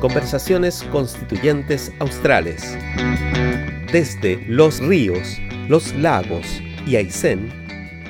Conversaciones 0.00 0.82
Constituyentes 0.90 1.92
Australes. 2.00 2.76
Desde 3.92 4.44
los 4.48 4.80
ríos, 4.80 5.38
los 5.68 5.94
lagos 5.94 6.60
y 6.86 6.96
Aysén, 6.96 7.62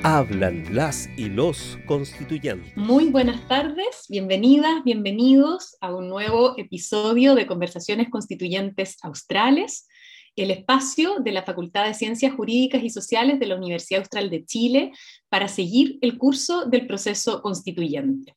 hablan 0.03 0.65
las 0.75 1.07
y 1.17 1.29
los 1.29 1.77
constituyentes. 1.85 2.75
Muy 2.75 3.05
buenas 3.05 3.47
tardes, 3.47 4.05
bienvenidas, 4.09 4.83
bienvenidos 4.83 5.77
a 5.81 5.95
un 5.95 6.09
nuevo 6.09 6.57
episodio 6.57 7.35
de 7.35 7.47
Conversaciones 7.47 8.09
Constituyentes 8.09 8.97
Australes, 9.03 9.87
el 10.35 10.51
espacio 10.51 11.19
de 11.19 11.31
la 11.31 11.43
Facultad 11.43 11.85
de 11.85 11.93
Ciencias 11.93 12.33
Jurídicas 12.33 12.83
y 12.83 12.89
Sociales 12.89 13.39
de 13.39 13.45
la 13.45 13.55
Universidad 13.55 14.01
Austral 14.01 14.29
de 14.29 14.43
Chile 14.45 14.91
para 15.29 15.47
seguir 15.47 15.99
el 16.01 16.17
curso 16.17 16.65
del 16.65 16.87
proceso 16.87 17.41
constituyente. 17.41 18.35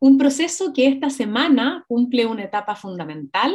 Un 0.00 0.18
proceso 0.18 0.72
que 0.72 0.86
esta 0.86 1.10
semana 1.10 1.84
cumple 1.88 2.26
una 2.26 2.44
etapa 2.44 2.76
fundamental, 2.76 3.54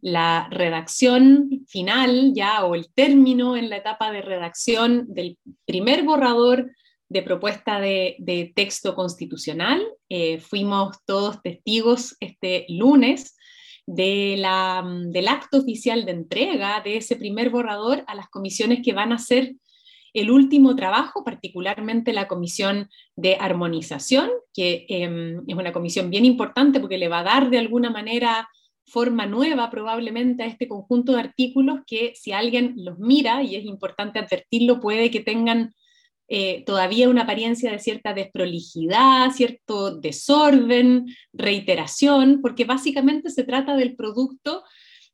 la 0.00 0.48
redacción 0.50 1.64
final 1.66 2.32
ya 2.34 2.64
o 2.64 2.74
el 2.74 2.92
término 2.92 3.56
en 3.56 3.70
la 3.70 3.78
etapa 3.78 4.12
de 4.12 4.22
redacción 4.22 5.06
del 5.08 5.38
primer 5.64 6.04
borrador 6.04 6.70
de 7.08 7.22
propuesta 7.22 7.80
de, 7.80 8.52
texto 8.54 8.94
constitucional. 8.94 9.82
Eh, 10.08 10.38
fuimos 10.40 10.96
todos 11.04 11.42
testigos 11.42 12.16
este 12.20 12.66
lunes 12.68 13.36
del 13.86 14.44
acto 14.44 15.58
oficial 15.58 16.04
de 16.04 16.12
entrega 16.12 16.80
de 16.80 16.96
ese 16.96 17.16
primer 17.16 17.50
borrador 17.50 18.02
a 18.06 18.14
las 18.14 18.28
comisiones 18.28 18.80
que 18.84 18.92
van 18.92 19.12
a 19.12 19.18
ser 19.18 19.54
el 20.16 20.30
último 20.30 20.74
trabajo, 20.74 21.24
particularmente 21.24 22.14
la 22.14 22.26
comisión 22.26 22.88
de 23.16 23.36
armonización, 23.38 24.30
que 24.54 24.86
em, 24.88 25.42
es 25.46 25.54
una 25.54 25.74
comisión 25.74 26.08
bien 26.08 26.24
importante 26.24 26.80
porque 26.80 26.96
le 26.96 27.08
va 27.08 27.18
a 27.18 27.24
dar 27.24 27.50
de 27.50 27.58
alguna 27.58 27.90
manera 27.90 28.48
forma 28.86 29.26
nueva 29.26 29.68
probablemente 29.68 30.42
a 30.42 30.46
este 30.46 30.68
conjunto 30.68 31.12
de 31.12 31.20
artículos 31.20 31.80
que 31.86 32.14
si 32.14 32.32
alguien 32.32 32.72
los 32.76 32.98
mira, 32.98 33.42
y 33.42 33.56
es 33.56 33.66
importante 33.66 34.18
advertirlo, 34.18 34.80
puede 34.80 35.10
que 35.10 35.20
tengan 35.20 35.74
eh, 36.28 36.64
todavía 36.64 37.10
una 37.10 37.24
apariencia 37.24 37.70
de 37.70 37.78
cierta 37.78 38.14
desprolijidad, 38.14 39.32
cierto 39.32 39.96
desorden, 39.96 41.06
reiteración, 41.34 42.40
porque 42.40 42.64
básicamente 42.64 43.28
se 43.28 43.44
trata 43.44 43.76
del 43.76 43.96
producto 43.96 44.64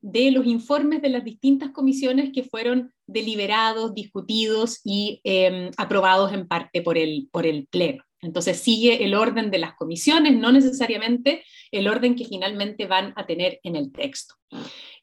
de 0.00 0.32
los 0.32 0.46
informes 0.46 1.00
de 1.00 1.08
las 1.08 1.24
distintas 1.24 1.70
comisiones 1.70 2.30
que 2.32 2.44
fueron 2.44 2.92
deliberados, 3.12 3.94
discutidos 3.94 4.80
y 4.84 5.20
em, 5.24 5.70
aprobados 5.76 6.32
en 6.32 6.48
parte 6.48 6.82
por 6.82 6.98
el, 6.98 7.28
por 7.30 7.46
el 7.46 7.66
Pleno. 7.66 8.04
Entonces 8.20 8.58
sigue 8.58 9.04
el 9.04 9.14
orden 9.14 9.50
de 9.50 9.58
las 9.58 9.74
comisiones, 9.74 10.36
no 10.36 10.52
necesariamente 10.52 11.44
el 11.72 11.88
orden 11.88 12.14
que 12.14 12.24
finalmente 12.24 12.86
van 12.86 13.12
a 13.16 13.26
tener 13.26 13.58
en 13.64 13.74
el 13.74 13.90
texto. 13.90 14.36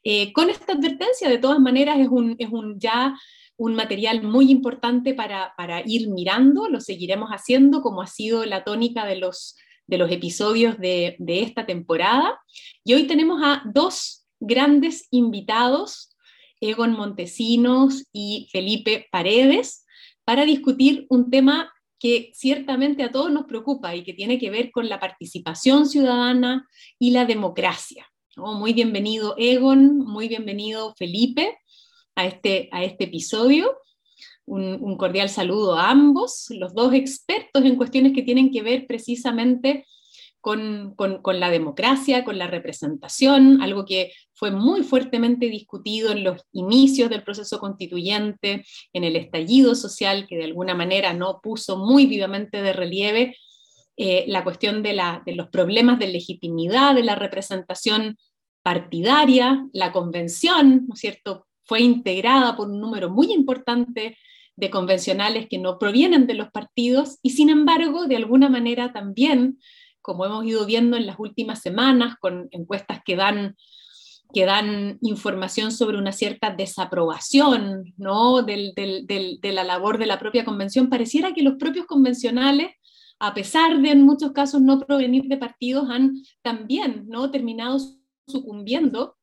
Eh, 0.02 0.32
con 0.32 0.48
esta 0.48 0.72
advertencia, 0.72 1.28
de 1.28 1.38
todas 1.38 1.60
maneras, 1.60 1.98
es 1.98 2.08
un, 2.08 2.34
es 2.38 2.48
un 2.50 2.80
ya 2.80 3.14
un 3.58 3.74
material 3.74 4.22
muy 4.22 4.50
importante 4.50 5.12
para, 5.12 5.52
para, 5.54 5.82
ir 5.84 6.08
mirando, 6.08 6.70
lo 6.70 6.80
seguiremos 6.80 7.28
haciendo 7.28 7.82
como 7.82 8.00
ha 8.00 8.06
sido 8.06 8.46
la 8.46 8.64
tónica 8.64 9.04
de 9.04 9.16
los, 9.16 9.54
de 9.86 9.98
los 9.98 10.10
episodios 10.10 10.78
de, 10.78 11.16
de 11.18 11.42
esta 11.42 11.66
temporada. 11.66 12.40
Y 12.84 12.94
hoy 12.94 13.06
tenemos 13.06 13.42
a 13.44 13.62
dos 13.66 14.26
grandes 14.40 15.08
invitados, 15.10 16.16
Egon 16.60 16.92
Montesinos 16.92 18.04
y 18.12 18.48
Felipe 18.52 19.08
Paredes, 19.10 19.86
para 20.24 20.44
discutir 20.44 21.06
un 21.08 21.30
tema 21.30 21.72
que 21.98 22.30
ciertamente 22.34 23.02
a 23.02 23.10
todos 23.10 23.30
nos 23.30 23.44
preocupa 23.44 23.94
y 23.94 24.02
que 24.02 24.14
tiene 24.14 24.38
que 24.38 24.50
ver 24.50 24.70
con 24.70 24.88
la 24.88 25.00
participación 25.00 25.86
ciudadana 25.86 26.66
y 26.98 27.10
la 27.10 27.26
democracia. 27.26 28.06
Muy 28.36 28.72
bienvenido 28.72 29.34
Egon, 29.36 29.98
muy 29.98 30.28
bienvenido 30.28 30.94
Felipe 30.96 31.58
a 32.14 32.26
este, 32.26 32.68
a 32.72 32.84
este 32.84 33.04
episodio. 33.04 33.76
Un, 34.46 34.96
cordial 34.96 35.28
saludo 35.28 35.76
a 35.76 35.90
ambos, 35.90 36.46
los 36.50 36.74
dos 36.74 36.92
expertos 36.94 37.64
en 37.64 37.76
cuestiones 37.76 38.12
que 38.12 38.22
tienen 38.22 38.50
que 38.50 38.62
ver 38.62 38.86
precisamente 38.86 39.86
con, 40.40 40.94
la 41.34 41.50
democracia, 41.50 42.24
con 42.24 42.38
la 42.38 42.46
representación, 42.46 43.60
algo 43.62 43.84
que 43.84 44.12
fue 44.32 44.50
muy 44.50 44.82
fuertemente 44.82 45.46
discutido 45.46 46.12
en 46.12 46.24
los 46.24 46.42
inicios 46.52 47.10
del 47.10 47.22
proceso 47.22 47.58
constituyente, 47.58 48.64
en 48.92 49.04
el 49.04 49.16
estallido 49.16 49.74
social, 49.74 50.26
que 50.26 50.36
de 50.36 50.44
alguna 50.44 50.74
manera 50.74 51.12
no 51.12 51.40
puso 51.42 51.76
muy 51.76 52.06
vivamente 52.06 52.62
de 52.62 52.72
relieve 52.72 53.36
eh, 53.96 54.24
la 54.28 54.44
cuestión 54.44 54.82
de, 54.82 54.98
de 55.26 55.34
los 55.34 55.48
problemas 55.48 55.98
de 55.98 56.08
legitimidad 56.08 56.94
de 56.94 57.04
la 57.04 57.16
representación 57.16 58.16
partidaria, 58.62 59.66
la 59.72 59.92
convención, 59.92 60.86
¿no 60.88 60.94
es 60.94 61.00
cierto?, 61.00 61.46
fue 61.64 61.82
integrada 61.82 62.56
por 62.56 62.68
un 62.68 62.80
número 62.80 63.10
muy 63.10 63.32
importante 63.32 64.16
de 64.56 64.70
convencionales 64.70 65.46
que 65.48 65.58
no 65.58 65.78
provienen 65.78 66.26
de 66.26 66.34
los 66.34 66.50
partidos 66.50 67.18
y 67.22 67.30
sin 67.30 67.48
embargo, 67.48 68.06
de 68.06 68.16
alguna 68.16 68.48
manera 68.48 68.92
también 68.92 69.58
como 70.02 70.24
hemos 70.24 70.44
ido 70.44 70.66
viendo 70.66 70.96
en 70.96 71.06
las 71.06 71.18
últimas 71.18 71.60
semanas, 71.60 72.16
con 72.20 72.48
encuestas 72.50 73.00
que 73.04 73.16
dan, 73.16 73.56
que 74.32 74.44
dan 74.44 74.98
información 75.02 75.72
sobre 75.72 75.98
una 75.98 76.12
cierta 76.12 76.50
desaprobación 76.50 77.92
¿no? 77.96 78.42
de 78.42 79.38
la 79.42 79.64
labor 79.64 79.98
de 79.98 80.06
la 80.06 80.18
propia 80.18 80.44
convención, 80.44 80.88
pareciera 80.88 81.32
que 81.32 81.42
los 81.42 81.54
propios 81.54 81.86
convencionales, 81.86 82.72
a 83.18 83.34
pesar 83.34 83.80
de 83.80 83.90
en 83.90 84.02
muchos 84.04 84.32
casos 84.32 84.60
no 84.60 84.80
provenir 84.80 85.24
de 85.24 85.36
partidos, 85.36 85.88
han 85.90 86.14
también 86.42 87.06
¿no? 87.08 87.30
terminado 87.30 87.78
sucumbiendo 88.26 89.16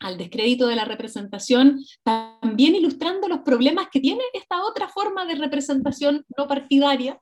al 0.00 0.18
descrédito 0.18 0.66
de 0.66 0.76
la 0.76 0.84
representación, 0.84 1.80
también 2.02 2.74
ilustrando 2.74 3.28
los 3.28 3.40
problemas 3.40 3.88
que 3.90 4.00
tiene 4.00 4.22
esta 4.34 4.62
otra 4.64 4.88
forma 4.88 5.24
de 5.24 5.36
representación 5.36 6.24
no 6.36 6.46
partidaria, 6.46 7.18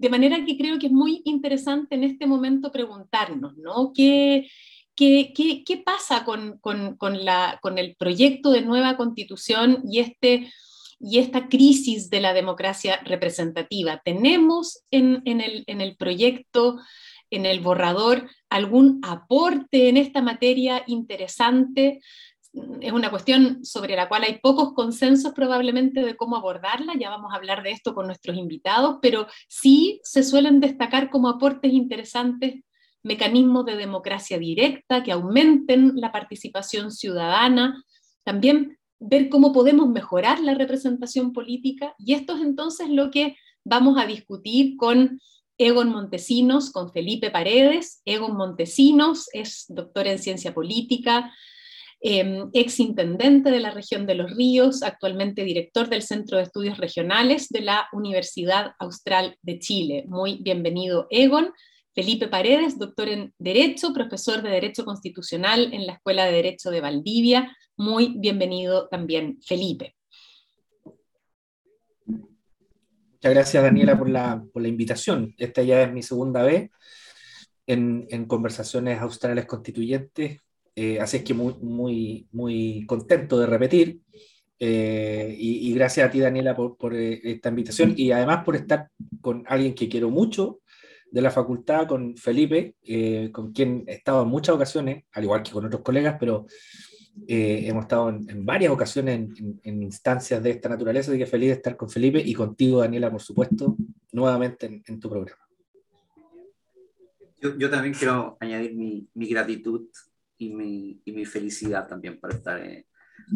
de 0.00 0.08
manera 0.08 0.42
que 0.46 0.56
creo 0.56 0.78
que 0.78 0.86
es 0.86 0.92
muy 0.92 1.20
interesante 1.26 1.94
en 1.94 2.04
este 2.04 2.26
momento 2.26 2.72
preguntarnos, 2.72 3.58
¿no? 3.58 3.92
¿Qué, 3.94 4.48
qué, 4.96 5.34
qué, 5.34 5.76
pasa 5.76 6.24
con, 6.24 6.58
con, 6.58 6.96
con, 6.96 7.22
la, 7.22 7.58
con, 7.60 7.76
el 7.76 7.96
proyecto 7.96 8.50
de 8.50 8.62
nueva 8.62 8.96
constitución 8.96 9.82
y, 9.84 9.98
este, 9.98 10.50
y 10.98 11.18
esta 11.18 11.48
crisis 11.48 12.08
de 12.08 12.22
la 12.22 12.32
democracia 12.32 12.98
representativa? 13.04 14.00
¿Tenemos 14.02 14.84
en, 14.90 15.20
en, 15.26 15.42
el, 15.42 15.64
en 15.66 15.82
el 15.82 15.96
proyecto, 15.96 16.78
en 17.28 17.44
el 17.44 17.60
borrador, 17.60 18.26
algún 18.48 19.00
aporte 19.02 19.90
en 19.90 19.98
esta 19.98 20.22
materia 20.22 20.82
interesante? 20.86 22.00
Es 22.80 22.92
una 22.92 23.10
cuestión 23.10 23.64
sobre 23.64 23.94
la 23.94 24.08
cual 24.08 24.24
hay 24.24 24.38
pocos 24.38 24.72
consensos 24.74 25.32
probablemente 25.32 26.02
de 26.02 26.16
cómo 26.16 26.36
abordarla, 26.36 26.94
ya 26.98 27.10
vamos 27.10 27.32
a 27.32 27.36
hablar 27.36 27.62
de 27.62 27.70
esto 27.70 27.94
con 27.94 28.06
nuestros 28.06 28.36
invitados, 28.36 28.98
pero 29.00 29.26
sí 29.48 30.00
se 30.02 30.22
suelen 30.22 30.60
destacar 30.60 31.10
como 31.10 31.28
aportes 31.28 31.72
interesantes 31.72 32.62
mecanismos 33.02 33.64
de 33.64 33.76
democracia 33.76 34.38
directa 34.38 35.02
que 35.02 35.12
aumenten 35.12 35.92
la 35.96 36.12
participación 36.12 36.90
ciudadana, 36.90 37.84
también 38.24 38.78
ver 38.98 39.30
cómo 39.30 39.52
podemos 39.52 39.88
mejorar 39.88 40.40
la 40.40 40.54
representación 40.54 41.32
política 41.32 41.94
y 41.98 42.14
esto 42.14 42.36
es 42.36 42.42
entonces 42.42 42.90
lo 42.90 43.10
que 43.10 43.36
vamos 43.64 43.96
a 43.98 44.06
discutir 44.06 44.76
con 44.76 45.20
Egon 45.56 45.90
Montesinos, 45.90 46.70
con 46.70 46.90
Felipe 46.90 47.30
Paredes. 47.30 48.00
Egon 48.06 48.34
Montesinos 48.34 49.28
es 49.34 49.66
doctor 49.68 50.06
en 50.06 50.18
ciencia 50.18 50.54
política, 50.54 51.34
eh, 52.02 52.44
ex 52.54 52.80
intendente 52.80 53.50
de 53.50 53.60
la 53.60 53.70
región 53.70 54.06
de 54.06 54.14
los 54.14 54.34
ríos, 54.34 54.82
actualmente 54.82 55.44
director 55.44 55.88
del 55.88 56.02
Centro 56.02 56.38
de 56.38 56.44
Estudios 56.44 56.78
Regionales 56.78 57.48
de 57.50 57.60
la 57.60 57.88
Universidad 57.92 58.72
Austral 58.78 59.36
de 59.42 59.58
Chile. 59.58 60.04
Muy 60.08 60.38
bienvenido, 60.40 61.06
Egon. 61.10 61.52
Felipe 61.94 62.28
Paredes, 62.28 62.78
doctor 62.78 63.08
en 63.08 63.34
Derecho, 63.38 63.92
profesor 63.92 64.42
de 64.42 64.50
Derecho 64.50 64.84
Constitucional 64.84 65.74
en 65.74 65.86
la 65.86 65.94
Escuela 65.94 66.24
de 66.24 66.32
Derecho 66.32 66.70
de 66.70 66.80
Valdivia. 66.80 67.54
Muy 67.76 68.14
bienvenido 68.16 68.88
también, 68.88 69.38
Felipe. 69.42 69.96
Muchas 72.06 73.34
gracias, 73.34 73.62
Daniela, 73.62 73.98
por 73.98 74.08
la, 74.08 74.42
por 74.52 74.62
la 74.62 74.68
invitación. 74.68 75.34
Esta 75.36 75.62
ya 75.62 75.82
es 75.82 75.92
mi 75.92 76.02
segunda 76.02 76.42
vez 76.42 76.70
en, 77.66 78.06
en 78.08 78.24
Conversaciones 78.24 79.00
Australes 79.00 79.44
Constituyentes 79.44 80.40
eh, 80.74 81.00
así 81.00 81.18
es 81.18 81.24
que 81.24 81.34
muy, 81.34 81.54
muy, 81.60 82.28
muy 82.32 82.84
contento 82.86 83.38
de 83.38 83.46
repetir. 83.46 84.00
Eh, 84.58 85.34
y, 85.38 85.72
gracias 85.72 86.06
a 86.06 86.10
ti, 86.10 86.20
Daniela, 86.20 86.54
por, 86.54 86.76
por, 86.76 86.94
eh, 86.94 87.20
esta 87.24 87.48
invitación 87.48 87.94
y 87.96 88.12
además 88.12 88.44
por 88.44 88.56
estar 88.56 88.88
con 89.20 89.42
alguien 89.46 89.74
que 89.74 89.88
quiero 89.88 90.10
mucho 90.10 90.60
de 91.10 91.22
la 91.22 91.30
facultad, 91.30 91.88
con 91.88 92.16
Felipe, 92.16 92.76
con 93.32 93.52
quien 93.52 93.84
he 93.88 93.94
estado 93.94 94.22
en 94.22 94.28
muchas 94.28 94.54
ocasiones, 94.54 95.04
al 95.12 95.24
igual 95.24 95.42
que 95.42 95.50
con 95.50 95.64
otros 95.64 95.82
colegas, 95.82 96.16
pero 96.20 96.46
hemos 97.26 97.82
estado 97.82 98.10
en, 98.10 98.46
varias 98.46 98.70
ocasiones 98.70 99.28
en, 99.64 99.82
instancias 99.82 100.40
de 100.40 100.50
esta 100.50 100.68
naturaleza, 100.68 101.10
así 101.10 101.18
que 101.18 101.26
feliz 101.26 101.48
de 101.48 101.54
estar 101.54 101.76
con 101.76 101.90
Felipe 101.90 102.22
y 102.24 102.32
contigo, 102.32 102.78
Daniela, 102.80 103.10
por 103.10 103.20
supuesto, 103.20 103.76
nuevamente 104.12 104.82
en 104.86 105.00
tu 105.00 105.10
programa. 105.10 105.50
Yo, 107.40 107.70
también 107.70 107.94
quiero 107.94 108.36
añadir 108.38 108.74
mi, 108.74 109.08
mi 109.14 109.26
gratitud 109.26 109.88
y 110.40 110.54
mi, 110.54 111.00
y 111.04 111.12
mi, 111.12 111.26
felicidad 111.26 111.86
también 111.86 112.18
por 112.18 112.32
estar 112.32 112.58
eh, 112.58 112.86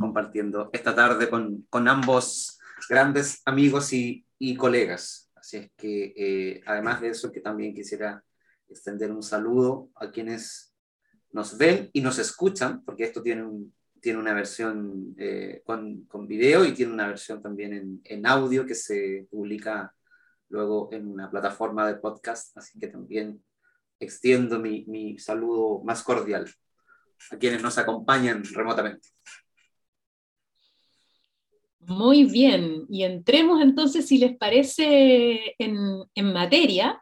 compartiendo 0.01 0.71
esta 0.73 0.95
tarde 0.95 1.29
con, 1.29 1.67
con, 1.69 1.87
ambos 1.87 2.59
grandes 2.89 3.43
amigos 3.45 3.93
y, 3.93 4.27
y 4.39 4.57
colegas. 4.57 5.31
Así 5.35 5.59
es 5.59 5.71
que, 5.77 6.15
eh, 6.17 6.63
además 6.65 7.03
de 7.03 7.09
eso, 7.09 7.31
que 7.31 7.43
también 7.43 7.75
quisiera 7.75 8.25
extender 8.67 9.13
un 9.13 9.23
saludo 9.23 9.91
a 9.97 10.11
quienes 10.11 10.75
nos 11.31 11.59
ven 11.59 11.91
y 11.93 12.01
nos 12.01 12.19
escuchan, 12.19 12.83
porque 12.83 13.05
esto 13.05 13.21
tiene, 13.21 13.45
un, 13.45 13.75
tiene 14.01 14.19
una 14.19 14.33
versión 14.33 15.15
eh, 15.19 15.61
con, 15.63 16.07
con, 16.07 16.27
video 16.27 16.65
y 16.65 16.73
tiene 16.73 16.95
una 16.95 17.07
versión 17.07 17.43
también 17.43 17.75
en, 17.75 18.01
en 18.03 18.27
audio 18.27 18.65
que 18.65 18.75
se 18.75 19.29
publica 19.31 19.95
luego 20.49 20.89
en 20.91 21.07
una 21.07 21.31
plataforma 21.31 21.87
de 21.87 21.97
podcast, 21.97 22.57
así 22.57 22.79
que 22.79 22.89
también 22.89 23.45
extiendo 24.01 24.59
mi, 24.59 24.87
mi 24.87 25.19
saludo 25.19 25.83
más 25.85 26.03
cordial 26.03 26.49
a 27.31 27.37
quienes 27.37 27.63
nos 27.63 27.79
acompañan 27.79 28.43
remotamente. 28.45 29.09
Muy 31.87 32.25
bien, 32.25 32.87
y 32.89 33.03
entremos 33.05 33.61
entonces, 33.61 34.07
si 34.07 34.19
les 34.19 34.37
parece, 34.37 35.55
en, 35.59 36.33
materia. 36.33 37.01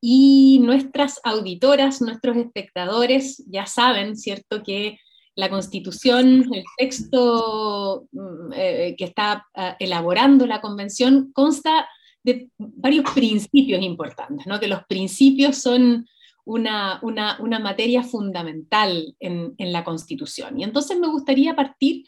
Y 0.00 0.60
nuestras 0.62 1.20
auditoras, 1.24 2.00
nuestros 2.02 2.36
espectadores 2.36 3.42
ya 3.46 3.66
saben, 3.66 4.16
¿cierto?, 4.16 4.62
que 4.62 4.98
la 5.34 5.50
constitución, 5.50 6.44
el 6.52 6.64
texto 6.78 8.06
mm, 8.12 8.52
eh, 8.54 8.94
que 8.96 9.04
está 9.04 9.46
uh, 9.56 9.74
elaborando 9.78 10.46
la 10.46 10.60
convención, 10.60 11.32
consta 11.32 11.88
de 12.24 12.48
varios 12.58 13.10
principios 13.12 13.82
importantes, 13.82 14.46
¿no? 14.46 14.58
que 14.58 14.68
los 14.68 14.84
principios 14.86 15.58
son 15.58 16.06
una, 16.44 16.98
una, 17.02 17.38
una 17.40 17.58
materia 17.58 18.02
fundamental 18.02 19.14
en, 19.18 19.54
en, 19.58 19.72
la 19.72 19.84
Constitución. 19.84 20.58
Y 20.58 20.64
entonces 20.64 20.98
me 20.98 21.08
gustaría 21.08 21.56
partir 21.56 22.06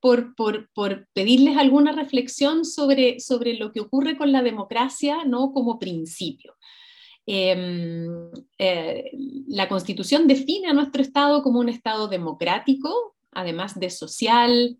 por, 0.00 0.34
por, 0.34 0.70
por, 0.74 1.08
pedirles 1.12 1.56
alguna 1.56 1.92
reflexión 1.92 2.64
sobre, 2.64 3.18
sobre 3.20 3.54
lo 3.54 3.72
que 3.72 3.80
ocurre 3.80 4.16
con 4.16 4.30
la 4.30 4.42
democracia 4.42 5.24
¿no? 5.24 5.52
como 5.52 5.78
principio. 5.78 6.54
Eh, 7.26 8.06
eh, 8.58 9.10
la 9.48 9.68
Constitución 9.68 10.26
define 10.26 10.68
a 10.68 10.72
nuestro 10.72 11.02
Estado 11.02 11.42
como 11.42 11.60
un 11.60 11.68
Estado 11.68 12.08
democrático, 12.08 13.16
además 13.32 13.78
de 13.78 13.90
social, 13.90 14.78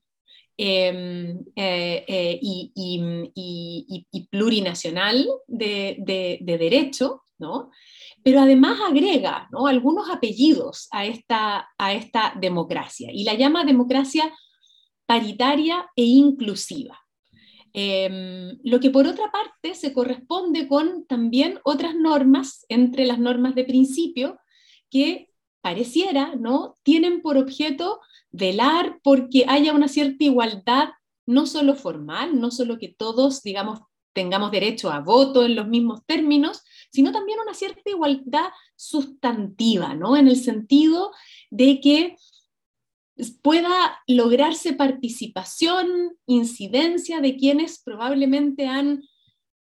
Em, 0.60 1.38
eh, 1.54 2.04
eh, 2.08 2.38
y, 2.42 2.72
y, 2.74 4.06
y, 4.10 4.26
plurinacional 4.26 5.24
de, 5.46 5.94
de, 6.00 6.40
de, 6.40 6.58
derecho, 6.58 7.22
¿no? 7.38 7.70
Pero 8.22 8.40
además 8.40 8.78
agrega 8.86 9.48
¿no? 9.50 9.66
algunos 9.66 10.10
apellidos 10.10 10.88
a 10.90 11.06
esta, 11.06 11.68
democracia 12.40 13.10
y 13.12 13.24
la 13.24 13.34
llama 13.34 13.64
democracia 13.64 14.32
paritaria 15.06 15.88
e 15.96 16.04
inclusiva. 16.04 16.98
Eh, 17.72 18.56
lo 18.64 18.80
que 18.80 18.90
por 18.90 19.06
otra 19.06 19.30
parte 19.30 19.74
se 19.74 19.92
corresponde 19.92 20.68
con 20.68 21.06
también 21.06 21.60
otras 21.64 21.94
normas, 21.94 22.64
entre 22.68 23.06
las 23.06 23.18
normas 23.18 23.54
de 23.54 23.64
principio, 23.64 24.38
que 24.90 25.30
pareciera, 25.60 26.34
¿no? 26.34 26.74
Tienen 26.82 27.20
por 27.20 27.36
objeto 27.36 28.00
velar 28.30 29.00
porque 29.02 29.44
haya 29.48 29.72
una 29.72 29.88
cierta 29.88 30.24
igualdad, 30.24 30.90
no 31.26 31.46
solo 31.46 31.74
formal, 31.74 32.40
no 32.40 32.50
solo 32.50 32.78
que 32.78 32.88
todos, 32.88 33.42
digamos, 33.42 33.80
tengamos 34.12 34.50
derecho 34.50 34.90
a 34.90 35.00
voto 35.00 35.44
en 35.44 35.54
los 35.54 35.68
mismos 35.68 36.04
términos, 36.06 36.62
sino 36.90 37.12
también 37.12 37.38
una 37.40 37.54
cierta 37.54 37.88
igualdad 37.90 38.48
sustantiva, 38.76 39.94
¿no? 39.94 40.16
En 40.16 40.28
el 40.28 40.36
sentido 40.36 41.12
de 41.50 41.80
que 41.80 42.16
pueda 43.42 43.98
lograrse 44.06 44.72
participación, 44.74 46.16
incidencia 46.26 47.20
de 47.20 47.36
quienes 47.36 47.82
probablemente 47.82 48.66
han 48.66 49.02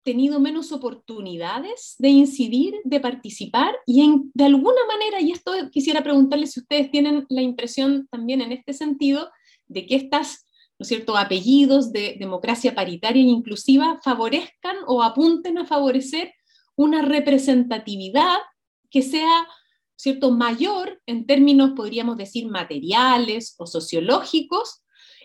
tenido 0.03 0.41
menos 0.41 0.73
oportunidades 0.73 1.97
de 1.99 2.09
incidir, 2.09 2.75
de 2.85 3.01
participar 3.01 3.77
y 3.87 4.03
en, 4.03 4.31
de 4.35 4.45
alguna 4.45 4.81
manera, 4.89 5.21
y 5.21 5.33
esto 5.33 5.53
quisiera 5.71 6.03
preguntarles 6.03 6.53
si 6.53 6.61
ustedes 6.61 6.91
tienen 6.91 7.27
la 7.29 7.43
impresión 7.43 8.09
también 8.11 8.41
en 8.41 8.53
este 8.53 8.73
sentido, 8.73 9.31
de 9.67 9.87
que 9.87 9.97
estas 9.97 10.47
¿no 10.79 10.85
es 10.85 10.89
cierto? 10.89 11.17
apellidos 11.17 11.93
de 11.93 12.17
democracia 12.19 12.75
paritaria 12.75 13.23
e 13.23 13.27
inclusiva 13.27 14.01
favorezcan 14.03 14.77
o 14.87 15.03
apunten 15.03 15.59
a 15.59 15.67
favorecer 15.67 16.33
una 16.83 17.03
representatividad 17.03 18.39
que 18.91 19.03
sea 19.03 19.47
¿cierto? 19.97 20.31
mayor 20.31 21.01
en 21.07 21.27
términos, 21.27 21.73
podríamos 21.77 22.17
decir, 22.17 22.49
materiales 22.49 23.55
o 23.59 23.67
sociológicos 23.67 24.83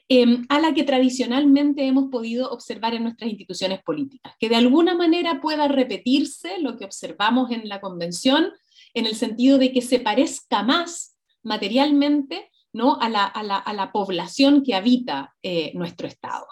Em, 0.07 0.45
a 0.49 0.59
la 0.59 0.75
que 0.75 0.83
tradicionalmente 0.83 1.87
hemos 1.87 2.11
podido 2.11 2.51
observar 2.51 2.93
en 2.93 3.03
nuestras 3.03 3.27
instituciones 3.27 3.81
políticas, 3.81 4.35
que 4.39 4.49
de 4.49 4.55
alguna 4.55 4.93
manera 4.93 5.41
pueda 5.41 5.67
repetirse 5.67 6.59
lo 6.59 6.77
que 6.77 6.85
observamos 6.85 7.49
en 7.49 7.67
la 7.67 7.81
convención, 7.81 8.51
en 8.93 9.07
el 9.07 9.15
sentido 9.15 9.57
de 9.57 9.71
que 9.71 9.81
se 9.81 9.99
parezca 9.99 10.61
más 10.61 11.17
materialmente 11.41 12.51
¿no? 12.71 12.99
a, 13.01 13.09
la, 13.09 13.25
a, 13.25 13.41
la, 13.41 13.57
a 13.57 13.73
la 13.73 13.91
población 13.91 14.61
que 14.63 14.75
habita 14.75 15.33
eh, 15.41 15.71
nuestro 15.73 16.07
Estado. 16.07 16.45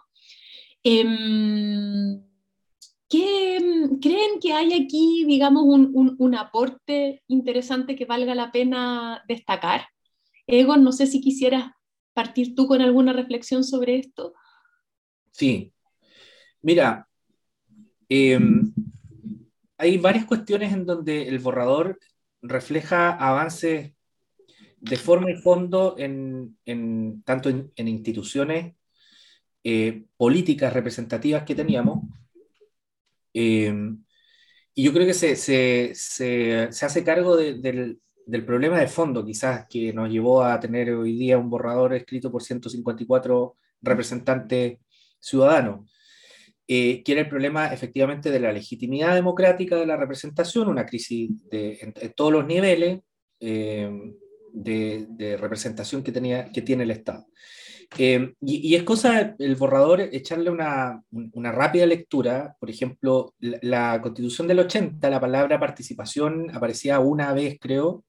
Eh, 0.83 1.05
¿qué, 3.13 3.60
¿Creen 4.01 4.39
que 4.42 4.54
hay 4.54 4.74
aquí, 4.74 5.24
digamos, 5.27 5.63
un, 5.68 5.92
un, 5.94 6.15
un, 6.18 6.36
aporte 6.36 7.21
interesante 7.27 7.95
que 7.95 8.06
valga 8.06 8.33
la 8.33 8.51
pena 8.51 9.24
destacar? 9.27 9.86
Egon, 10.48 10.83
no 10.83 10.92
sé 10.92 11.06
si 11.06 11.21
quisieras 11.21 11.69
partir 12.15 12.56
tú 12.56 12.65
con 12.65 12.81
alguna 12.81 13.13
reflexión 13.13 13.63
sobre 13.63 14.00
esto? 14.00 14.33
Sí. 15.31 15.71
Mira, 16.63 17.07
eh, 18.10 18.39
hay 19.77 19.98
varias 20.00 20.25
cuestiones 20.25 20.74
en 20.74 20.88
donde 20.88 21.27
el 21.27 21.38
borrador 21.38 22.00
refleja 22.42 23.12
avances 23.12 23.94
de 24.80 24.98
forma 24.98 25.30
y 25.30 25.36
fondo 25.36 25.95
en, 26.00 26.57
en 26.65 27.21
tanto 27.24 27.50
en, 27.50 27.71
en 27.75 27.88
instituciones 27.88 28.74
eh, 29.63 30.04
políticas 30.18 30.74
representativas 30.74 31.44
que 31.44 31.54
teníamos. 31.54 32.06
Eh, 33.33 33.74
y 34.75 34.83
yo 34.83 34.94
creo 34.94 35.06
que 35.06 35.13
se, 35.13 35.35
se, 35.35 35.91
se, 35.94 36.71
se 36.71 36.85
hace 36.85 37.03
cargo 37.03 37.35
de, 37.35 37.56
del, 37.56 38.00
del 38.25 38.45
problema 38.45 38.80
de 38.80 38.88
fondo, 38.88 39.25
quizás, 39.25 39.65
que 39.69 39.94
nos 39.94 40.09
llevó 40.09 40.44
a 40.44 40.59
tener 40.59 40.91
hoy 40.91 41.17
día 41.17 41.38
un 41.38 41.50
borrador 41.50 41.93
escrito 41.93 42.31
por 42.31 42.43
154 42.43 43.57
representantes 43.81 44.79
ciudadanos, 45.19 45.91
eh, 46.67 47.03
que 47.03 47.12
era 47.12 47.22
el 47.22 47.29
problema 47.29 47.74
efectivamente 47.74 48.31
de 48.31 48.39
la 48.39 48.51
legitimidad 48.51 49.13
democrática 49.13 49.75
de 49.75 49.86
la 49.86 49.98
representación, 49.98 50.69
una 50.69 50.86
crisis 50.86 51.29
de, 51.50 51.79
en, 51.81 52.13
todos 52.13 52.31
los 52.31 52.46
niveles 52.46 53.01
eh, 53.39 53.91
de, 54.53 55.05
de, 55.10 55.38
representación 55.38 56.03
que, 56.03 56.12
tenía, 56.12 56.51
que 56.51 56.62
tiene 56.62 56.84
el 56.84 56.91
Estado. 56.91 57.25
Eh, 57.97 58.33
y, 58.41 58.75
es 58.75 58.83
cosa 58.83 59.35
el 59.38 59.55
borrador 59.55 60.01
echarle 60.01 60.50
una, 60.50 61.03
una 61.12 61.51
rápida 61.51 61.85
lectura. 61.85 62.55
Por 62.59 62.69
ejemplo, 62.69 63.33
la, 63.39 64.01
Constitución 64.01 64.47
del 64.47 64.59
80, 64.59 65.09
la 65.09 65.19
palabra 65.19 65.59
participación 65.59 66.50
aparecía 66.53 67.00
una 67.00 67.33
vez, 67.33 67.57
creo, 67.59 68.03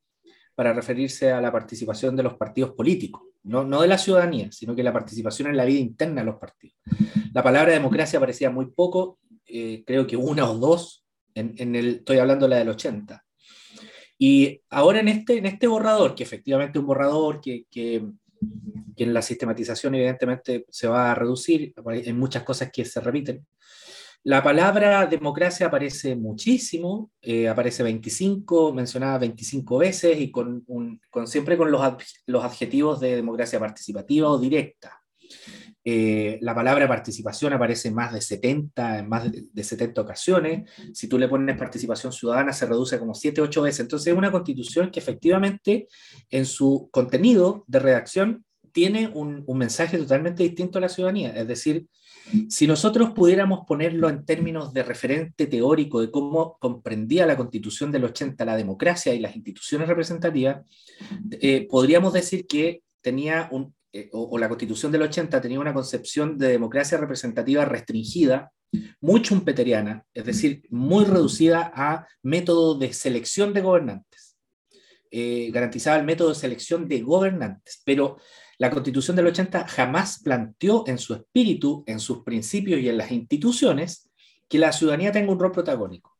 para 0.54 0.72
referirse 0.72 1.32
a 1.32 1.40
la 1.40 1.52
participación 1.52 2.16
de 2.16 2.22
los 2.22 2.34
partidos 2.34 2.72
políticos, 2.72 3.22
no, 3.42 3.64
no 3.64 3.82
de 3.82 3.88
la 3.88 3.98
ciudadanía, 3.98 4.50
sino 4.52 4.74
que 4.74 4.82
la 4.82 4.92
participación 4.92 5.48
en 5.48 5.56
la 5.56 5.64
vida 5.64 5.80
interna 5.80 6.20
de 6.20 6.26
los 6.26 6.36
partidos. 6.36 6.76
La 7.32 7.42
palabra 7.42 7.72
democracia 7.72 8.18
aparecía 8.18 8.50
muy 8.50 8.66
poco, 8.66 9.18
eh, 9.46 9.82
creo 9.86 10.06
que 10.06 10.16
una 10.16 10.48
o 10.48 10.56
dos, 10.56 11.04
en, 11.34 11.74
el, 11.74 11.96
estoy 11.96 12.18
hablando 12.18 12.46
de 12.46 12.50
la 12.50 12.58
del 12.58 12.68
80. 12.68 13.24
Y 14.18 14.60
ahora 14.70 15.00
en 15.00 15.08
este, 15.08 15.38
en 15.38 15.46
este 15.46 15.66
borrador, 15.66 16.14
que 16.14 16.22
efectivamente 16.22 16.78
es 16.78 16.80
un 16.80 16.86
borrador 16.86 17.40
que, 17.40 17.66
que 18.96 19.04
en 19.04 19.14
la 19.14 19.22
sistematización 19.22 19.94
evidentemente 19.94 20.66
se 20.70 20.88
va 20.88 21.10
a 21.10 21.14
reducir, 21.14 21.74
hay 21.86 22.12
muchas 22.12 22.42
cosas 22.42 22.70
que 22.72 22.84
se 22.84 23.00
repiten, 23.00 23.44
la 24.26 24.42
palabra 24.42 25.04
democracia 25.04 25.66
aparece 25.66 26.16
muchísimo, 26.16 27.10
eh, 27.20 27.46
aparece 27.46 27.82
25, 27.82 28.72
mencionada 28.72 29.18
25 29.18 29.76
veces 29.76 30.18
y 30.18 30.30
con, 30.30 30.64
un, 30.66 30.98
con 31.10 31.26
siempre 31.26 31.58
con 31.58 31.70
los, 31.70 31.82
los, 32.24 32.42
adjetivos 32.42 33.00
de 33.00 33.16
democracia 33.16 33.60
participativa 33.60 34.30
o 34.30 34.38
directa. 34.38 35.03
Eh, 35.84 36.38
la 36.40 36.54
palabra 36.54 36.88
participación 36.88 37.52
aparece 37.52 37.88
en 37.88 37.94
más 37.94 38.12
de 38.12 38.20
70, 38.20 38.98
en 39.00 39.08
más 39.08 39.30
de, 39.30 39.44
de 39.52 39.64
70 39.64 40.00
ocasiones. 40.00 40.70
Si 40.92 41.08
tú 41.08 41.18
le 41.18 41.28
pones 41.28 41.56
participación 41.58 42.12
ciudadana, 42.12 42.52
se 42.52 42.66
reduce 42.66 42.98
como 42.98 43.14
7, 43.14 43.40
8 43.40 43.62
veces. 43.62 43.80
Entonces 43.80 44.12
es 44.12 44.18
una 44.18 44.32
constitución 44.32 44.90
que 44.90 45.00
efectivamente 45.00 45.88
en 46.30 46.46
su 46.46 46.88
contenido 46.90 47.64
de 47.66 47.78
redacción 47.78 48.44
tiene 48.72 49.10
un, 49.14 49.44
un 49.46 49.58
mensaje 49.58 49.98
totalmente 49.98 50.42
distinto 50.42 50.78
a 50.78 50.80
la 50.80 50.88
ciudadanía. 50.88 51.30
Es 51.30 51.46
decir, 51.46 51.86
Si 52.48 52.66
nosotros 52.66 53.10
pudiéramos 53.14 53.66
ponerlo 53.66 54.08
en 54.08 54.24
términos 54.24 54.72
de 54.72 54.82
referente 54.82 55.46
teórico 55.46 56.00
de 56.00 56.10
cómo 56.10 56.56
comprendía 56.58 57.26
la 57.26 57.36
constitución 57.36 57.92
del 57.92 58.04
80 58.04 58.44
la 58.44 58.56
democracia 58.56 59.12
y 59.14 59.20
las 59.20 59.36
instituciones 59.36 59.88
representativas, 59.88 60.64
eh, 61.30 61.66
podríamos 61.68 62.12
decir 62.12 62.46
que 62.46 62.82
tenía 63.02 63.48
un, 63.52 63.74
eh, 63.96 64.08
o, 64.10 64.36
la 64.38 64.48
constitución 64.48 64.90
del 64.90 65.02
80 65.02 65.40
tenía 65.40 65.60
una 65.60 65.72
concepción 65.72 66.36
de 66.36 66.48
democracia 66.48 66.98
representativa 66.98 67.64
restringida, 67.64 68.50
muy 69.00 69.22
chumpeteriana, 69.22 70.04
es 70.12 70.24
decir, 70.24 70.64
muy 70.68 71.04
reducida 71.04 71.70
a 71.72 72.04
método 72.20 72.76
de 72.76 72.92
selección 72.92 73.52
de 73.52 73.60
gobernantes. 73.60 74.36
Eh, 75.12 75.48
garantizaba 75.52 75.96
el 75.96 76.04
método 76.04 76.30
de 76.30 76.34
selección 76.34 76.88
de 76.88 77.02
gobernantes, 77.02 77.82
pero 77.84 78.18
la 78.58 78.68
constitución 78.68 79.14
del 79.14 79.28
80 79.28 79.68
jamás 79.68 80.20
planteó 80.24 80.82
en 80.88 80.98
su 80.98 81.14
espíritu, 81.14 81.84
en 81.86 82.00
sus 82.00 82.24
principios 82.24 82.80
y 82.80 82.88
en 82.88 82.98
las 82.98 83.12
instituciones 83.12 84.10
que 84.48 84.58
la 84.58 84.72
ciudadanía 84.72 85.12
tenga 85.12 85.30
un 85.30 85.38
rol 85.38 85.52
protagónico. 85.52 86.18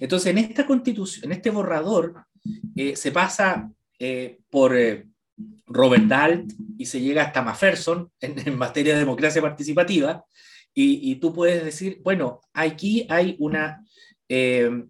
Entonces, 0.00 0.32
en 0.32 0.38
esta 0.38 0.66
constitución, 0.66 1.26
en 1.26 1.32
este 1.32 1.50
borrador, 1.50 2.26
eh, 2.74 2.96
se 2.96 3.12
pasa 3.12 3.70
eh, 4.00 4.40
por 4.50 4.74
Robert 5.66 6.04
Dahl 6.04 6.46
y 6.78 6.86
se 6.86 7.00
llega 7.00 7.22
hasta 7.22 7.42
Mafferson 7.42 8.10
en, 8.20 8.56
materia 8.56 8.94
de 8.94 9.00
democracia 9.00 9.42
participativa, 9.42 10.24
y, 10.76 11.14
tú 11.16 11.32
puedes 11.32 11.64
decir, 11.64 12.00
bueno, 12.02 12.40
aquí 12.52 13.06
hay 13.08 13.36
una, 13.38 13.84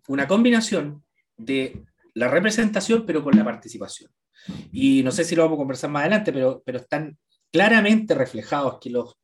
una 0.08 0.26
combinación 0.26 1.04
de 1.36 1.84
la 2.14 2.28
representación, 2.28 3.04
pero 3.04 3.22
con 3.22 3.36
la 3.36 3.44
participación. 3.44 4.10
Y 4.72 5.02
no 5.02 5.10
sé 5.10 5.24
si 5.24 5.36
lo 5.36 5.42
vamos 5.42 5.56
a 5.56 5.58
conversar 5.58 5.90
más 5.90 6.00
adelante, 6.02 6.32
pero, 6.32 6.62
pero 6.64 6.78
están 6.78 7.18
claramente 7.52 8.14
reflejados 8.14 8.78
que 8.80 8.88
los, 8.88 9.14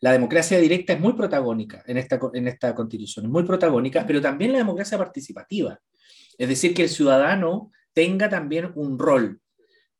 la 0.00 0.12
democracia 0.12 0.58
directa 0.58 0.92
es 0.92 1.00
muy 1.00 1.12
protagónica 1.12 1.82
en 1.86 1.96
esta, 1.96 2.18
en 2.32 2.48
esta 2.48 2.74
constitución, 2.74 3.26
es 3.26 3.30
muy 3.30 3.44
protagónica, 3.44 4.06
pero 4.06 4.20
también 4.20 4.52
la 4.52 4.58
democracia 4.58 4.98
participativa. 4.98 5.78
Es 6.38 6.48
decir, 6.48 6.74
que 6.74 6.84
el 6.84 6.88
ciudadano 6.88 7.70
tenga 7.92 8.28
también 8.28 8.72
un 8.74 8.98
rol 8.98 9.40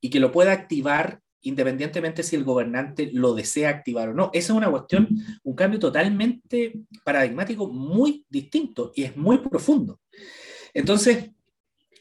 y 0.01 0.09
que 0.09 0.19
lo 0.19 0.31
pueda 0.31 0.51
activar 0.51 1.21
independientemente 1.43 2.23
si 2.23 2.35
el 2.35 2.43
gobernante 2.43 3.09
lo 3.13 3.33
desea 3.33 3.69
activar 3.69 4.09
o 4.09 4.13
no. 4.13 4.29
Esa 4.33 4.53
es 4.53 4.57
una 4.57 4.69
cuestión, 4.69 5.07
un 5.43 5.55
cambio 5.55 5.79
totalmente 5.79 6.73
paradigmático, 7.03 7.67
muy 7.67 8.25
distinto 8.29 8.91
y 8.95 9.03
es 9.03 9.17
muy 9.17 9.39
profundo. 9.39 9.99
Entonces, 10.73 11.31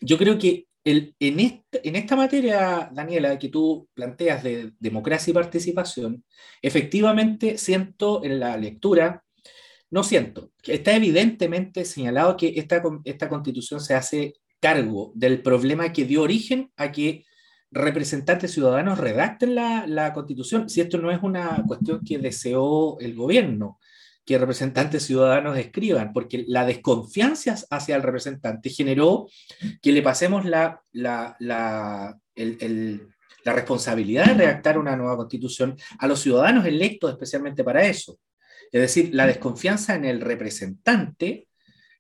yo 0.01 0.19
creo 0.19 0.39
que 0.39 0.67
el, 0.85 1.15
en, 1.21 1.63
en 1.73 1.97
esta 1.97 2.17
materia, 2.17 2.91
Daniela, 2.93 3.39
que 3.39 3.49
tú 3.49 3.89
planteas 3.95 4.43
de 4.43 4.73
democracia 4.79 5.31
y 5.31 5.35
participación, 5.35 6.25
efectivamente 6.63 7.59
siento 7.59 8.25
en 8.25 8.41
la 8.41 8.57
lectura, 8.57 9.25
no 9.91 10.05
siento, 10.05 10.53
está 10.63 10.95
evidentemente 10.95 11.85
señalado 11.85 12.37
que 12.37 12.55
esta, 12.57 12.83
esta 13.05 13.29
constitución 13.29 13.81
se 13.81 13.95
hace 13.95 14.35
cargo 14.61 15.13
del 15.15 15.43
problema 15.43 15.93
que 15.93 16.05
dio 16.05 16.23
origen 16.23 16.71
a 16.77 16.93
que 16.93 17.25
representantes 17.71 18.53
ciudadanos 18.53 18.99
redacten 18.99 19.55
la, 19.55 19.87
la, 19.87 20.13
constitución, 20.13 20.69
si 20.69 20.81
esto 20.81 20.99
no 20.99 21.11
es 21.11 21.23
una 21.23 21.63
cuestión 21.67 22.01
que 22.05 22.19
deseó 22.19 22.99
el 23.01 23.15
gobierno, 23.15 23.79
que 24.25 24.39
representantes 24.39 25.05
ciudadanos 25.05 25.57
escriban, 25.57 26.13
porque 26.13 26.45
la 26.47 26.65
desconfianza 26.65 27.57
hacia 27.71 27.97
el 27.97 28.03
representante 28.03 28.71
generó 28.71 29.29
que 29.81 29.93
le 29.93 30.03
pasemos 30.03 30.45
la, 30.45 30.81
la, 30.93 31.37
la, 31.41 32.19
la 32.35 33.53
responsabilidad 33.53 34.27
de 34.27 34.35
redactar 34.35 34.79
una 34.79 34.97
nueva 34.97 35.17
constitución 35.17 35.77
a 35.99 36.07
los 36.07 36.21
ciudadanos 36.21 36.67
electos 36.67 37.11
especialmente 37.11 37.65
para 37.65 37.85
eso. 37.85 38.19
Es 38.73 38.81
decir, 38.81 39.11
la 39.13 39.27
desconfianza 39.27 39.95
en 39.95 40.05
el 40.05 40.21
representante 40.21 41.49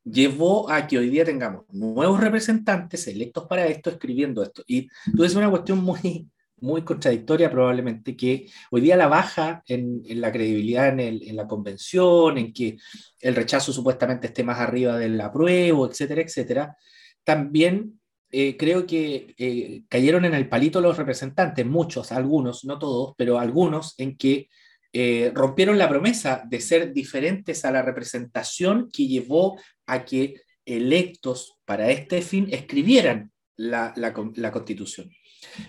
llevó 0.04 0.70
a 0.70 0.86
que 0.86 0.98
hoy 0.98 1.10
día 1.10 1.24
tengamos 1.24 1.64
nuevos 1.70 2.20
representantes 2.20 3.06
electos 3.06 3.46
para 3.46 3.66
esto, 3.66 3.90
escribiendo 3.90 4.42
esto. 4.42 4.62
Y 4.66 4.88
entonces 5.06 5.32
es 5.32 5.36
una 5.36 5.50
cuestión 5.50 5.78
muy, 5.78 6.28
muy 6.60 6.82
contradictoria 6.82 7.50
probablemente, 7.50 8.16
que 8.16 8.46
hoy 8.70 8.80
día 8.80 8.96
la 8.96 9.08
baja 9.08 9.62
en, 9.66 10.02
la 10.20 10.32
credibilidad 10.32 10.98
en, 10.98 11.36
la 11.36 11.46
convención, 11.46 12.38
en 12.38 12.52
que 12.52 12.76
el 13.20 13.34
rechazo 13.34 13.72
supuestamente 13.72 14.28
esté 14.28 14.44
más 14.44 14.58
arriba 14.58 14.96
del 14.98 15.20
apruebo, 15.20 15.86
etcétera, 15.86 16.22
etcétera, 16.22 16.76
también 17.24 18.00
eh, 18.30 18.56
creo 18.56 18.86
que 18.86 19.34
eh, 19.38 19.82
cayeron 19.88 20.24
en 20.24 20.34
el 20.34 20.48
palito 20.48 20.80
los 20.80 20.96
representantes, 20.96 21.66
muchos, 21.66 22.12
algunos, 22.12 22.64
no 22.64 22.78
todos, 22.78 23.14
pero 23.16 23.38
algunos, 23.38 23.94
en 23.98 24.16
que 24.16 24.48
eh, 24.92 25.30
rompieron 25.34 25.78
la 25.78 25.88
promesa 25.88 26.42
de 26.48 26.60
ser 26.60 26.92
diferentes 26.92 27.64
a 27.64 27.70
la 27.70 27.82
representación 27.82 28.88
que 28.92 29.06
llevó 29.06 29.58
a 29.86 30.04
que 30.04 30.40
electos 30.64 31.58
para 31.64 31.90
este 31.90 32.22
fin 32.22 32.48
escribieran 32.50 33.30
la, 33.56 33.92
la 33.96 34.52
constitución. 34.52 35.10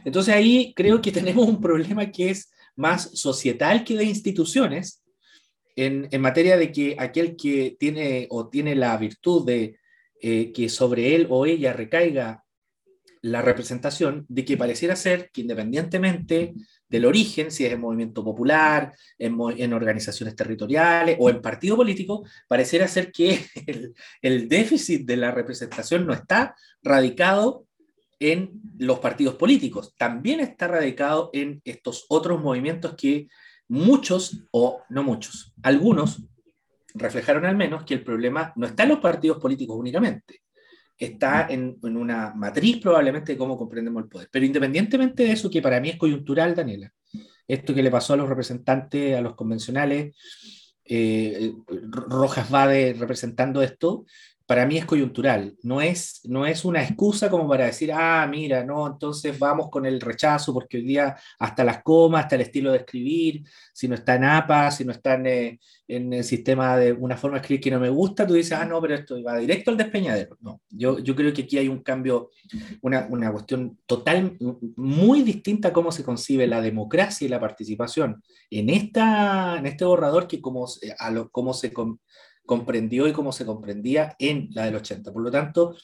Entonces 0.06 0.34
ahí 0.34 0.74
creo 0.76 1.02
que 1.02 1.12
tenemos 1.12 1.48
un 1.48 1.62
problema 1.62 2.12
que 2.12 2.30
es 2.30 2.52
más 2.76 3.12
societal 3.14 3.84
que 3.84 3.96
de 3.96 4.06
instituciones, 4.06 5.02
en, 5.76 6.22
materia 6.22 6.58
de 6.58 6.72
que 6.72 6.96
aquel 7.00 7.36
que 7.36 7.76
tiene 7.80 8.28
o 8.30 8.50
tiene 8.50 8.76
la 8.76 8.96
virtud 8.98 9.46
de 9.46 9.78
eh, 10.22 10.52
que 10.52 10.70
sobre 10.70 11.16
él 11.16 11.28
o 11.30 11.46
ella 11.46 11.74
recaiga 11.74 12.44
la 13.22 13.42
representación, 13.42 14.26
de 14.30 14.46
que 14.46 14.58
pareciera 14.58 14.96
ser 14.96 15.30
que 15.32 15.42
independientemente 15.42 16.54
del 16.92 17.06
origen, 17.06 17.52
si 17.52 17.66
es 17.66 17.72
en 17.72 17.80
movimiento 17.80 18.22
popular, 18.22 18.94
en, 19.18 19.74
organizaciones 19.74 20.36
territoriales 20.36 21.16
o 21.20 21.30
en 21.30 21.42
partido 21.42 21.78
político, 21.78 22.26
pareciera 22.50 22.86
ser 22.88 23.14
que 23.14 23.46
el 24.22 24.50
déficit 24.50 25.06
de 25.06 25.16
la 25.16 25.32
representación 25.32 26.06
no 26.06 26.14
está 26.14 26.54
radicado 26.84 27.66
en 28.20 28.52
los 28.78 29.00
partidos 29.00 29.36
políticos, 29.36 29.96
también 29.98 30.42
está 30.42 30.68
radicado 30.68 31.30
en 31.32 31.62
estos 31.64 32.06
otros 32.10 32.42
movimientos 32.42 32.94
que 32.96 33.30
muchos, 33.70 34.44
o 34.52 34.84
no 34.90 35.02
muchos, 35.02 35.54
algunos 35.64 36.22
reflejaron 36.94 37.46
al 37.46 37.56
menos 37.56 37.86
que 37.86 37.94
el 37.94 38.04
problema 38.04 38.52
no 38.58 38.68
está 38.68 38.84
en 38.84 38.90
los 38.90 39.00
partidos 39.00 39.40
políticos 39.40 39.78
únicamente, 39.80 40.42
está 41.06 41.48
en, 41.50 41.80
una 41.82 42.34
matriz 42.36 42.78
probablemente 42.78 43.34
de 43.34 43.38
cómo 43.38 43.58
comprendemos 43.58 44.04
el 44.04 44.10
poder. 44.10 44.30
Pero 44.32 44.46
independientemente 44.46 45.24
de 45.24 45.32
eso, 45.32 45.50
que 45.50 45.62
para 45.62 45.80
mí 45.80 45.90
es 45.90 45.98
coyuntural, 45.98 46.56
Daniela, 46.56 46.94
esto 47.48 47.74
que 47.74 47.84
le 47.84 47.92
pasó 47.92 48.14
a 48.14 48.18
los 48.18 48.30
representantes, 48.30 49.18
a 49.18 49.22
los 49.22 49.36
convencionales, 49.36 50.16
eh, 50.86 51.54
Rojas 52.08 52.54
va 52.54 52.68
representando 52.68 53.62
esto, 53.62 54.06
para 54.52 54.66
mí 54.66 54.78
es 54.78 54.84
coyuntural, 54.84 55.56
no 55.64 55.80
es, 55.80 56.20
no 56.26 56.46
es 56.46 56.66
una 56.66 56.84
excusa 56.84 57.30
como 57.30 57.48
para 57.48 57.68
decir, 57.68 57.90
ah, 57.94 58.28
mira, 58.30 58.66
no, 58.66 58.86
entonces 58.86 59.40
vamos 59.40 59.70
con 59.70 59.86
el 59.86 60.02
rechazo, 60.02 60.54
porque 60.54 60.76
hoy 60.76 60.84
día 60.84 61.16
hasta 61.40 61.64
las 61.64 61.82
comas, 61.82 62.24
hasta 62.24 62.36
el 62.36 62.42
estilo 62.42 62.70
de 62.74 62.80
escribir, 62.80 63.44
si 63.72 63.88
no 63.88 63.96
está 63.96 64.16
en 64.16 64.26
APA, 64.26 64.70
si 64.70 64.84
no 64.84 64.92
está 64.92 65.14
en, 65.14 65.26
eh, 65.26 65.60
el 65.88 66.22
sistema 66.26 66.76
de 66.76 66.92
una 66.92 67.16
forma 67.16 67.38
de 67.38 67.44
escribir 67.44 67.64
que 67.64 67.72
no 67.72 67.80
me 67.80 67.88
gusta, 67.88 68.28
tú 68.28 68.34
dices, 68.34 68.52
ah, 68.52 68.66
no, 68.66 68.82
pero 68.82 68.96
esto 68.96 69.24
va 69.24 69.38
directo 69.38 69.72
al 69.72 69.78
despeñadero. 69.78 70.36
No, 70.42 70.60
yo, 70.70 71.00
yo 71.00 71.16
creo 71.16 71.32
que 71.32 71.44
aquí 71.44 71.58
hay 71.58 71.70
un 71.70 71.82
cambio, 71.82 72.32
una, 72.82 73.08
una 73.10 73.32
cuestión 73.32 73.80
total, 73.86 74.38
muy 74.76 75.22
distinta 75.22 75.70
a 75.70 75.74
cómo 75.74 75.94
se 75.94 76.04
concibe 76.04 76.46
la 76.46 76.60
democracia 76.60 77.24
y 77.24 77.30
la 77.30 77.40
participación 77.40 78.22
en, 78.50 78.70
esta, 78.70 79.60
en 79.60 79.66
este 79.66 79.86
borrador 79.86 80.28
que 80.28 80.42
como, 80.42 80.68
a 81.00 81.10
lo, 81.10 81.30
cómo 81.30 81.54
se 81.54 81.72
comprendió 82.46 83.08
y 83.08 83.14
cómo 83.14 83.32
se 83.32 83.46
comprendía 83.46 84.16
en 84.20 84.50
la 84.52 84.66
del 84.66 84.76
80. 84.76 85.12
Por 85.12 85.24
lo 85.24 85.32
tanto, 85.32 85.76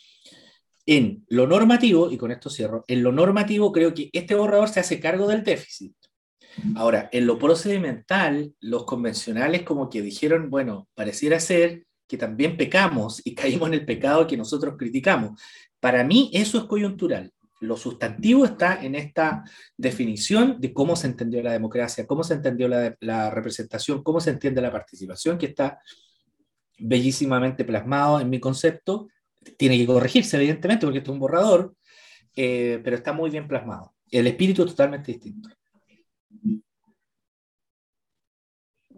en 0.86 1.26
lo 1.30 1.48
normativo, 1.48 2.10
y 2.10 2.18
con 2.18 2.32
esto 2.32 2.50
cierro, 2.50 2.84
en 2.88 3.04
lo 3.04 3.12
normativo 3.12 3.72
creo 3.72 3.94
que 3.94 4.10
este 4.14 4.36
borrador 4.36 4.70
se 4.70 4.80
hace 4.80 5.00
cargo 5.00 5.28
del 5.28 5.44
déficit. 5.44 5.94
Ahora, 6.76 7.10
en 7.12 7.28
lo 7.28 7.38
procedimental, 7.38 8.54
los 8.62 8.86
convencionales 8.86 9.64
como 9.64 9.90
que 9.90 10.02
dijeron, 10.02 10.50
bueno, 10.50 10.88
pareciera 10.96 11.40
ser 11.40 11.86
que 12.08 12.18
también 12.18 12.58
pecamos 12.58 13.22
y 13.24 13.36
caímos 13.36 13.68
en 13.68 13.76
el 13.76 13.86
pecado 13.86 14.26
que 14.26 14.38
nosotros 14.38 14.76
criticamos. 14.78 15.40
Para 15.80 16.04
mí 16.04 16.32
eso 16.34 16.58
es 16.58 16.64
coyuntural. 16.64 17.32
Lo 17.60 17.76
sustantivo 17.76 18.46
está 18.46 18.84
en 18.84 18.96
esta 18.96 19.44
definición 19.76 20.60
de 20.60 20.74
cómo 20.74 20.96
se 20.96 21.08
entendió 21.08 21.42
la 21.42 21.52
democracia, 21.52 22.06
cómo 22.08 22.24
se 22.24 22.36
entendió 22.36 22.68
la, 22.68 22.96
la 23.02 23.30
representación, 23.32 24.04
cómo 24.04 24.20
se 24.20 24.30
entiende 24.30 24.62
la 24.62 24.72
participación, 24.72 25.38
que 25.38 25.48
está 25.48 25.80
bellísimamente 26.78 27.66
plasmado 27.66 28.20
en 28.20 28.30
mi 28.30 28.40
concepto. 28.40 29.08
Tiene 29.58 29.78
que 29.78 29.86
corregirse, 29.86 30.38
evidentemente, 30.38 30.86
porque 30.86 31.00
esto 31.00 31.12
es 31.12 31.14
un 31.14 31.20
borrador, 31.20 31.76
eh, 32.36 32.80
pero 32.84 32.96
está 32.96 33.14
muy 33.14 33.30
bien 33.30 33.48
plasmado. 33.48 33.94
El 34.12 34.28
espíritu 34.28 34.64
es 34.64 34.72
totalmente 34.72 35.12
distinto. 35.12 35.50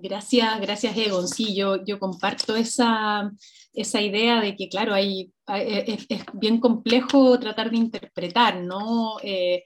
Gracias, 0.01 0.61
gracias 0.61 0.95
Egon. 0.95 1.27
Sí, 1.27 1.53
yo, 1.53 1.83
yo 1.83 1.99
comparto 1.99 2.55
esa, 2.55 3.29
esa 3.73 4.01
idea 4.01 4.39
de 4.39 4.55
que, 4.55 4.69
claro, 4.69 4.93
hay, 4.93 5.33
es, 5.47 6.07
bien 6.33 6.59
complejo 6.59 7.37
tratar 7.37 7.69
de 7.69 7.77
interpretar, 7.77 8.61
¿no? 8.61 9.17
Eh, 9.21 9.63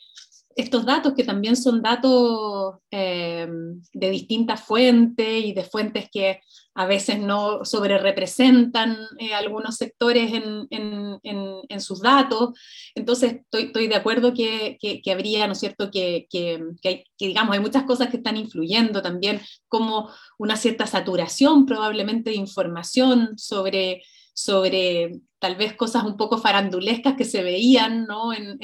estos 0.56 0.86
datos 0.86 1.14
que 1.16 1.24
también 1.24 1.56
son 1.56 1.82
datos 1.82 2.76
eh, 2.92 3.48
de 3.94 4.10
distintas 4.10 4.62
fuentes 4.62 5.46
y 5.46 5.54
de 5.54 5.64
fuentes 5.64 6.10
que 6.12 6.42
a 6.76 6.86
veces 6.86 7.20
no 7.20 7.66
sobre 7.66 7.98
representan 7.98 8.98
eh, 9.20 9.34
algunos 9.34 9.78
sectores 9.78 10.32
en, 10.34 10.68
en, 10.72 11.82
sus 11.82 12.02
datos. 12.02 12.58
Entonces, 12.96 13.34
estoy, 13.34 13.64
estoy 13.64 13.88
de 13.88 13.96
acuerdo 13.96 14.34
que, 14.34 14.78
que, 14.80 15.12
habría, 15.12 15.46
¿no 15.48 15.54
es 15.54 15.60
cierto?, 15.60 15.92
que, 15.92 16.28
que, 16.30 16.64
que, 16.82 17.06
digamos, 17.20 17.54
hay 17.54 17.60
muchas 17.60 17.84
cosas 17.84 18.10
que 18.10 18.18
están 18.18 18.38
influyendo 18.38 19.02
también, 19.02 19.42
como 19.68 20.10
una 20.38 20.56
cierta 20.56 20.88
saturación 20.88 21.66
probablemente 21.66 22.30
de 22.30 22.38
información 22.38 23.38
sobre 23.38 24.02
sobre 24.34 25.22
tal 25.44 25.58
vez 25.58 25.74
cosas 25.74 26.06
un 26.06 26.16
poco 26.16 26.38
farandulescas 26.38 27.16
que 27.18 27.26
se 27.26 27.44
veían 27.44 28.06
¿no? 28.06 28.32
en, 28.32 28.58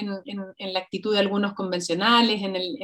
la 0.74 0.80
actitud 0.80 1.12
de 1.12 1.20
algunos 1.20 1.52
convencionales, 1.52 2.42
en 2.42 2.56
el, 2.56 2.78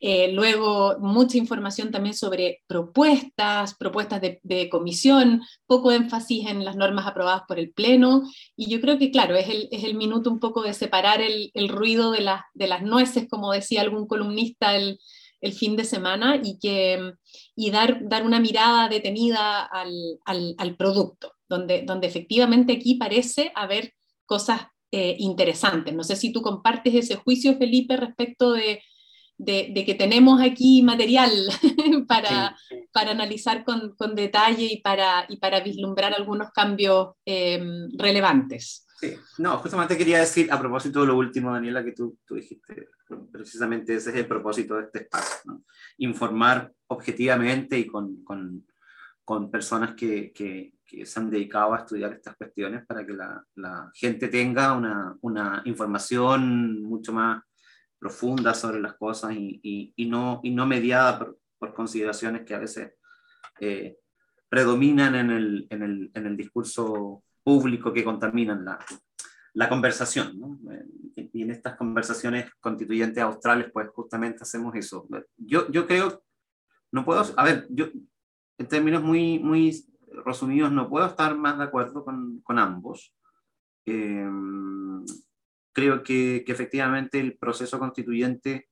eh, 0.00 0.32
luego 0.32 0.96
mucha 0.98 1.38
información 1.38 1.92
también 1.92 2.16
sobre 2.16 2.64
propuestas, 2.66 3.76
propuestas 3.76 4.20
de, 4.20 4.68
comisión, 4.68 5.42
poco 5.64 5.92
énfasis 5.92 6.48
en 6.48 6.64
las 6.64 6.74
normas 6.74 7.06
aprobadas 7.06 7.42
por 7.46 7.60
el 7.60 7.70
Pleno, 7.70 8.24
y 8.56 8.68
yo 8.68 8.80
creo 8.80 8.98
que 8.98 9.12
claro, 9.12 9.36
es 9.36 9.48
el, 9.48 9.68
es 9.70 9.84
el 9.84 9.94
minuto 9.94 10.28
un 10.28 10.40
poco 10.40 10.62
de 10.62 10.74
separar 10.74 11.20
el, 11.20 11.52
ruido 11.68 12.10
de, 12.10 12.28
de 12.54 12.66
las 12.66 12.82
nueces, 12.82 13.28
como 13.30 13.52
decía 13.52 13.82
algún 13.82 14.08
columnista 14.08 14.74
el, 14.74 14.98
el 15.40 15.52
fin 15.52 15.76
de 15.76 15.84
semana, 15.84 16.40
y, 16.42 16.58
que, 16.58 17.12
y 17.54 17.70
dar, 17.70 18.08
dar 18.08 18.26
una 18.26 18.40
mirada 18.40 18.88
detenida 18.88 19.62
al, 19.62 20.18
al 20.26 20.76
producto 20.76 21.33
donde, 21.48 21.84
efectivamente 22.02 22.74
aquí 22.74 22.94
parece 22.94 23.52
haber 23.54 23.92
cosas 24.26 24.62
eh, 24.90 25.16
interesantes. 25.18 25.94
No 25.94 26.04
sé 26.04 26.16
si 26.16 26.32
tú 26.32 26.42
compartes 26.42 26.94
ese 26.94 27.16
juicio, 27.16 27.56
Felipe, 27.56 27.96
respecto 27.96 28.52
de, 28.52 28.82
que 29.44 29.96
tenemos 29.98 30.40
aquí 30.40 30.82
material 30.82 31.30
para, 32.08 32.56
para 32.92 33.10
analizar 33.10 33.64
con, 33.64 34.14
detalle 34.14 34.64
y 34.64 34.80
para, 34.80 35.26
y 35.28 35.36
para 35.36 35.60
vislumbrar 35.60 36.14
algunos 36.14 36.50
cambios 36.52 37.14
eh, 37.26 37.62
relevantes. 37.98 38.86
Sí, 39.00 39.16
no, 39.38 39.58
justamente 39.58 39.98
quería 39.98 40.20
decir, 40.20 40.50
a 40.52 40.58
propósito 40.58 41.00
de 41.00 41.08
lo 41.08 41.18
último, 41.18 41.52
Daniela, 41.52 41.84
que 41.84 41.92
tú, 41.92 42.18
tú 42.24 42.36
dijiste, 42.36 42.88
precisamente 43.32 43.96
ese 43.96 44.10
es 44.10 44.16
el 44.16 44.26
propósito 44.26 44.76
de 44.76 44.84
este 44.84 45.00
espacio, 45.00 45.62
informar 45.98 46.72
objetivamente 46.86 47.78
y 47.78 47.86
con, 47.86 48.22
con, 48.22 48.66
con 49.24 49.50
personas 49.50 49.94
que, 49.94 50.32
que, 50.32 50.73
que 50.86 51.06
se 51.06 51.20
han 51.20 51.30
dedicado 51.30 51.74
a 51.74 51.78
estudiar 51.78 52.12
estas 52.12 52.36
cuestiones 52.36 52.86
para 52.86 53.04
que 53.06 53.12
la, 53.12 53.44
la 53.56 53.90
gente 53.94 54.28
tenga 54.28 54.72
una, 54.74 55.16
una, 55.22 55.62
información 55.64 56.82
mucho 56.82 57.12
más 57.12 57.42
profunda 57.98 58.52
sobre 58.54 58.80
las 58.80 58.94
cosas 58.94 59.32
y, 59.32 59.92
y, 59.96 60.06
no, 60.06 60.40
y 60.42 60.50
no 60.50 60.66
mediada 60.66 61.18
por, 61.18 61.38
por, 61.58 61.74
consideraciones 61.74 62.42
que 62.44 62.54
a 62.54 62.58
veces 62.58 62.92
eh, 63.60 63.96
predominan 64.48 65.14
en 65.14 65.30
el, 65.30 65.66
en, 65.70 65.82
el, 65.82 66.10
en 66.14 66.26
el, 66.26 66.36
discurso 66.36 67.24
público 67.42 67.92
que 67.92 68.04
contaminan 68.04 68.64
la, 68.64 68.78
la 69.54 69.68
conversación. 69.68 70.38
¿no? 70.38 70.58
Y 71.16 71.42
en 71.42 71.50
estas 71.50 71.76
conversaciones 71.76 72.50
constituyentes 72.60 73.22
australes, 73.22 73.70
pues 73.72 73.88
justamente 73.88 74.42
hacemos 74.42 74.74
eso. 74.74 75.08
Yo, 75.36 75.70
yo 75.70 75.86
creo, 75.86 76.22
no 76.92 77.04
puedo, 77.04 77.24
a 77.36 77.44
ver, 77.44 77.66
yo 77.70 77.86
en 78.58 78.68
términos 78.68 79.02
muy, 79.02 79.38
muy 79.38 79.84
resumidos, 80.24 80.72
no 80.72 80.88
puedo 80.88 81.06
estar 81.06 81.36
más 81.36 81.58
de 81.58 81.64
acuerdo 81.64 82.04
con, 82.04 82.58
ambos. 82.58 83.14
Eh, 83.86 84.28
creo 85.72 86.02
que, 86.02 86.42
que, 86.46 86.52
efectivamente 86.52 87.20
el 87.20 87.36
proceso 87.36 87.78
constituyente 87.78 88.68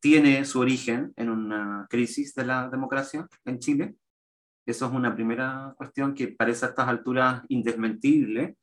tiene 0.00 0.44
su 0.44 0.60
origen 0.60 1.12
en 1.16 1.28
una 1.28 1.86
crisis 1.90 2.34
de 2.34 2.46
la 2.46 2.68
democracia 2.68 3.26
en 3.44 3.58
Chile. 3.58 3.96
Eso 4.66 4.86
es 4.86 4.92
una 4.92 5.14
primera 5.14 5.74
cuestión 5.76 6.14
que 6.14 6.28
parece 6.28 6.66
a 6.66 6.68
estas 6.68 6.88
alturas 6.88 7.42
indesmentible. 7.48 8.56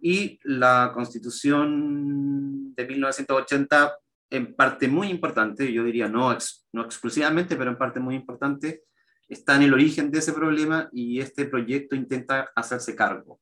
Y 0.00 0.38
la 0.44 0.90
constitución 0.94 2.74
de 2.74 2.86
1980, 2.86 3.92
en 4.30 4.54
parte 4.54 4.88
muy 4.88 5.08
importante, 5.08 5.72
yo 5.72 5.84
diría 5.84 6.08
no, 6.08 6.36
no 6.72 6.84
exclusivamente, 6.84 7.56
pero 7.56 7.70
en 7.70 7.78
parte 7.78 8.00
muy 8.00 8.14
importante, 8.14 8.84
está 9.32 9.56
en 9.56 9.62
el 9.62 9.74
origen 9.74 10.10
de 10.10 10.18
ese 10.18 10.32
problema 10.32 10.88
y 10.92 11.20
este 11.20 11.46
proyecto 11.46 11.96
intenta 11.96 12.50
hacerse 12.54 12.94
cargo 12.94 13.40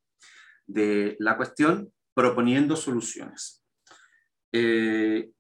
de 0.67 1.17
la 1.19 1.37
cuestión 1.37 1.93
proponiendo 2.15 2.77
soluciones. 2.77 3.65
Eh, 4.53 5.31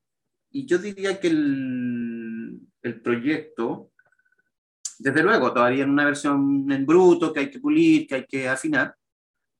y 0.50 0.66
yo 0.66 0.78
diría 0.78 1.20
que 1.20 1.28
el, 1.28 2.60
proyecto, 3.04 3.92
desde 4.98 5.22
luego, 5.22 5.52
todavía 5.52 5.84
en 5.84 5.90
una 5.90 6.04
versión 6.04 6.70
en 6.72 6.86
bruto 6.86 7.32
que 7.32 7.40
hay 7.40 7.50
que 7.50 7.60
pulir, 7.60 8.06
que 8.06 8.14
hay 8.16 8.26
que 8.26 8.48
afinar, 8.48 8.94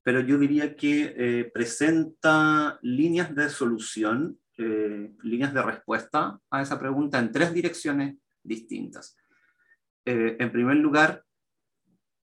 pero 0.03 0.19
yo 0.19 0.37
diría 0.37 0.75
que 0.75 1.13
eh, 1.15 1.51
presenta 1.53 2.79
líneas 2.81 3.33
de 3.35 3.49
solución, 3.49 4.39
eh, 4.57 5.13
líneas 5.23 5.53
de 5.53 5.61
respuesta 5.61 6.39
a 6.49 6.61
esa 6.61 6.79
pregunta 6.79 7.19
en 7.19 7.31
tres 7.31 7.53
direcciones 7.53 8.15
distintas. 8.43 9.15
Eh, 10.05 10.37
en 10.39 10.51
primer 10.51 10.77
lugar, 10.77 11.23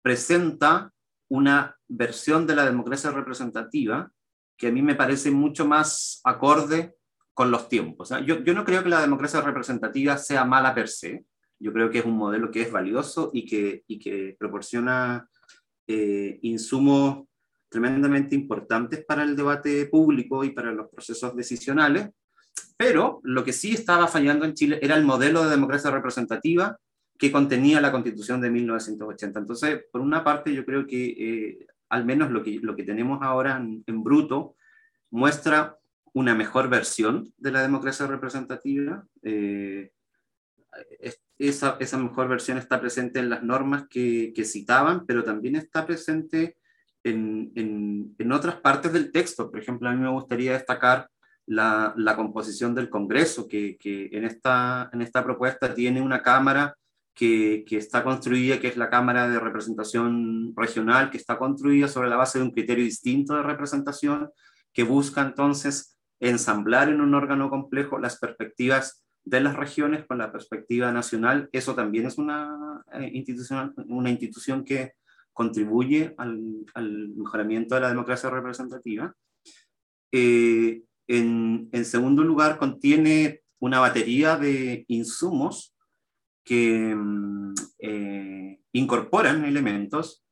presenta 0.03 0.93
una 1.29 1.77
versión 1.87 2.47
de 2.47 2.57
la 2.57 2.65
democracia 2.65 3.11
representativa 3.11 4.11
que 4.57 4.69
a 4.69 4.73
mí 4.73 4.83
me 4.83 4.95
parece 4.95 5.31
mucho 5.31 5.67
más 5.67 6.21
acorde 6.25 6.97
con 7.35 7.51
los 7.51 7.69
tiempos. 7.69 8.11
Yo, 8.27 8.43
yo, 8.43 8.55
no 8.55 8.65
creo 8.65 8.83
que 8.83 8.89
la 8.89 9.01
democracia 9.01 9.41
representativa 9.41 10.19
sea 10.19 10.45
mala 10.45 10.75
per 10.75 10.89
se. 10.89 11.25
Yo 11.61 11.73
creo 11.73 11.91
que 11.91 11.99
es 11.99 12.05
un 12.05 12.17
modelo 12.17 12.51
que 12.51 12.63
es 12.63 12.73
valioso 12.73 13.31
y 13.33 13.47
que, 13.47 13.85
y 13.87 13.99
que 13.99 14.37
proporciona 14.39 15.29
eh, 15.87 16.39
insumos 16.43 17.29
tremendamente 17.69 18.35
importantes 18.35 19.05
para 19.05 19.23
el 19.23 19.37
debate 19.37 19.87
público 19.87 20.43
y 20.43 20.51
para 20.51 20.73
los 20.73 20.89
procesos 20.89 21.37
decisionales. 21.37 22.09
Pero 22.77 23.21
lo 23.23 23.45
que 23.45 23.53
sí 23.53 23.73
estaba 23.73 24.09
fallando 24.09 24.45
en 24.45 24.55
Chile 24.55 24.79
era 24.83 24.97
el 24.97 25.05
modelo 25.05 25.45
de 25.45 25.51
democracia 25.51 25.91
representativa 25.91 26.77
que 27.19 27.33
contenía 27.33 27.81
la 27.81 27.91
constitución 27.91 28.41
de 28.41 28.51
1980. 28.51 29.41
Entonces, 29.41 29.85
por 29.91 30.01
una 30.01 30.23
parte, 30.23 30.55
yo 30.55 30.65
creo 30.65 30.87
que 30.87 31.07
eh, 31.07 31.67
al 31.89 32.05
menos 32.05 32.31
lo 32.31 32.43
que, 32.43 32.61
lo 32.63 32.77
que 32.77 32.85
tenemos 32.85 33.19
ahora 33.23 33.57
en, 33.57 34.03
bruto 34.05 34.55
muestra 35.11 35.77
una 36.13 36.35
mejor 36.35 36.69
versión 36.69 37.33
de 37.37 37.51
la 37.51 37.63
democracia 37.63 38.07
representativa. 38.07 39.05
Eh, 39.23 39.91
esa, 41.39 41.77
esa, 41.81 41.99
mejor 41.99 42.29
versión 42.29 42.57
está 42.57 42.81
presente 42.81 43.19
en 43.19 43.31
las 43.31 43.43
normas 43.43 43.89
que, 43.89 44.33
que 44.35 44.45
citaban, 44.45 45.05
pero 45.07 45.25
también 45.25 45.57
está 45.57 45.87
presente 45.87 46.57
en, 47.03 47.51
en, 47.57 48.15
en, 48.19 48.33
otras 48.33 48.57
partes 48.57 48.93
del 48.93 49.11
texto. 49.11 49.51
Por 49.51 49.61
ejemplo, 49.61 49.89
a 49.89 49.93
mí 49.93 50.01
me 50.01 50.11
gustaría 50.11 50.53
destacar 50.53 51.09
la, 51.47 51.95
la 51.97 52.15
composición 52.15 52.75
del 52.75 52.91
Congreso, 52.91 53.49
que, 53.49 53.77
que, 53.79 54.11
en, 54.13 54.25
esta, 54.25 54.91
en 54.93 55.03
esta 55.03 55.25
propuesta 55.25 55.75
tiene 55.75 56.01
una 56.03 56.23
Cámara 56.23 56.77
que, 57.19 57.65
está 57.71 58.05
construida, 58.05 58.61
que 58.61 58.69
es 58.69 58.77
la 58.77 58.91
Cámara 58.91 59.29
de 59.29 59.41
Representación 59.41 60.55
Regional, 60.57 61.11
que 61.11 61.17
está 61.17 61.37
construida 61.37 61.89
sobre 61.89 62.09
la 62.09 62.17
base 62.17 62.39
de 62.39 62.45
un 62.45 62.53
criterio 62.53 62.85
distinto 62.85 63.35
de 63.35 63.43
representación, 63.43 64.31
que 64.73 64.85
busca 64.85 65.23
entonces 65.23 65.99
ensamblar 66.21 66.89
en 66.89 67.01
un 67.01 67.15
órgano 67.15 67.51
complejo 67.51 67.99
las 67.99 68.21
perspectivas 68.21 69.05
de 69.25 69.41
las 69.41 69.57
regiones 69.57 70.07
con 70.07 70.19
la 70.19 70.31
perspectiva 70.31 70.93
nacional. 70.93 71.49
Eso 71.51 71.75
también 71.75 72.07
es 72.07 72.19
una, 72.19 72.85
eh, 72.93 73.11
institución, 73.13 73.75
una 73.89 74.11
institución 74.11 74.65
que 74.65 74.93
contribuye 75.33 76.15
al, 76.19 76.65
mejoramiento 77.17 77.75
de 77.75 77.81
la 77.81 77.89
democracia 77.89 78.31
representativa. 78.31 79.13
Eh, 80.13 80.83
en, 81.09 81.69
en 81.73 81.85
segundo 81.85 82.23
lugar, 82.23 82.59
contiene 82.59 83.41
una 83.59 83.81
batería 83.81 84.37
de 84.37 84.85
insumos 84.87 85.75
que 86.49 86.95
mm, 86.97 87.55
eh, 87.81 88.61
incorporan 88.73 89.45
elementos 89.45 90.25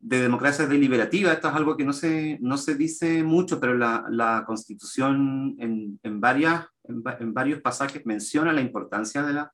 de 0.00 0.20
democracia 0.20 0.66
deliberativa. 0.66 1.32
Esto 1.32 1.48
es 1.48 1.54
algo 1.54 1.76
que 1.76 1.84
no 1.84 1.92
se, 1.92 2.38
no 2.40 2.56
se 2.56 2.74
dice 2.74 3.22
mucho, 3.22 3.60
pero 3.60 3.76
la, 3.76 4.04
la 4.10 4.44
Constitución 4.46 5.54
en, 5.60 6.00
en, 6.02 6.20
varias, 6.20 6.66
en, 6.84 7.32
varios 7.32 7.60
pasajes 7.60 8.04
menciona 8.04 8.52
la 8.52 8.62
importancia 8.62 9.22
de 9.22 9.34
la 9.34 9.52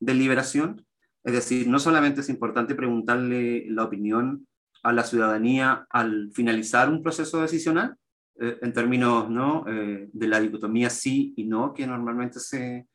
deliberación. 0.00 0.84
Es 1.22 1.34
decir, 1.34 1.68
no 1.68 1.78
solamente 1.78 2.22
es 2.22 2.28
importante 2.28 2.74
preguntarle 2.74 3.66
la 3.68 3.84
opinión 3.84 4.48
a 4.82 4.92
la 4.92 5.04
ciudadanía 5.04 5.86
al 5.90 6.30
finalizar 6.32 6.90
un 6.90 7.02
proceso 7.02 7.40
decisional, 7.40 7.94
eh, 8.40 8.58
en 8.62 8.72
términos 8.72 9.30
¿no? 9.30 9.64
Eh, 9.68 10.08
de 10.12 10.26
la 10.26 10.40
dicotomía 10.40 10.90
sí 10.90 11.34
y 11.36 11.44
no, 11.44 11.72
que 11.72 11.86
normalmente 11.86 12.40
se, 12.40 12.88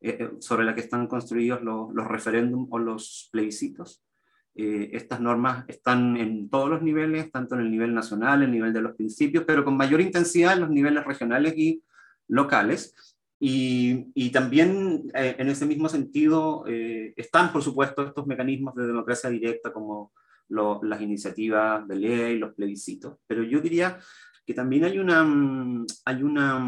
eh, 0.00 0.16
eh, 0.20 0.30
sobre 0.38 0.64
la 0.64 0.74
que 0.74 0.80
están 0.80 1.06
construidos 1.08 1.60
los, 1.62 1.92
los 1.92 2.06
referéndums 2.06 2.68
o 2.70 2.78
los 2.78 3.28
plebiscitos. 3.32 4.04
Eh, 4.54 4.90
estas 4.92 5.20
normas 5.20 5.64
están 5.68 6.16
en 6.16 6.48
todos 6.48 6.70
los 6.70 6.82
niveles, 6.82 7.30
tanto 7.32 7.54
en 7.54 7.62
el 7.62 7.70
nivel 7.70 7.94
nacional, 7.94 8.42
en 8.42 8.50
el 8.50 8.52
nivel 8.52 8.72
de 8.72 8.82
los 8.82 8.94
principios, 8.94 9.44
pero 9.44 9.64
con 9.64 9.76
mayor 9.76 10.00
intensidad 10.00 10.54
en 10.54 10.60
los 10.60 10.70
niveles 10.70 11.04
regionales 11.04 11.54
y 11.56 11.82
locales. 12.28 12.94
Y, 13.40 14.30
también 14.32 15.10
en 15.14 15.48
ese 15.48 15.64
mismo 15.64 15.88
sentido 15.88 16.64
están, 17.16 17.52
por 17.52 17.62
supuesto, 17.62 18.04
estos 18.04 18.26
mecanismos 18.26 18.74
de 18.74 18.86
democracia 18.86 19.30
directa 19.30 19.72
como 19.72 20.12
las 20.48 21.00
iniciativas 21.00 21.86
de 21.86 21.96
ley, 21.96 22.38
los 22.38 22.54
plebiscitos. 22.54 23.16
Pero 23.28 23.44
yo 23.44 23.60
diría 23.60 23.98
que 24.44 24.54
también 24.54 24.84
hay, 24.84 24.98
una, 24.98 25.84
hay 26.04 26.22
una, 26.22 26.58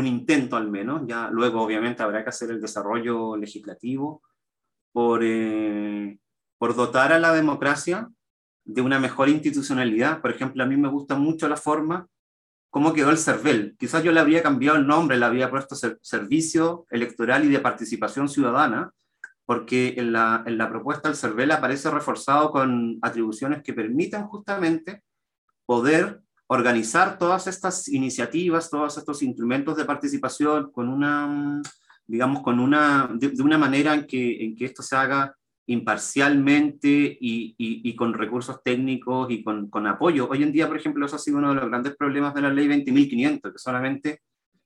un 0.00 0.06
intento 0.06 0.56
al 0.56 0.70
menos, 0.70 1.02
ya 1.06 1.30
luego 1.30 1.62
obviamente 1.62 2.02
habrá 2.02 2.24
que 2.24 2.30
hacer 2.30 2.50
el 2.50 2.60
desarrollo 2.60 3.36
legislativo 3.36 4.22
por, 4.92 5.20
eh, 5.22 6.18
por 6.58 6.74
dotar 6.74 7.12
a 7.12 7.18
la 7.18 7.32
democracia 7.32 8.08
de 8.64 8.82
una 8.82 8.98
mejor 8.98 9.28
institucionalidad. 9.28 10.20
Por 10.20 10.30
ejemplo, 10.32 10.62
a 10.62 10.66
mí 10.66 10.76
me 10.76 10.88
gusta 10.88 11.14
mucho 11.16 11.48
la 11.48 11.56
forma 11.56 12.08
cómo 12.70 12.92
quedó 12.92 13.10
el 13.10 13.18
CERVEL. 13.18 13.76
Quizás 13.78 14.02
yo 14.02 14.12
le 14.12 14.20
habría 14.20 14.42
cambiado 14.42 14.78
el 14.78 14.86
nombre, 14.86 15.16
le 15.16 15.24
habría 15.24 15.50
puesto 15.50 15.74
Servicio 15.74 16.86
Electoral 16.90 17.44
y 17.44 17.48
de 17.48 17.60
Participación 17.60 18.28
Ciudadana, 18.28 18.92
porque 19.44 19.94
en 19.96 20.12
la, 20.12 20.44
en 20.46 20.56
la 20.56 20.68
propuesta 20.68 21.08
del 21.08 21.16
CERVEL 21.16 21.50
aparece 21.50 21.90
reforzado 21.90 22.52
con 22.52 22.98
atribuciones 23.02 23.62
que 23.62 23.74
permitan 23.74 24.28
justamente 24.28 25.02
poder 25.66 26.20
organizar 26.52 27.16
todas 27.16 27.46
estas 27.46 27.86
iniciativas, 27.86 28.70
todos 28.70 28.98
estos 28.98 29.22
instrumentos 29.22 29.76
de 29.76 29.84
participación 29.84 30.72
con 30.72 30.88
una, 30.88 31.62
digamos, 32.08 32.42
con 32.42 32.58
una, 32.58 33.08
de, 33.14 33.40
una 33.40 33.56
manera 33.56 33.94
en 33.94 34.04
que, 34.04 34.44
en 34.44 34.56
que 34.56 34.64
esto 34.64 34.82
se 34.82 34.96
haga 34.96 35.32
imparcialmente 35.66 37.16
y, 37.20 37.94
con 37.94 38.14
recursos 38.14 38.64
técnicos 38.64 39.30
y 39.30 39.44
con, 39.44 39.86
apoyo. 39.86 40.28
Hoy 40.28 40.42
en 40.42 40.50
día, 40.50 40.66
por 40.66 40.76
ejemplo, 40.76 41.06
eso 41.06 41.14
ha 41.14 41.20
sido 41.20 41.38
uno 41.38 41.50
de 41.50 41.60
los 41.60 41.68
grandes 41.68 41.94
problemas 41.96 42.34
de 42.34 42.42
la 42.42 42.50
ley 42.50 42.66
20.500, 42.66 43.52
que 43.52 43.58
solamente 43.58 44.22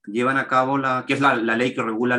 llevan 0.06 0.38
a 0.38 0.48
cabo 0.48 0.78
la, 0.78 1.04
que 1.06 1.12
es 1.12 1.20
la, 1.20 1.34
ley 1.36 1.74
que 1.74 1.82
regula 1.82 2.16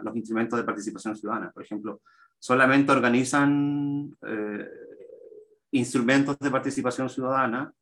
los 0.00 0.14
instrumentos 0.16 0.56
de 0.56 0.64
participación 0.64 1.16
ciudadana. 1.16 1.50
Por 1.50 1.64
ejemplo, 1.64 2.02
solamente 2.38 2.92
organizan 2.92 4.16
eh, 4.24 4.68
instrumentos 5.72 6.38
de 6.38 6.50
participación 6.52 7.08
ciudadana 7.10 7.72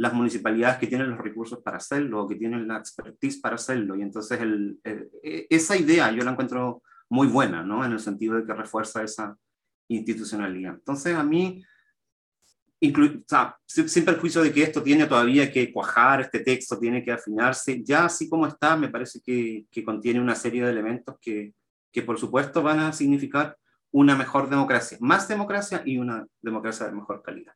las 0.00 0.14
municipalidades 0.14 0.78
que 0.78 0.86
tienen 0.86 1.10
los 1.10 1.20
recursos 1.20 1.60
para 1.62 1.76
hacerlo, 1.76 2.26
que 2.26 2.36
tienen 2.36 2.66
la 2.66 2.78
expertise 2.78 3.38
para 3.40 3.56
hacerlo. 3.56 3.96
Y 3.96 4.02
entonces 4.02 4.40
e, 4.84 5.46
esa 5.50 5.76
idea 5.76 6.10
yo 6.10 6.24
la 6.24 6.32
encuentro 6.32 6.82
muy 7.08 7.26
buena, 7.26 7.62
¿no? 7.62 7.84
En 7.84 7.92
el 7.92 8.00
sentido 8.00 8.36
de 8.36 8.46
que 8.46 8.54
refuerza 8.54 9.02
esa, 9.02 9.36
institucionalidad. 9.90 10.74
Entonces, 10.74 11.14
a 11.14 11.24
mí, 11.24 11.64
o 12.82 13.22
sea, 13.26 13.56
sin 13.66 14.04
perjuicio 14.04 14.42
de 14.42 14.52
que 14.52 14.62
esto 14.62 14.82
tiene 14.82 15.06
todavía 15.06 15.52
que 15.52 15.72
cuajar, 15.72 16.20
este 16.20 16.40
texto 16.40 16.78
tiene 16.78 17.04
que 17.04 17.12
afinarse, 17.12 17.82
ya 17.82 18.04
así 18.04 18.28
como 18.28 18.46
está, 18.46 18.76
me 18.76 18.88
parece 18.88 19.20
que, 19.20 19.66
que 19.70 19.84
contiene 19.84 20.20
una 20.20 20.34
serie 20.34 20.64
de 20.64 20.70
elementos 20.70 21.16
que, 21.20 21.54
que, 21.92 22.02
por 22.02 22.18
supuesto, 22.18 22.62
van 22.62 22.78
a 22.78 22.92
significar 22.92 23.56
una 23.90 24.14
mejor 24.14 24.48
democracia, 24.48 24.96
más 25.00 25.26
democracia 25.26 25.82
y 25.84 25.98
una 25.98 26.24
democracia 26.40 26.86
de 26.86 26.92
mejor 26.92 27.22
calidad. 27.22 27.54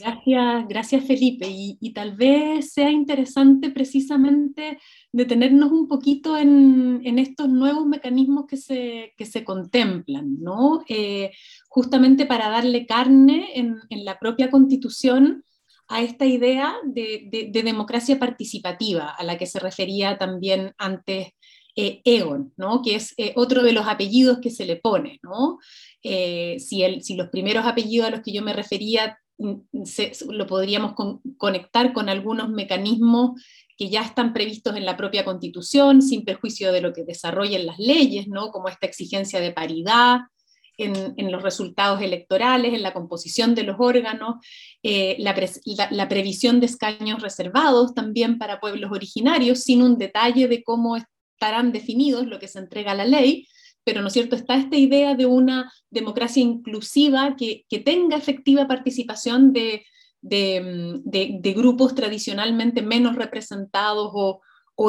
Gracias, 0.00 0.68
gracias 0.68 1.04
Felipe. 1.04 1.46
Y, 1.48 1.92
tal 1.92 2.16
vez 2.16 2.72
sea 2.72 2.90
interesante 2.90 3.70
precisamente 3.70 4.78
detenernos 5.12 5.70
un 5.72 5.88
poquito 5.88 6.38
en, 6.38 7.18
estos 7.18 7.48
nuevos 7.48 7.86
mecanismos 7.86 8.46
que 8.46 8.56
se, 8.56 9.12
se 9.18 9.44
contemplan, 9.44 10.40
¿no? 10.40 10.82
Eh, 10.88 11.32
justamente 11.68 12.24
para 12.24 12.48
darle 12.48 12.86
carne 12.86 13.50
en, 13.54 13.78
la 13.90 14.18
propia 14.18 14.50
constitución 14.50 15.44
a 15.88 16.00
esta 16.02 16.24
idea 16.24 16.76
de, 16.84 17.50
democracia 17.52 18.18
participativa, 18.18 19.10
a 19.10 19.22
la 19.24 19.36
que 19.36 19.46
se 19.46 19.58
refería 19.58 20.16
también 20.16 20.72
antes 20.78 21.28
eh, 21.76 22.00
Egon, 22.04 22.52
¿no? 22.56 22.82
que 22.82 22.96
es 22.96 23.14
eh, 23.16 23.32
otro 23.36 23.62
de 23.62 23.72
los 23.72 23.86
apellidos 23.86 24.38
que 24.40 24.50
se 24.50 24.64
le 24.64 24.76
pone. 24.76 25.18
¿no? 25.22 25.58
si, 26.02 26.82
el, 26.82 27.02
si, 27.02 27.16
los 27.16 27.28
primeros 27.28 27.66
apellidos 27.66 28.08
a 28.08 28.10
los 28.10 28.20
que 28.22 28.32
yo 28.32 28.42
me 28.42 28.54
refería 28.54 29.18
lo 29.40 30.46
podríamos 30.46 30.94
conectar 31.38 31.92
con 31.92 32.08
algunos 32.08 32.50
mecanismos 32.50 33.40
que 33.76 33.88
ya 33.88 34.02
están 34.02 34.34
previstos 34.34 34.76
en 34.76 34.84
la 34.84 34.96
propia 34.96 35.24
Constitución, 35.24 36.02
sin 36.02 36.24
perjuicio 36.24 36.70
de 36.70 36.82
lo 36.82 36.92
que 36.92 37.04
desarrollen 37.04 37.64
las 37.64 37.78
leyes, 37.78 38.28
¿no? 38.28 38.50
como 38.50 38.68
esta 38.68 38.86
exigencia 38.86 39.40
de 39.40 39.52
paridad 39.52 40.20
en, 40.76 41.30
los 41.30 41.42
resultados 41.42 42.00
electorales, 42.02 42.74
en 42.74 42.82
la 42.82 42.92
composición 42.92 43.54
de 43.54 43.64
los 43.64 43.76
órganos, 43.78 44.36
eh, 44.82 45.16
la, 45.18 46.08
previsión 46.08 46.60
de 46.60 46.66
escaños 46.66 47.22
reservados 47.22 47.94
también 47.94 48.38
para 48.38 48.60
pueblos 48.60 48.90
originarios, 48.92 49.60
sin 49.60 49.82
un 49.82 49.98
detalle 49.98 50.48
de 50.48 50.62
cómo 50.62 50.96
estarán 50.96 51.72
definidos 51.72 52.26
lo 52.26 52.38
que 52.38 52.48
se 52.48 52.58
entrega 52.58 52.92
a 52.92 52.96
la 52.96 53.04
ley, 53.04 53.46
pero 53.84 54.02
¿no 54.02 54.08
es 54.08 54.12
cierto? 54.12 54.36
Está 54.36 54.56
esta 54.56 54.76
idea 54.76 55.14
de 55.14 55.26
una 55.26 55.72
democracia 55.90 56.42
inclusiva 56.42 57.36
que, 57.36 57.64
tenga 57.84 58.16
efectiva 58.16 58.68
participación 58.68 59.52
de, 59.52 59.84
grupos 61.54 61.94
tradicionalmente 61.94 62.82
menos 62.82 63.16
representados 63.16 64.10
o, 64.12 64.40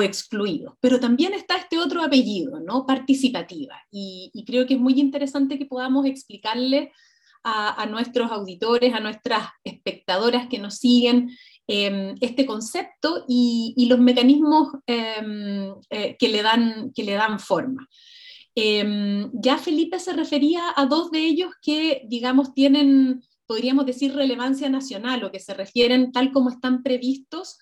excluidos. 0.03 0.75
Pero 0.79 1.01
también 1.01 1.33
está 1.33 1.57
este 1.57 1.77
otro 1.77 2.01
apellido, 2.01 2.61
¿no? 2.61 2.85
Participativa. 2.85 3.75
Y, 3.91 4.31
creo 4.45 4.65
que 4.65 4.75
es 4.75 4.79
muy 4.79 4.99
interesante 4.99 5.57
que 5.57 5.65
podamos 5.65 6.05
explicarle 6.05 6.91
a, 7.43 7.85
nuestros 7.87 8.31
auditores, 8.31 8.93
a 8.93 8.99
nuestras 8.99 9.49
espectadoras 9.63 10.47
que 10.47 10.59
nos 10.59 10.77
siguen, 10.77 11.31
em, 11.67 12.15
este 12.21 12.45
concepto 12.45 13.25
y, 13.27 13.85
los 13.89 13.99
mecanismos 13.99 14.69
em, 14.85 15.73
eh, 15.89 16.15
que, 16.19 16.29
le 16.29 16.43
dan, 16.43 16.91
que 16.93 17.03
le 17.03 17.13
dan 17.13 17.39
forma. 17.39 17.87
Em, 18.55 19.31
ya 19.33 19.57
Felipe 19.57 19.99
se 19.99 20.13
refería 20.13 20.61
a 20.75 20.85
dos 20.85 21.11
de 21.11 21.19
ellos 21.19 21.51
que, 21.61 22.01
digamos, 22.07 22.53
tienen, 22.53 23.23
podríamos 23.45 23.85
decir, 23.85 24.13
relevancia 24.13 24.69
nacional 24.69 25.23
o 25.23 25.31
que 25.31 25.39
se 25.39 25.53
refieren 25.53 26.11
tal 26.11 26.31
como 26.31 26.49
están 26.49 26.83
previstos 26.83 27.57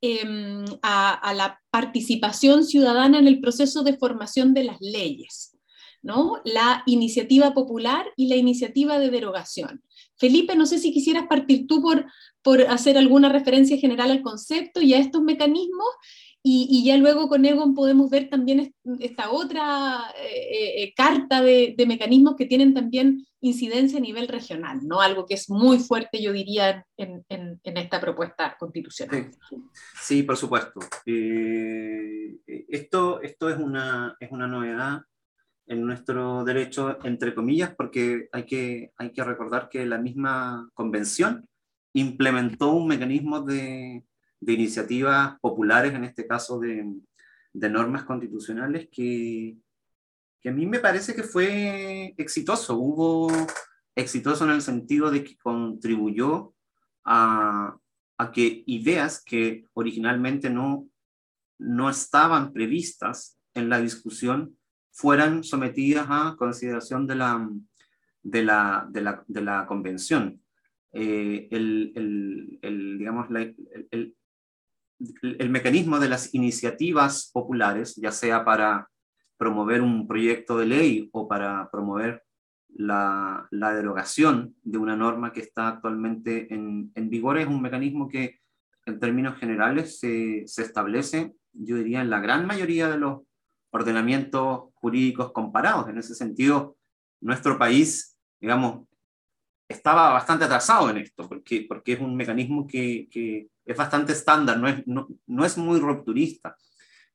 em, 0.00 0.64
a, 0.82 1.32
la 1.34 1.60
participación 1.70 2.64
ciudadana 2.64 3.20
en 3.20 3.28
el 3.28 3.40
proceso 3.40 3.84
de 3.84 3.96
formación 3.96 4.52
de 4.52 4.64
las 4.64 4.80
leyes, 4.80 5.56
¿no? 6.02 6.40
La 6.44 6.82
iniciativa 6.86 7.54
popular 7.54 8.06
y 8.16 8.26
la 8.26 8.34
iniciativa 8.34 8.98
de 8.98 9.10
derogación. 9.10 9.84
Felipe, 10.16 10.56
no 10.56 10.66
sé 10.66 10.78
si 10.78 10.92
quisieras 10.92 11.28
partir 11.28 11.68
tú 11.68 11.80
por, 11.80 12.06
por 12.42 12.62
hacer 12.62 12.98
alguna 12.98 13.28
referencia 13.28 13.78
general 13.78 14.10
al 14.10 14.22
concepto 14.22 14.80
y 14.80 14.94
a 14.94 14.98
estos 14.98 15.22
mecanismos 15.22 15.88
y, 16.44 16.84
ya 16.84 16.96
luego 16.96 17.28
con 17.28 17.44
Egon 17.44 17.72
podemos 17.72 18.10
ver 18.10 18.28
también 18.28 18.74
esta 18.98 19.30
otra 19.30 20.12
eh, 20.20 20.82
eh, 20.82 20.94
carta 20.96 21.40
de, 21.40 21.76
mecanismos 21.86 22.34
que 22.34 22.46
tienen 22.46 22.74
también 22.74 23.24
incidencia 23.40 23.98
a 23.98 24.00
nivel 24.00 24.26
regional, 24.26 24.80
¿no? 24.82 25.00
Algo 25.00 25.24
que 25.24 25.34
es 25.34 25.48
muy 25.48 25.78
fuerte, 25.78 26.20
yo 26.20 26.32
diría, 26.32 26.84
en, 26.96 27.24
esta 27.62 28.00
propuesta 28.00 28.56
constitucional. 28.58 29.30
Sí, 30.00 30.24
por 30.24 30.36
supuesto. 30.36 30.80
Eh, 31.06 32.38
esto 32.68 33.20
esto 33.22 33.48
es, 33.48 33.58
una, 33.58 34.16
es 34.18 34.32
una 34.32 34.48
novedad 34.48 35.02
en 35.66 35.86
nuestro 35.86 36.42
derecho, 36.44 36.98
entre 37.04 37.34
comillas, 37.34 37.72
porque 37.76 38.28
hay 38.32 38.44
que, 38.46 38.92
hay 38.96 39.12
que 39.12 39.22
recordar 39.22 39.68
que 39.68 39.86
la 39.86 39.98
misma 39.98 40.68
convención 40.74 41.48
implementó 41.94 42.72
un 42.72 42.88
mecanismo 42.88 43.42
de 43.42 44.04
de 44.42 44.52
iniciativas 44.54 45.38
populares, 45.40 45.94
en 45.94 46.04
este 46.04 46.26
caso 46.26 46.58
de, 46.58 46.84
normas 47.54 48.04
constitucionales, 48.04 48.88
que, 48.90 49.56
a 50.44 50.50
mí 50.50 50.66
me 50.66 50.80
parece 50.80 51.14
que 51.14 51.22
fue 51.22 52.12
exitoso. 52.18 52.76
Hubo 52.76 53.30
exitoso 53.94 54.44
en 54.44 54.50
el 54.50 54.62
sentido 54.62 55.10
de 55.12 55.22
que 55.22 55.38
contribuyó 55.38 56.54
a, 57.04 57.76
a 58.18 58.32
que 58.32 58.64
ideas 58.66 59.22
que 59.24 59.66
originalmente 59.74 60.50
no, 60.50 60.88
no 61.58 61.88
estaban 61.88 62.52
previstas 62.52 63.38
en 63.54 63.68
la 63.68 63.80
discusión 63.80 64.56
fueran 64.90 65.44
sometidas 65.44 66.06
a 66.10 66.34
consideración 66.36 67.06
de 67.06 67.14
la, 67.14 67.48
de 68.22 68.42
la, 68.42 68.88
de 68.90 69.00
la, 69.02 69.24
de 69.28 69.40
la 69.40 69.66
convención. 69.66 70.42
Eh, 70.92 71.46
el, 71.52 71.92
el, 71.94 72.58
el, 72.60 72.98
digamos, 72.98 73.28
el, 73.90 74.16
el 75.22 75.50
mecanismo 75.50 75.98
de 75.98 76.08
las 76.08 76.34
iniciativas 76.34 77.30
populares, 77.32 77.96
ya 77.96 78.12
sea 78.12 78.44
para 78.44 78.88
promover 79.36 79.82
un 79.82 80.06
proyecto 80.06 80.58
de 80.58 80.66
ley 80.66 81.10
o 81.12 81.26
para 81.26 81.68
promover 81.70 82.22
la, 82.74 83.48
derogación 83.50 84.54
de 84.62 84.78
una 84.78 84.96
norma 84.96 85.32
que 85.32 85.40
está 85.40 85.68
actualmente 85.68 86.52
en, 86.54 86.92
vigor, 87.10 87.38
es 87.38 87.46
un 87.46 87.60
mecanismo 87.60 88.08
que 88.08 88.40
en 88.86 88.98
términos 88.98 89.38
generales 89.38 89.98
se, 89.98 90.44
establece, 90.44 91.34
yo 91.52 91.76
diría, 91.76 92.00
en 92.00 92.10
la 92.10 92.20
gran 92.20 92.46
mayoría 92.46 92.88
de 92.88 92.98
los 92.98 93.22
ordenamientos 93.70 94.70
jurídicos 94.74 95.32
comparados. 95.32 95.88
En 95.88 95.98
ese 95.98 96.14
sentido, 96.14 96.76
nuestro 97.20 97.58
país, 97.58 98.18
digamos, 98.40 98.86
estaba 99.68 100.12
bastante 100.12 100.44
atrasado 100.44 100.90
en 100.90 100.98
esto, 100.98 101.28
porque, 101.28 101.64
porque 101.68 101.94
es 101.94 102.00
un 102.00 102.16
mecanismo 102.16 102.66
que, 102.66 103.48
es 103.64 103.76
bastante 103.76 104.12
estándar, 104.12 104.58
no 104.58 104.68
es, 104.68 104.86
no, 104.86 105.44
es 105.44 105.56
muy 105.56 105.78
rupturista. 105.78 106.56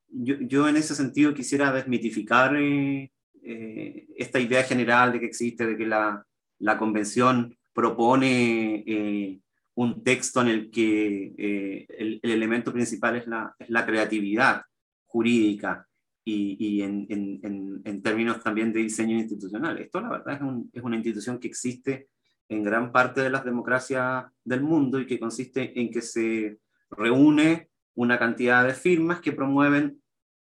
Yo, 0.09 0.35
yo, 0.39 0.67
en 0.67 0.77
ese 0.77 0.95
sentido 0.95 1.33
quisiera 1.33 1.71
desmitificar 1.71 2.55
eh, 2.55 3.11
eh, 3.43 4.07
esta 4.17 4.39
idea 4.39 4.63
general 4.63 5.11
de 5.11 5.19
que 5.19 5.25
existe, 5.25 5.65
de 5.65 5.77
que 5.77 5.85
la, 5.85 6.25
la 6.59 6.77
convención 6.77 7.57
propone 7.73 8.83
eh, 8.87 9.39
un 9.75 10.03
texto 10.03 10.41
en 10.41 10.47
el 10.47 10.71
que 10.71 11.85
el, 11.89 12.19
el, 12.23 12.31
elemento 12.31 12.73
principal 12.73 13.17
es 13.17 13.27
la, 13.27 13.53
es 13.59 13.69
la 13.69 13.85
creatividad 13.85 14.63
jurídica 15.05 15.87
y, 16.23 16.57
y 16.59 16.81
en, 16.81 17.05
en, 17.09 17.81
en, 17.85 18.01
términos 18.01 18.43
también 18.43 18.73
de 18.73 18.81
diseño 18.81 19.17
institucional. 19.17 19.77
Esto 19.77 20.01
la 20.01 20.09
verdad 20.09 20.35
es, 20.35 20.41
un, 20.41 20.69
es 20.73 20.83
una 20.83 20.95
institución 20.95 21.39
que 21.39 21.47
existe 21.47 22.09
en 22.49 22.63
gran 22.63 22.91
parte 22.91 23.21
de 23.21 23.29
las 23.29 23.43
democracias 23.43 24.25
del 24.43 24.61
mundo 24.61 24.99
y 24.99 25.07
que 25.07 25.19
consiste 25.19 25.79
en 25.79 25.91
que 25.91 26.01
se 26.01 26.59
reúne 26.89 27.69
una 27.95 28.17
cantidad 28.17 28.65
de 28.65 28.73
firmas 28.73 29.19
que 29.21 29.33
promueven 29.33 30.01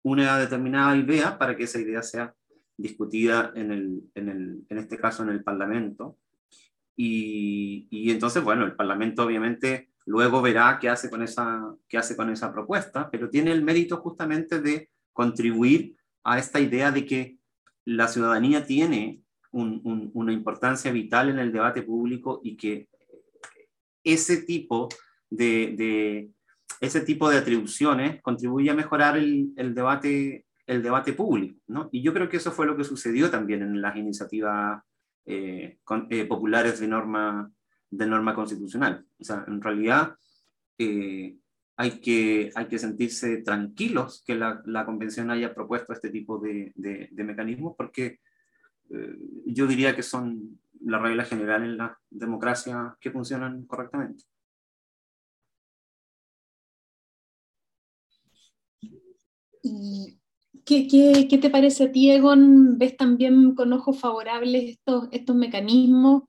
una 0.03 0.37
determinada 0.37 0.95
idea 0.95 1.37
para 1.37 1.55
que 1.55 1.63
esa 1.63 1.79
idea 1.79 2.01
sea 2.03 2.33
discutida 2.77 3.51
en, 3.55 3.71
el, 3.71 4.01
en, 4.15 4.29
el, 4.29 4.65
en 4.69 4.77
este 4.77 4.97
caso 4.97 5.23
en 5.23 5.29
el 5.29 5.43
Parlamento. 5.43 6.17
Y, 6.95 7.87
y, 7.89 8.11
entonces, 8.11 8.43
bueno, 8.43 8.65
el 8.65 8.75
Parlamento 8.75 9.23
obviamente 9.23 9.89
luego 10.05 10.41
verá 10.41 10.77
qué 10.79 10.89
hace, 10.89 11.09
con 11.09 11.23
esa, 11.23 11.75
qué 11.87 11.97
hace 11.97 12.15
con 12.15 12.29
esa 12.29 12.53
propuesta, 12.53 13.09
pero 13.09 13.29
tiene 13.29 13.51
el 13.51 13.63
mérito 13.63 13.97
justamente 13.97 14.61
de 14.61 14.89
contribuir 15.13 15.95
a 16.23 16.39
esta 16.39 16.59
idea 16.59 16.91
de 16.91 17.05
que 17.05 17.37
la 17.85 18.07
ciudadanía 18.07 18.65
tiene 18.65 19.21
una 19.55 20.33
importancia 20.33 20.91
vital 20.91 21.29
en 21.29 21.39
el 21.39 21.51
debate 21.51 21.81
público 21.81 22.41
y 22.43 22.57
que 22.57 22.89
ese 24.03 24.43
tipo 24.43 24.89
de, 25.29 26.29
ese 26.81 27.01
tipo 27.01 27.29
de 27.29 27.37
atribuciones 27.37 28.21
contribuye 28.21 28.69
a 28.69 28.75
mejorar 28.75 29.17
el, 29.17 29.53
debate, 29.73 30.45
el 30.67 30.83
debate 30.83 31.13
público. 31.13 31.59
¿no? 31.67 31.89
Y 31.91 32.01
yo 32.01 32.13
creo 32.13 32.29
que 32.29 32.37
eso 32.37 32.51
fue 32.51 32.65
lo 32.65 32.77
que 32.77 32.83
sucedió 32.83 33.29
también 33.29 33.61
en 33.61 33.81
las 33.81 33.95
iniciativas 33.95 34.83
eh, 35.25 35.79
eh, 36.09 36.25
populares 36.25 36.79
de 36.79 36.87
norma, 36.87 37.51
de 37.89 38.05
norma 38.05 38.35
constitucional. 38.35 39.05
O 39.19 39.23
sea, 39.23 39.43
en 39.47 39.61
realidad 39.61 40.15
eh, 40.77 41.37
hay, 41.77 41.99
que, 41.99 42.51
hay 42.55 42.67
que 42.67 42.79
sentirse 42.79 43.37
tranquilos 43.37 44.23
que 44.25 44.35
la, 44.35 44.61
la 44.65 44.85
convención 44.85 45.31
haya 45.31 45.53
propuesto 45.53 45.93
este 45.93 46.09
tipo 46.09 46.39
de, 46.39 46.71
de, 46.75 47.09
de 47.11 47.23
mecanismos 47.23 47.73
porque 47.77 48.19
eh, 48.89 49.17
yo 49.45 49.67
diría 49.67 49.95
que 49.95 50.03
son 50.03 50.59
la 50.81 50.99
regla 50.99 51.25
general 51.25 51.63
en 51.63 51.77
la 51.77 51.97
democracia 52.09 52.95
que 52.99 53.11
funcionan 53.11 53.65
correctamente. 53.65 54.23
¿Y 59.63 60.19
qué, 60.63 60.87
qué, 60.87 61.27
qué 61.27 61.37
te 61.37 61.49
parece 61.49 61.85
a 61.85 61.91
ti, 61.91 62.11
Egon? 62.11 62.77
¿Ves 62.77 62.95
también 62.97 63.55
con 63.55 63.73
ojos 63.73 63.99
favorables 63.99 64.71
estos, 64.71 65.07
estos 65.11 65.35
mecanismos? 65.35 66.23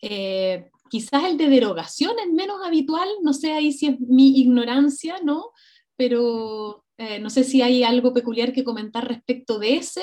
Eh, 0.00 0.70
quizás 0.88 1.24
el 1.24 1.36
de 1.36 1.48
derogación 1.48 2.12
es 2.18 2.32
menos 2.32 2.64
habitual, 2.64 3.08
no 3.22 3.32
sé 3.34 3.52
ahí 3.52 3.72
si 3.72 3.86
es 3.86 4.00
mi 4.00 4.40
ignorancia, 4.40 5.16
¿no? 5.22 5.50
Pero 5.96 6.84
eh, 6.96 7.18
no 7.20 7.28
sé 7.28 7.44
si 7.44 7.60
hay 7.60 7.82
algo 7.82 8.14
peculiar 8.14 8.52
que 8.52 8.64
comentar 8.64 9.06
respecto 9.06 9.58
de 9.58 9.76
ese 9.76 10.02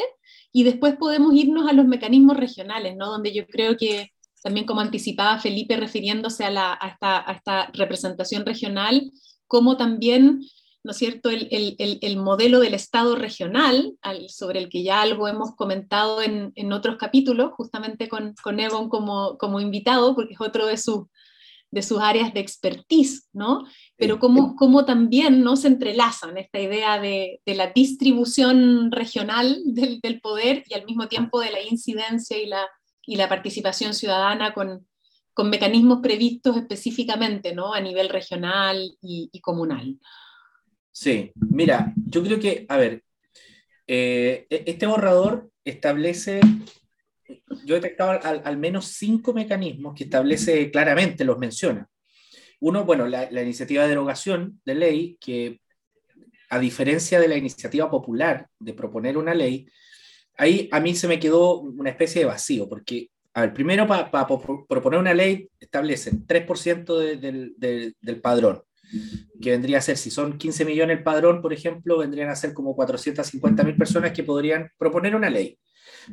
y 0.52 0.64
después 0.64 0.96
podemos 0.96 1.34
irnos 1.34 1.70
a 1.70 1.74
los 1.74 1.86
mecanismos 1.86 2.38
regionales, 2.38 2.96
¿no? 2.98 3.08
donde 3.08 3.34
yo 3.34 3.46
creo 3.48 3.78
que 3.78 4.12
también 4.44 4.66
como 4.66 4.82
anticipaba 4.82 5.40
Felipe 5.40 5.76
refiriéndose 5.78 6.46
a, 6.46 6.80
esta, 6.88 7.70
representación 7.74 8.46
regional, 8.46 9.12
como 9.48 9.78
también, 9.78 10.42
¿no 10.84 10.92
es 10.92 10.98
cierto?, 10.98 11.30
el, 11.30 11.48
el, 11.52 12.00
el 12.02 12.18
modelo 12.18 12.60
del 12.60 12.74
Estado 12.74 13.16
regional, 13.16 13.94
al, 14.02 14.30
sobre 14.30 14.60
el 14.60 14.70
que 14.70 14.84
ya 14.84 15.02
algo 15.02 15.28
hemos 15.28 15.56
comentado 15.56 16.22
en, 16.22 16.52
en 16.56 16.72
otros 16.72 16.98
capítulos, 16.98 17.52
justamente 17.54 18.08
con, 18.08 18.36
con 18.42 18.60
Egon 18.60 18.90
como, 18.90 19.38
como 19.38 19.60
invitado, 19.60 20.16
porque 20.16 20.36
es 20.36 20.42
otro 20.42 20.68
de 20.68 20.78
sus 20.78 21.08
de 21.78 21.84
sus 21.84 22.00
áreas 22.00 22.34
de 22.34 22.40
expertise, 22.40 23.30
¿no? 23.34 23.68
Pero 23.98 24.18
cómo, 24.18 24.56
cómo 24.56 24.84
también 24.84 25.44
¿no? 25.44 25.56
se 25.56 25.68
entrelazan 25.68 26.36
esta 26.38 26.60
idea 26.60 27.00
de, 27.00 27.40
de 27.46 27.54
la 27.54 27.68
distribución 27.68 28.92
regional 28.92 29.62
del, 29.64 30.00
del, 30.02 30.20
poder 30.20 30.64
y 30.68 30.74
al 30.74 30.86
mismo 30.86 31.08
tiempo 31.08 31.40
de 31.40 31.52
la 31.52 31.62
incidencia 31.62 32.36
y 32.36 32.48
la, 32.48 32.68
y 33.06 33.16
la 33.16 33.30
participación 33.30 33.94
ciudadana 33.94 34.56
con, 34.56 34.88
con 35.36 35.52
mecanismos 35.52 36.00
previstos 36.02 36.58
específicamente, 36.58 37.54
¿no? 37.54 37.76
A 37.76 37.80
nivel 37.80 38.10
regional 38.10 38.78
y, 39.00 39.30
y 39.32 39.40
comunal. 39.40 40.00
Sí, 40.92 41.32
mira, 41.36 41.94
yo 42.08 42.24
creo 42.24 42.40
que, 42.40 42.66
a 42.70 42.78
ver, 42.78 43.04
eh, 43.86 44.48
e-, 44.50 44.64
este 44.66 44.88
borrador 44.88 45.52
establece 45.64 46.40
yo 47.66 47.76
he 47.76 47.80
detectado 47.80 48.12
al, 48.12 48.42
al, 48.44 48.58
menos 48.58 48.88
cinco 48.88 49.34
mecanismos 49.34 49.94
que 49.96 50.06
establece 50.06 50.72
claramente, 50.72 51.26
los 51.26 51.38
menciona. 51.38 51.88
Uno, 52.60 52.86
bueno, 52.86 53.08
la, 53.08 53.30
la, 53.32 53.42
iniciativa 53.42 53.84
de 53.84 53.90
derogación 53.90 54.62
de 54.66 54.76
ley, 54.76 55.18
que 55.20 55.62
a 56.50 56.60
diferencia 56.60 57.20
de 57.20 57.28
la 57.28 57.38
iniciativa 57.38 57.90
popular 57.90 58.48
de 58.60 58.74
proponer 58.74 59.18
una 59.18 59.34
ley, 59.34 59.68
ahí 60.38 60.70
a 60.72 60.80
mí 60.80 60.96
se 60.96 61.08
me 61.08 61.20
quedó 61.20 61.60
una 61.60 61.90
especie 61.90 62.22
de 62.22 62.28
vacío, 62.28 62.68
porque, 62.70 63.10
a 63.34 63.42
ver, 63.42 63.54
primero 63.54 63.86
para 63.88 64.10
pa, 64.10 64.28
pa, 64.28 64.40
proponer 64.68 65.00
una 65.00 65.14
ley 65.14 65.50
establecen 65.60 66.26
3% 66.26 66.98
de, 66.98 67.18
de, 67.18 67.52
de, 67.58 67.94
del 68.00 68.22
padrón, 68.22 68.64
que 69.42 69.52
vendría 69.52 69.80
a 69.80 69.82
ser, 69.82 69.98
si 69.98 70.10
son 70.10 70.38
15 70.38 70.66
millones 70.66 70.98
el 70.98 71.04
padrón, 71.04 71.42
por 71.42 71.54
ejemplo, 71.54 71.98
vendrían 71.98 72.30
a 72.30 72.36
ser 72.36 72.54
como 72.54 72.76
450 72.76 73.64
mil 73.64 73.76
personas 73.76 74.14
que 74.14 74.24
podrían 74.24 74.72
proponer 74.78 75.16
una 75.16 75.30
ley. 75.30 75.60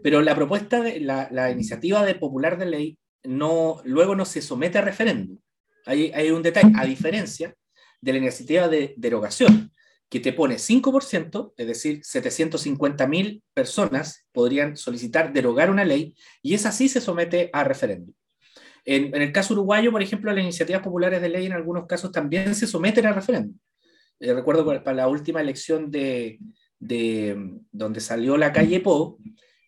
Pero 0.03 0.23
la 0.23 0.35
propuesta, 0.35 0.81
de, 0.81 1.01
la, 1.01 1.51
iniciativa 1.51 2.05
de 2.05 2.15
popular 2.15 2.59
de 2.59 2.67
ley, 2.67 2.99
no, 3.23 3.81
luego 3.85 4.15
no 4.15 4.25
se 4.25 4.43
somete 4.43 4.79
a 4.79 4.83
referéndum. 4.83 5.39
Hay, 5.87 6.11
hay 6.13 6.31
un 6.31 6.43
detalle, 6.43 6.73
a 6.77 6.85
diferencia 6.85 7.55
de 8.01 8.13
la 8.13 8.19
iniciativa 8.19 8.69
de 8.69 8.95
derogación, 8.97 9.73
que 10.09 10.21
te 10.21 10.33
pone 10.33 10.57
5%, 10.57 11.55
es 11.57 11.67
decir, 11.67 12.01
750.000 12.03 13.43
personas 13.53 14.27
podrían 14.33 14.77
solicitar 14.77 15.33
derogar 15.33 15.71
una 15.71 15.85
ley, 15.85 16.15
y 16.43 16.55
esa 16.55 16.71
sí 16.71 16.89
se 16.89 17.01
somete 17.01 17.51
a 17.53 17.65
referéndum. 17.65 18.15
En, 18.85 19.15
el 19.15 19.33
caso 19.33 19.55
uruguayo, 19.55 19.91
por 19.91 20.03
ejemplo, 20.03 20.33
las 20.33 20.43
iniciativas 20.43 20.83
populares 20.83 21.21
de 21.21 21.31
ley 21.31 21.47
en 21.47 21.53
algunos 21.53 21.87
casos 21.87 22.13
también 22.13 22.55
se 22.55 22.67
someten 22.67 23.07
a 23.07 23.13
referéndum. 23.13 23.57
Eh, 24.21 24.33
recuerdo 24.35 24.65
para 24.65 24.95
la 24.95 25.09
última 25.09 25.41
elección 25.41 25.91
de, 25.91 26.39
de, 26.79 27.59
donde 27.73 28.01
salió 28.01 28.37
la 28.37 28.53
calle 28.53 28.81
Po, 28.81 29.19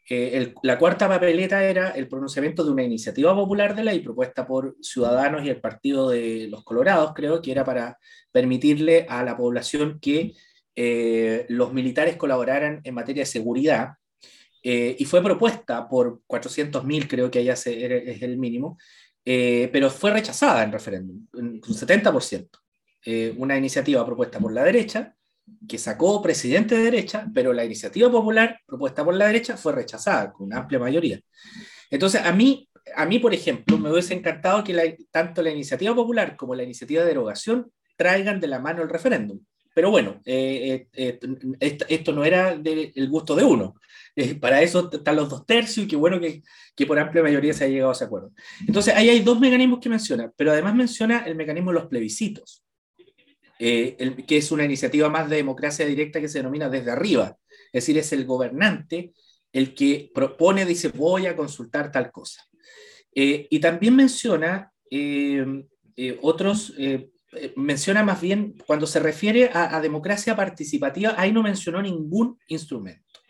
eh, 0.08 0.54
la 0.62 0.78
cuarta 0.78 1.08
papeleta 1.08 1.64
era 1.64 1.90
el 1.90 2.08
pronunciamiento 2.08 2.64
de 2.64 2.70
una 2.70 2.82
iniciativa 2.82 3.34
popular 3.34 3.74
de 3.74 3.84
ley 3.84 4.00
propuesta 4.00 4.46
por 4.46 4.76
Ciudadanos 4.80 5.44
y 5.44 5.48
el 5.48 5.60
Partido 5.60 6.10
de 6.10 6.48
los 6.48 6.64
Colorados, 6.64 7.12
creo 7.14 7.42
que 7.42 7.52
era 7.52 7.64
para 7.64 7.98
permitirle 8.30 9.06
a 9.08 9.22
la 9.24 9.36
población 9.36 9.98
que 10.00 10.34
eh, 10.76 11.46
los 11.48 11.72
militares 11.72 12.16
colaboraran 12.16 12.80
en 12.84 12.94
materia 12.94 13.22
de 13.22 13.26
seguridad. 13.26 13.94
Eh, 14.62 14.96
y 14.98 15.04
fue 15.04 15.22
propuesta 15.22 15.88
por 15.88 16.22
400.000, 16.26 17.06
creo 17.08 17.30
que 17.30 17.38
allá 17.38 17.52
es 17.52 17.66
el 17.66 18.36
mínimo, 18.36 18.78
eh, 19.24 19.68
pero 19.72 19.90
fue 19.90 20.12
rechazada 20.12 20.62
en 20.62 20.72
referéndum, 20.72 21.26
un 21.34 21.60
70%. 21.60 22.48
Eh, 23.08 23.32
una 23.36 23.56
iniciativa 23.56 24.04
propuesta 24.04 24.40
por 24.40 24.52
la 24.52 24.64
derecha 24.64 25.14
que 25.68 25.78
sacó 25.78 26.22
presidente 26.22 26.76
de 26.76 26.84
derecha, 26.84 27.26
pero 27.34 27.52
la 27.52 27.64
iniciativa 27.64 28.10
popular 28.10 28.60
propuesta 28.66 29.04
por 29.04 29.14
la 29.14 29.26
derecha 29.26 29.56
fue 29.56 29.72
rechazada 29.72 30.32
con 30.32 30.46
una 30.46 30.58
amplia 30.58 30.78
mayoría. 30.78 31.20
Entonces, 31.90 32.22
a 32.24 32.32
mí, 32.32 32.68
a 32.94 33.06
mí 33.06 33.18
por 33.18 33.34
ejemplo, 33.34 33.78
me 33.78 33.90
hubiese 33.90 34.14
encantado 34.14 34.64
que 34.64 34.96
tanto 35.10 35.42
la 35.42 35.50
iniciativa 35.50 35.94
popular 35.94 36.36
como 36.36 36.54
la 36.54 36.62
iniciativa 36.62 37.02
de 37.02 37.08
derogación 37.08 37.70
traigan 37.96 38.40
de 38.40 38.48
la 38.48 38.58
mano 38.58 38.82
el 38.82 38.88
referéndum. 38.88 39.40
Pero 39.74 39.90
bueno, 39.90 40.22
eh, 40.24 40.86
eh, 40.94 41.18
esto, 41.60 41.84
esto, 41.88 42.12
no 42.12 42.24
era 42.24 42.56
del 42.56 42.92
de, 42.94 43.06
gusto 43.08 43.34
de 43.36 43.44
uno. 43.44 43.74
Eh, 44.14 44.34
para 44.34 44.62
eso 44.62 44.88
están 44.90 45.16
los 45.16 45.28
dos 45.28 45.44
tercios 45.44 45.84
y 45.84 45.88
qué 45.88 45.96
bueno 45.96 46.18
que, 46.18 46.42
que, 46.74 46.86
por 46.86 46.98
amplia 46.98 47.22
mayoría 47.22 47.52
se 47.52 47.64
haya 47.64 47.74
llegado 47.74 47.90
a 47.90 47.92
ese 47.92 48.04
acuerdo. 48.04 48.32
Entonces, 48.66 48.94
ahí 48.94 49.10
hay 49.10 49.20
dos 49.20 49.38
mecanismos 49.38 49.80
que 49.80 49.90
menciona, 49.90 50.32
pero 50.34 50.52
además 50.52 50.74
menciona 50.74 51.26
el 51.26 51.36
mecanismo 51.36 51.72
de 51.72 51.80
los 51.80 51.88
plebiscitos 51.88 52.65
eh, 53.58 53.96
el, 53.98 54.26
que 54.26 54.38
es 54.38 54.52
una 54.52 54.64
iniciativa 54.64 55.08
más 55.08 55.28
de 55.30 55.36
democracia 55.36 55.86
directa 55.86 56.20
que 56.20 56.28
se 56.28 56.38
denomina 56.38 56.68
desde 56.68 56.90
arriba. 56.90 57.36
Es 57.72 57.84
decir, 57.84 57.98
es 57.98 58.12
el 58.12 58.24
gobernante 58.24 59.12
el 59.56 59.74
que 59.74 60.10
propone, 60.14 60.66
dice, 60.66 60.88
voy 60.88 61.26
a 61.26 61.34
consultar 61.34 61.90
tal 61.90 62.12
cosa. 62.12 62.46
Eh, 63.14 63.46
y 63.48 63.58
también 63.58 63.96
menciona 63.96 64.70
eh, 64.90 65.44
eh 65.96 66.18
otros, 66.20 66.74
eh, 66.76 67.08
menciona 67.56 68.02
más 68.02 68.20
bien, 68.20 68.54
cuando 68.66 68.86
se 68.86 69.00
refiere 69.00 69.50
a, 69.50 69.74
a, 69.74 69.80
democracia 69.80 70.36
participativa, 70.36 71.14
ahí 71.16 71.32
no 71.32 71.42
mencionó 71.42 71.80
ningún 71.80 72.38
instrumento, 72.48 73.20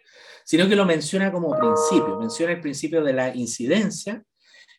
sino 0.44 0.68
que 0.68 0.74
lo 0.74 0.84
menciona 0.84 1.30
como 1.30 1.56
principio, 1.56 2.18
menciona 2.18 2.54
el 2.54 2.60
principio 2.60 3.04
de 3.04 3.12
la 3.12 3.32
incidencia, 3.32 4.24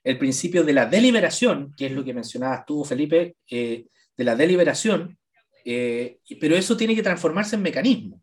el 0.03 0.17
principio 0.17 0.65
de 0.65 0.73
la 0.73 0.85
deliberación, 0.85 1.73
que 1.77 1.85
es 1.85 1.93
lo 1.93 2.03
que 2.03 2.13
mencionabas 2.13 2.65
tú, 2.65 2.83
Felipe, 2.83 3.37
de 3.49 4.23
la 4.23 4.35
deliberación, 4.35 5.17
eh, 5.69 6.19
pero 6.39 6.55
eso 6.55 6.77
tiene 6.77 6.95
que 6.95 7.03
transformarse 7.03 7.57
en 7.57 7.61
mecanismo. 7.61 8.21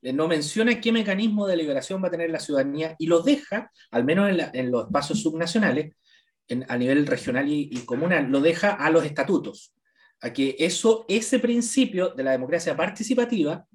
Eh, 0.00 0.12
no 0.14 0.26
menciona 0.26 0.80
qué 0.80 0.90
mecanismo 0.90 1.46
de 1.46 1.56
deliberación 1.56 2.02
va 2.02 2.08
a 2.08 2.10
tener 2.10 2.30
la 2.30 2.40
ciudadanía 2.40 2.96
y 2.98 3.06
lo 3.06 3.20
deja, 3.20 3.70
al 3.90 4.04
menos 4.04 4.30
en, 4.54 4.70
los 4.70 4.86
espacios 4.86 5.20
subnacionales, 5.20 5.94
a 6.68 6.76
nivel 6.78 7.06
regional 7.06 7.46
y, 7.48 7.68
y, 7.70 7.80
comunal, 7.80 8.30
lo 8.30 8.40
deja 8.40 8.72
a 8.72 8.90
los 8.90 9.04
estatutos, 9.04 9.74
a 10.22 10.32
que 10.32 10.56
eso, 10.58 11.04
ese 11.08 11.38
principio 11.38 12.08
de 12.10 12.22
la 12.24 12.32
democracia 12.32 12.74
participativa 12.74 13.66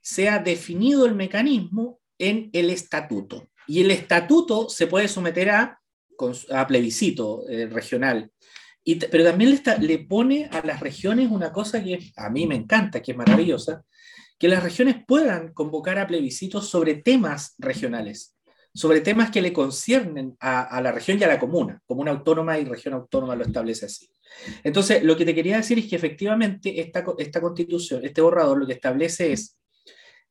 sea 0.00 0.40
definido 0.40 1.06
el 1.06 1.14
mecanismo 1.14 2.00
en 2.18 2.50
el 2.52 2.70
estatuto. 2.70 3.48
Y 3.68 3.80
el 3.80 3.92
estatuto 3.92 4.68
se 4.68 4.88
puede 4.88 5.06
someter 5.06 5.50
a, 5.50 5.80
a 6.50 6.66
plebiscito 6.66 7.48
eh, 7.48 7.66
regional. 7.66 8.30
Pero 8.84 9.24
también 9.24 9.60
le, 9.80 9.98
pone 10.00 10.48
a 10.52 10.64
las 10.64 10.80
regiones 10.80 11.30
una 11.30 11.52
cosa 11.52 11.82
que 11.82 12.12
a 12.16 12.28
mí 12.28 12.46
me 12.46 12.54
encanta, 12.54 13.00
que 13.00 13.12
es 13.12 13.16
maravillosa, 13.16 13.82
que 14.38 14.48
las 14.48 14.62
regiones 14.62 14.96
puedan 15.06 15.52
convocar 15.54 15.98
a 15.98 16.06
plebiscitos 16.06 16.68
sobre 16.68 16.96
temas 16.96 17.54
regionales, 17.58 18.36
sobre 18.74 19.00
temas 19.00 19.30
que 19.30 19.40
le 19.40 19.52
conciernen 19.52 20.36
a, 20.38 20.62
a 20.62 20.82
la 20.82 20.92
región 20.92 21.18
y 21.18 21.24
a 21.24 21.28
la 21.28 21.38
comuna. 21.38 21.80
Comuna 21.86 22.10
autónoma 22.10 22.58
y 22.58 22.64
región 22.64 22.94
autónoma 22.94 23.36
lo 23.36 23.44
establece 23.44 23.86
así. 23.86 24.10
Entonces, 24.62 25.02
lo 25.02 25.16
que 25.16 25.24
te 25.24 25.34
quería 25.34 25.56
decir 25.56 25.78
es 25.78 25.86
que 25.86 25.96
efectivamente 25.96 26.80
esta, 26.80 27.04
esta 27.18 27.40
constitución, 27.40 28.04
este 28.04 28.20
borrador, 28.20 28.58
lo 28.58 28.66
que 28.66 28.74
establece 28.74 29.32
es 29.32 29.56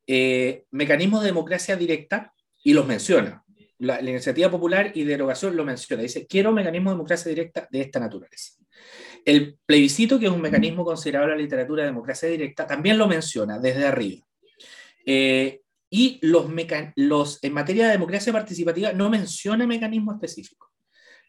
eh, 0.08 0.66
mecanismos 0.72 1.22
de 1.22 1.28
democracia 1.28 1.76
directa 1.76 2.34
y 2.64 2.74
los 2.74 2.86
menciona. 2.86 3.43
La, 3.84 4.02
iniciativa 4.02 4.50
popular 4.50 4.92
y 4.96 5.04
derogación 5.04 5.56
lo 5.56 5.66
menciona. 5.66 6.04
Dice, 6.04 6.26
quiero 6.28 6.52
mecanismos 6.52 6.92
de 6.92 6.96
democracia 6.96 7.30
directa 7.30 7.68
de 7.72 7.82
esta 7.82 8.00
naturaleza. 8.00 8.54
El 9.26 9.58
plebiscito, 9.66 10.20
que 10.20 10.26
es 10.26 10.32
un 10.32 10.42
mecanismo 10.42 10.84
considerado 10.84 11.26
en 11.26 11.32
la 11.32 11.38
literatura 11.38 11.84
de 11.84 11.90
democracia 11.90 12.30
directa, 12.30 12.68
también 12.68 12.98
lo 12.98 13.08
menciona 13.08 13.60
desde 13.60 13.86
arriba. 13.86 14.26
Eh, 15.06 15.62
y 15.90 16.20
los, 16.22 16.48
los, 16.96 17.44
en 17.44 17.54
materia 17.54 17.86
de 17.86 17.92
democracia 17.92 18.34
participativa 18.34 18.94
no 18.94 19.10
menciona 19.10 19.68
mecanismo 19.68 20.12
específico. 20.12 20.72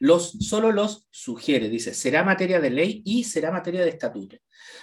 Los, 0.00 0.32
solo 0.40 0.72
los 0.72 1.06
sugiere, 1.10 1.68
dice, 1.68 1.94
será 1.94 2.24
materia 2.24 2.60
de 2.60 2.70
ley 2.70 3.02
y 3.04 3.24
será 3.24 3.50
materia 3.50 3.82
de 3.82 3.90
estatuto. 3.90 4.36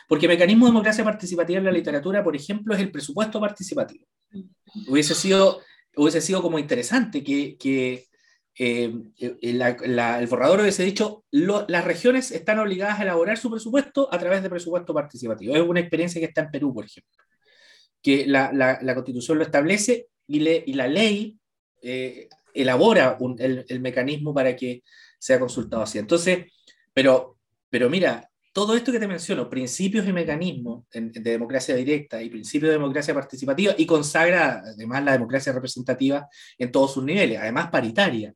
Porque 0.07 0.27
mecanismo 0.27 0.65
de 0.65 0.71
democracia 0.71 1.03
participativa 1.03 1.59
en 1.59 1.65
la 1.65 1.71
literatura, 1.71 2.23
por 2.23 2.35
ejemplo, 2.35 2.73
es 2.73 2.79
el 2.79 2.91
presupuesto 2.91 3.39
participativo. 3.39 4.05
Hubiese 4.87 5.15
sido, 5.15 5.61
hubiese 5.95 6.21
sido 6.21 6.41
como 6.41 6.59
interesante 6.59 7.23
que, 7.23 7.57
que 7.57 8.05
eh, 8.57 8.93
el 9.41 10.27
borrador 10.27 10.61
hubiese 10.61 10.83
dicho, 10.83 11.23
las 11.31 11.83
regiones 11.83 12.31
están 12.31 12.59
obligadas 12.59 12.99
a 12.99 13.03
elaborar 13.03 13.37
su 13.37 13.49
presupuesto 13.49 14.07
a 14.11 14.19
través 14.19 14.43
de 14.43 14.49
presupuesto 14.49 14.93
participativo. 14.93 15.55
Es 15.55 15.61
una 15.61 15.79
experiencia 15.79 16.19
que 16.19 16.27
está 16.27 16.41
en 16.41 16.51
Perú, 16.51 16.73
por 16.73 16.85
ejemplo, 16.85 17.11
que 18.01 18.25
la, 18.25 18.51
la, 18.53 18.93
constitución 18.93 19.37
lo 19.37 19.43
establece 19.43 20.07
y, 20.27 20.39
le, 20.39 20.63
y 20.65 20.73
la 20.73 20.87
ley 20.87 21.37
eh, 21.81 22.27
elabora 22.53 23.17
el, 23.39 23.65
el, 23.67 23.79
mecanismo 23.79 24.33
para 24.33 24.55
que 24.55 24.83
sea 25.17 25.39
consultado 25.39 25.83
así. 25.83 25.97
Entonces, 25.97 26.51
pero, 26.93 27.37
pero 27.69 27.89
mira, 27.89 28.29
todo 28.53 28.75
esto 28.75 28.91
que 28.91 28.99
te 28.99 29.07
menciono, 29.07 29.49
principios 29.49 30.07
y 30.07 30.13
mecanismos 30.13 30.85
de 30.91 31.31
democracia 31.31 31.75
directa 31.75 32.21
y 32.21 32.29
principios 32.29 32.69
de 32.69 32.77
democracia 32.77 33.13
participativa, 33.13 33.73
y 33.77 33.85
consagra 33.85 34.61
además 34.65 35.03
la 35.03 35.13
democracia 35.13 35.53
representativa 35.53 36.27
en 36.57 36.71
todos 36.71 36.93
sus 36.93 37.03
niveles, 37.03 37.39
además 37.39 37.69
paritaria, 37.69 38.33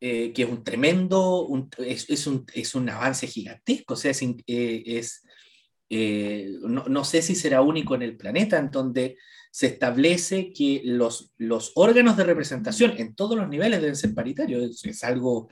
eh, 0.00 0.32
que 0.32 0.42
es 0.42 0.48
un 0.48 0.64
tremendo, 0.64 1.48
es, 1.78 2.26
un, 2.26 2.88
avance 2.88 3.26
gigantesco, 3.26 3.94
o 3.94 3.96
sea, 3.96 4.12
es, 4.12 4.22
eh, 4.22 5.02
eh, 5.90 6.50
no, 6.62 6.84
no, 6.86 7.04
sé 7.04 7.20
si 7.20 7.34
será 7.34 7.60
único 7.60 7.94
en 7.94 8.02
el 8.02 8.16
planeta, 8.16 8.58
en 8.58 8.70
donde 8.70 9.16
se 9.50 9.66
establece 9.66 10.52
que 10.52 10.82
los, 10.84 11.32
los 11.36 11.72
órganos 11.74 12.16
de 12.16 12.24
representación 12.24 12.94
en 12.96 13.14
todos 13.14 13.36
los 13.36 13.48
niveles 13.48 13.80
deben 13.80 13.96
ser 13.96 14.14
paritarios, 14.14 14.84
es 14.84 15.04
algo 15.04 15.48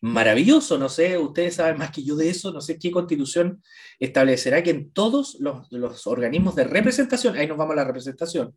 maravilloso, 0.00 0.78
no 0.78 0.88
sé, 0.88 1.18
ustedes 1.18 1.56
saben 1.56 1.78
más 1.78 1.90
que 1.90 2.04
yo 2.04 2.14
de 2.14 2.30
eso, 2.30 2.52
no 2.52 2.60
sé 2.60 2.78
qué 2.78 2.90
constitución 2.90 3.62
establecerá 3.98 4.62
que 4.62 4.70
en 4.70 4.92
todos 4.92 5.38
los, 5.40 6.06
organismos 6.06 6.54
de 6.54 6.64
representación, 6.64 7.36
ahí 7.36 7.46
nos 7.46 7.58
vamos 7.58 7.72
a 7.72 7.76
la 7.76 7.84
representación, 7.84 8.54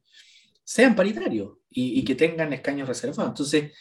sean 0.64 0.96
paritarios 0.96 1.58
y, 1.70 2.04
que 2.04 2.16
tengan 2.16 2.54
escaños 2.54 2.88
reservados. 2.88 3.30
Entonces, 3.30 3.72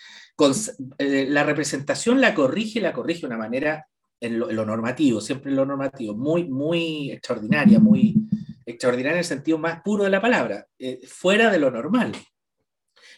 eh, 0.98 1.26
la 1.28 1.44
representación 1.44 2.20
la 2.20 2.34
corrige, 2.34 2.80
la 2.80 2.94
corrige 2.94 3.20
de 3.20 3.26
una 3.26 3.36
manera 3.36 3.86
en 4.20 4.38
lo, 4.38 4.66
normativo, 4.66 5.20
siempre 5.20 5.50
en 5.50 5.56
lo 5.56 5.66
normativo, 5.66 6.14
muy, 6.14 6.48
muy 6.48 7.10
extraordinaria, 7.12 7.78
muy 7.78 8.16
extraordinaria 8.64 9.16
en 9.16 9.18
el 9.18 9.24
sentido 9.24 9.58
más 9.58 9.82
puro 9.82 10.04
de 10.04 10.10
la 10.10 10.20
palabra, 10.20 10.66
eh, 10.78 11.00
fuera 11.06 11.50
de 11.50 11.58
lo 11.58 11.70
normal. 11.70 12.12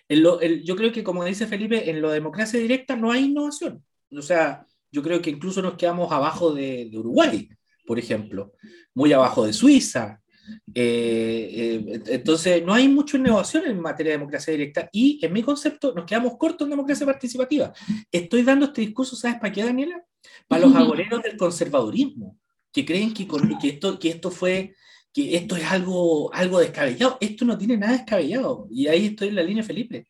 yo 0.08 0.76
creo 0.76 0.92
que, 0.92 1.04
como 1.04 1.24
dice 1.24 1.46
Felipe, 1.46 1.88
en 1.88 2.02
la 2.02 2.10
democracia 2.10 2.58
directa 2.58 2.96
no 2.96 3.12
hay 3.12 3.24
innovación 3.26 3.84
o 4.16 4.22
sea, 4.22 4.66
yo 4.90 5.02
creo 5.02 5.22
que 5.22 5.30
incluso 5.30 5.62
nos 5.62 5.74
quedamos 5.74 6.12
abajo 6.12 6.52
de, 6.52 6.90
Uruguay, 6.94 7.48
por 7.86 7.98
ejemplo, 7.98 8.52
muy 8.94 9.12
abajo 9.12 9.46
de 9.46 9.52
Suiza. 9.52 10.20
Eh, 10.74 11.84
eh, 11.94 12.02
entonces, 12.06 12.64
no 12.64 12.74
hay 12.74 12.88
mucha 12.88 13.16
innovación 13.16 13.64
en 13.66 13.80
materia 13.80 14.12
de 14.12 14.18
democracia 14.18 14.52
directa 14.52 14.88
y 14.92 15.24
en 15.24 15.32
mi 15.32 15.42
concepto 15.42 15.94
nos 15.94 16.04
quedamos 16.04 16.36
cortos 16.36 16.66
en 16.66 16.70
democracia 16.70 17.06
participativa. 17.06 17.72
Estoy 18.10 18.42
dando 18.42 18.66
este 18.66 18.82
discurso, 18.82 19.16
¿sabes 19.16 19.38
para 19.38 19.52
qué, 19.52 19.64
Daniela? 19.64 20.04
Para 20.46 20.66
los 20.66 20.74
agoreros 20.76 21.22
del 21.22 21.36
conservadurismo, 21.36 22.38
que 22.70 22.84
creen 22.84 23.14
que, 23.14 23.26
que, 23.60 23.68
esto, 23.68 23.98
que 23.98 24.08
esto 24.10 24.30
fue 24.30 24.74
que 25.14 25.36
esto 25.36 25.56
es 25.56 25.64
algo, 25.64 26.32
algo 26.32 26.58
descabellado. 26.58 27.18
Esto 27.20 27.44
no 27.44 27.58
tiene 27.58 27.76
nada 27.76 27.92
descabellado. 27.92 28.66
Y 28.70 28.86
ahí 28.86 29.06
estoy 29.06 29.28
en 29.28 29.34
la 29.36 29.42
línea, 29.42 29.62
Felipe. 29.62 30.06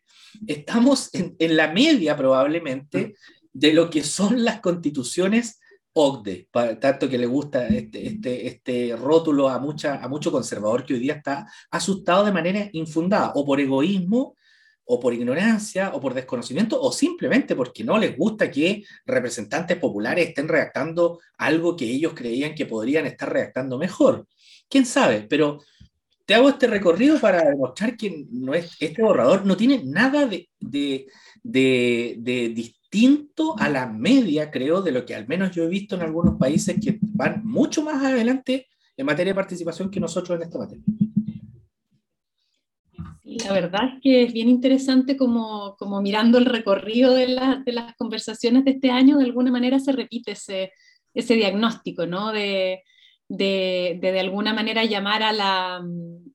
Estamos 0.47 1.13
en, 1.13 1.35
en 1.39 1.57
la 1.57 1.73
media 1.73 2.17
probablemente 2.17 3.15
de 3.53 3.73
lo 3.73 3.91
que 3.91 4.03
son 4.03 4.45
las 4.45 4.61
constituciones 4.61 5.61
OCDE, 5.95 6.49
tanto 6.81 7.09
que 7.09 7.19
le 7.19 7.27
gusta 7.27 7.69
este, 7.69 8.07
este, 8.07 8.47
este 8.47 8.97
rótulo 8.97 9.49
a, 9.49 9.59
mucha, 9.59 10.03
a 10.03 10.09
mucho 10.09 10.33
conservador 10.33 10.85
que 10.85 10.95
hoy 10.95 11.01
día 11.01 11.15
está 11.15 11.47
asustado 11.71 12.25
de 12.25 12.33
manera 12.33 12.69
infundada, 12.73 13.33
o 13.35 13.45
por 13.45 13.61
egoísmo, 13.61 14.35
o 14.85 14.99
por 14.99 15.13
ignorancia, 15.13 15.91
o 15.95 16.01
por 16.01 16.15
desconocimiento, 16.15 16.81
o 16.81 16.91
simplemente 16.93 17.55
porque 17.55 17.85
no 17.85 17.99
les 17.99 18.17
gusta 18.17 18.51
que 18.51 18.83
representantes 19.05 19.77
populares 19.77 20.29
estén 20.29 20.49
redactando 20.49 21.21
algo 21.37 21.77
que 21.77 21.85
ellos 21.85 22.15
creían 22.15 22.55
que 22.55 22.67
podrían 22.67 23.07
estar 23.07 23.31
redactando 23.31 23.79
mejor. 23.79 24.27
¿Quién 24.69 24.87
sabe? 24.87 25.27
Pero 25.29 25.61
te 26.25 26.35
hago 26.35 26.49
este 26.49 26.67
recorrido 26.67 27.21
para 27.21 27.45
demostrar 27.51 27.97
que 27.97 28.25
no 28.31 28.55
es, 28.55 28.77
este 28.81 29.03
borrador 29.03 29.45
no 29.45 29.57
tiene 29.57 29.83
nada 29.85 30.27
de, 30.27 30.49
de, 30.59 31.07
de, 31.43 32.17
de 32.19 32.49
distinto 32.93 33.57
a 33.59 33.71
la 33.71 33.87
media, 33.87 34.51
creo, 34.51 34.83
de 34.83 34.93
lo 34.93 35.07
que 35.07 35.15
al 35.15 35.27
menos 35.27 35.53
yo 35.53 35.65
he 35.65 35.69
visto 35.69 35.95
en 35.97 36.03
algunos 36.03 36.37
países 36.39 36.77
que 36.83 36.99
van 37.01 37.43
mucho 37.43 37.83
más 37.83 38.05
adelante 38.05 38.69
en 38.97 39.07
materia 39.07 39.33
de 39.33 39.37
participación 39.37 39.91
que 39.91 39.99
nosotros 39.99 40.37
en 40.37 40.43
esta 40.43 40.59
materia. 40.59 40.85
la 43.25 43.53
verdad 43.55 43.81
es 43.95 44.03
que 44.03 44.23
es 44.25 44.33
bien 44.33 44.51
interesante 44.51 45.17
como, 45.17 45.75
como 45.79 46.03
mirando 46.03 46.37
el 46.37 46.45
recorrido 46.45 47.15
de, 47.15 47.27
de, 47.65 47.73
las 47.73 47.97
conversaciones 47.97 48.65
de 48.67 48.73
este 48.73 48.91
año, 48.91 49.17
de 49.17 49.25
alguna 49.25 49.51
manera 49.51 49.81
se 49.81 49.93
repite 49.93 50.33
ese, 50.33 50.71
ese 51.15 51.35
diagnóstico, 51.35 52.07
¿no? 52.07 52.31
De, 52.31 52.83
de, 53.27 53.99
de, 54.03 54.13
de 54.13 54.21
alguna 54.21 54.53
manera 54.53 54.85
llamar 54.85 55.23
a 55.23 55.33
la, 55.33 55.83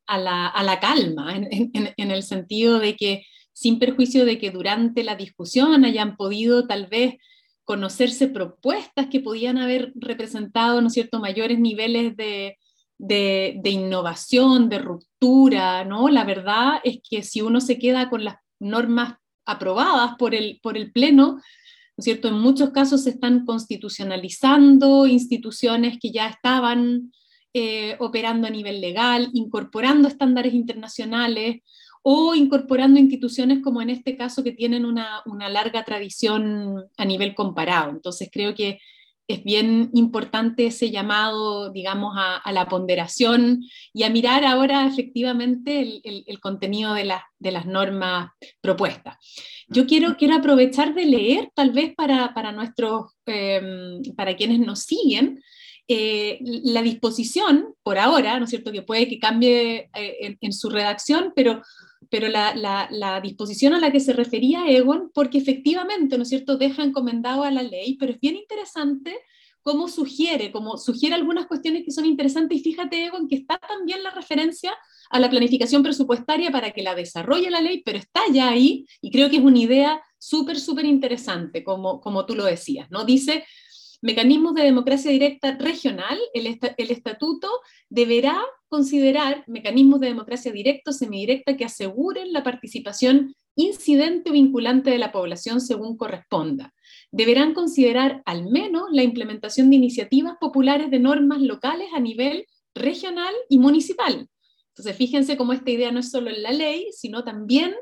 a 0.08 0.18
la, 0.18 0.48
a 0.48 0.64
la 0.64 0.80
calma, 0.80 1.36
en, 1.36 1.72
en, 1.72 2.12
el 2.12 2.24
sentido 2.24 2.80
de 2.80 2.96
que 2.96 3.24
sin 3.58 3.80
perjuicio 3.80 4.24
de 4.24 4.38
que 4.38 4.52
durante 4.52 5.04
la 5.04 5.16
discusión 5.16 5.84
hayan 5.84 6.16
podido 6.16 6.68
tal 6.68 6.86
vez 6.86 7.16
conocerse 7.64 8.28
propuestas 8.28 9.08
que 9.08 9.20
podían 9.20 9.58
haber 9.58 9.94
representado, 9.96 10.80
¿no 10.80 10.92
cierto?, 10.92 11.20
mayores 11.20 11.58
niveles 11.58 12.16
de, 12.16 12.60
de, 13.00 13.60
innovación, 13.64 14.70
de 14.70 14.78
ruptura, 14.78 15.84
¿no? 15.86 16.08
La 16.10 16.24
verdad 16.24 16.74
es 16.84 17.00
que 17.10 17.24
si 17.24 17.42
uno 17.42 17.60
se 17.60 17.80
queda 17.80 18.12
con 18.12 18.24
las 18.24 18.36
normas 18.60 19.16
aprobadas 19.44 20.12
por 20.20 20.36
el, 20.36 20.60
por 20.62 20.78
el 20.78 20.92
Pleno, 20.92 21.42
¿no 21.98 22.04
cierto?, 22.04 22.28
en 22.28 22.36
muchos 22.36 22.70
casos 22.70 23.06
se 23.06 23.10
están 23.10 23.44
constitucionalizando 23.44 25.08
instituciones 25.08 25.98
que 26.00 26.12
ya 26.12 26.28
estaban 26.28 27.12
eh, 27.56 27.96
operando 27.98 28.46
a 28.46 28.52
nivel 28.52 28.82
legal, 28.82 29.32
incorporando 29.34 30.08
estándares 30.08 30.54
internacionales, 30.54 31.64
o 32.10 32.34
incorporando 32.34 33.02
instituciones 33.02 33.60
como 33.62 33.82
en 33.82 33.90
este 33.90 34.16
caso 34.16 34.42
que 34.42 34.54
tienen 34.54 34.86
una, 34.86 35.22
una 35.26 35.50
larga 35.50 35.84
tradición 35.84 36.86
a 36.96 37.04
nivel 37.04 37.36
comparado. 37.36 37.90
Entonces 37.90 38.30
creo 38.32 38.56
que 38.56 38.80
es 39.28 39.44
bien 39.44 39.90
importante 39.94 40.68
ese 40.68 40.90
llamado, 40.90 41.70
digamos, 41.70 42.14
a, 42.16 42.50
la 42.54 42.70
ponderación 42.70 43.62
y 43.92 44.04
a 44.04 44.10
mirar 44.10 44.46
ahora 44.46 44.88
efectivamente 44.88 45.82
el, 45.82 46.24
el, 46.26 46.40
contenido 46.40 46.94
de, 46.94 47.04
la, 47.04 47.26
de, 47.40 47.52
las 47.52 47.66
normas 47.66 48.32
propuestas. 48.62 49.18
Yo 49.68 49.86
quiero, 49.86 50.16
quiero 50.16 50.36
aprovechar 50.36 50.94
de 50.94 51.08
leer, 51.08 51.52
tal 51.54 51.72
vez 51.72 51.94
para, 51.94 52.34
para 52.34 52.54
nuestros, 52.54 53.18
eh, 53.26 54.00
para 54.16 54.38
quienes 54.38 54.60
nos 54.60 54.84
siguen, 54.84 55.42
eh, 55.90 56.40
la 56.42 56.82
disposición, 56.82 57.74
por 57.82 57.98
ahora, 57.98 58.38
¿no 58.38 58.44
es 58.44 58.50
cierto?, 58.50 58.74
que 58.74 58.82
puede 58.82 59.08
que 59.08 59.20
cambie 59.20 59.90
eh, 59.96 60.38
en, 60.42 60.52
su 60.52 60.70
redacción, 60.70 61.32
pero, 61.34 61.62
pero 62.10 62.28
la, 62.28 63.20
disposición 63.22 63.74
a 63.74 63.80
la 63.80 63.92
que 63.92 64.00
se 64.00 64.14
refería 64.14 64.68
Egon, 64.70 65.12
porque 65.14 65.38
efectivamente, 65.38 66.18
¿no 66.18 66.24
es 66.24 66.30
cierto?, 66.30 66.58
deja 66.58 66.84
encomendado 66.84 67.44
a 67.44 67.52
la 67.52 67.64
ley, 67.64 67.98
pero 68.00 68.12
es 68.12 68.20
bien 68.20 68.36
interesante 68.36 69.18
cómo 69.62 69.90
sugiere, 69.90 70.52
como 70.52 70.78
sugiere 70.78 71.16
algunas 71.16 71.46
cuestiones 71.48 71.84
que 71.84 71.92
son 71.92 72.06
interesantes, 72.06 72.60
y 72.60 72.62
fíjate, 72.62 73.06
Egon, 73.06 73.28
que 73.28 73.36
está 73.36 73.58
también 73.58 74.02
la 74.02 74.12
referencia 74.12 74.74
a 75.10 75.20
la 75.20 75.30
planificación 75.30 75.84
presupuestaria 75.84 76.52
para 76.52 76.72
que 76.72 76.84
la 76.84 76.96
desarrolle 76.96 77.50
la 77.50 77.62
ley, 77.62 77.82
pero 77.84 77.98
está 77.98 78.22
ya 78.32 78.50
ahí, 78.50 78.86
y 79.02 79.12
creo 79.12 79.30
que 79.30 79.38
es 79.38 79.44
una 79.44 79.60
idea 79.60 80.02
súper, 80.18 80.60
súper 80.60 80.86
interesante, 80.86 81.64
como, 81.64 82.00
como 82.00 82.26
tú 82.26 82.36
lo 82.36 82.46
decías, 82.46 82.90
¿no? 82.92 83.04
Dice, 83.04 83.46
mecanismos 84.02 84.54
de 84.54 84.64
democracia 84.64 85.12
directa 85.12 85.58
regional, 85.58 86.18
el, 86.34 86.60
el, 86.78 86.92
estatuto 86.92 87.50
deberá 87.90 88.42
considerar 88.68 89.44
mecanismos 89.48 90.00
de 90.00 90.08
democracia 90.08 90.52
directa 90.52 90.92
o 90.92 90.94
semidirecta 90.94 91.58
que 91.58 91.66
aseguren 91.66 92.34
la 92.34 92.44
participación 92.44 93.36
incidente 93.56 94.30
o 94.30 94.34
vinculante 94.34 94.90
de 94.90 95.00
la 95.00 95.12
población 95.12 95.62
según 95.62 95.98
corresponda. 95.98 96.74
Deberán 97.12 97.54
considerar 97.54 98.22
al 98.26 98.46
menos 98.50 98.84
la 98.92 99.04
implementación 99.04 99.70
de 99.70 99.78
iniciativas 99.78 100.36
populares 100.40 100.92
de 100.92 101.00
normas 101.00 101.42
locales 101.42 101.88
a 101.94 102.00
nivel 102.00 102.46
regional 102.76 103.34
y 103.50 103.60
municipal. 103.60 104.28
Entonces, 104.70 104.96
fíjense 104.96 105.38
cómo 105.38 105.54
esta 105.54 105.72
idea 105.72 105.92
no 105.92 106.00
es 106.00 106.12
solo 106.12 106.30
en 106.30 106.44
la 106.44 106.52
ley, 106.52 106.90
sino 106.92 107.24
también 107.24 107.74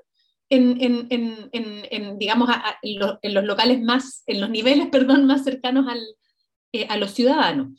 en, 0.50 2.18
digamos, 2.20 2.50
en 2.82 3.34
los 3.34 3.44
locales 3.44 3.82
más, 3.82 4.24
en 4.28 4.42
los 4.42 4.50
niveles, 4.50 4.88
perdón, 4.92 5.26
más 5.26 5.44
cercanos 5.44 5.88
eh, 6.76 6.88
a 6.90 6.98
los 6.98 7.12
ciudadanos, 7.12 7.70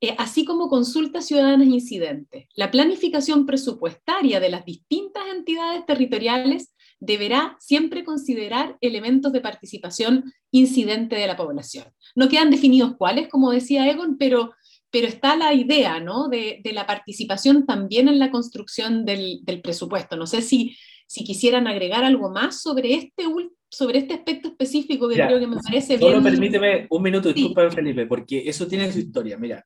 eh, 0.00 0.14
así 0.18 0.44
como 0.44 0.68
consultas 0.68 1.26
ciudadanas 1.26 1.68
incidentes. 1.68 2.46
La 2.54 2.70
planificación 2.70 3.44
presupuestaria 3.44 4.40
de 4.40 4.48
las 4.48 4.64
distintas 4.64 5.24
entidades 5.30 5.84
territoriales 5.84 6.74
deberá 6.98 7.56
siempre 7.60 8.02
considerar 8.04 8.78
elementos 8.80 9.32
de 9.32 9.42
participación 9.42 10.32
incidente 10.50 11.16
de 11.16 11.26
la 11.26 11.36
población. 11.36 11.84
No 12.14 12.28
quedan 12.30 12.50
definidos 12.50 12.94
cuáles, 12.96 13.28
como 13.28 13.50
decía 13.50 13.90
Egon, 13.90 14.16
pero, 14.16 14.54
pero 14.90 15.06
está 15.06 15.36
la 15.36 15.52
idea 15.52 16.00
¿no? 16.00 16.28
de, 16.28 16.62
la 16.72 16.86
participación 16.86 17.66
también 17.66 18.08
en 18.08 18.18
la 18.18 18.30
construcción 18.30 19.04
del, 19.04 19.40
del 19.42 19.60
presupuesto. 19.60 20.16
No 20.16 20.26
sé 20.26 20.40
si 20.40 20.76
si 21.06 21.24
quisieran 21.24 21.66
agregar 21.66 22.04
algo 22.04 22.30
más 22.30 22.60
sobre 22.60 22.94
este, 22.94 23.26
sobre 23.68 23.98
este 23.98 24.14
aspecto 24.14 24.48
específico 24.48 25.08
que 25.08 25.16
creo 25.16 25.40
que 25.40 25.46
me 25.46 25.56
parece 25.56 25.96
bien. 25.96 26.10
Solo 26.10 26.22
permíteme 26.22 26.86
un 26.90 27.02
minuto, 27.02 27.32
disculpa, 27.32 27.70
Felipe, 27.70 28.06
porque 28.06 28.48
eso 28.48 28.66
tiene 28.66 28.90
su 28.92 28.98
historia. 28.98 29.36
Mira, 29.36 29.64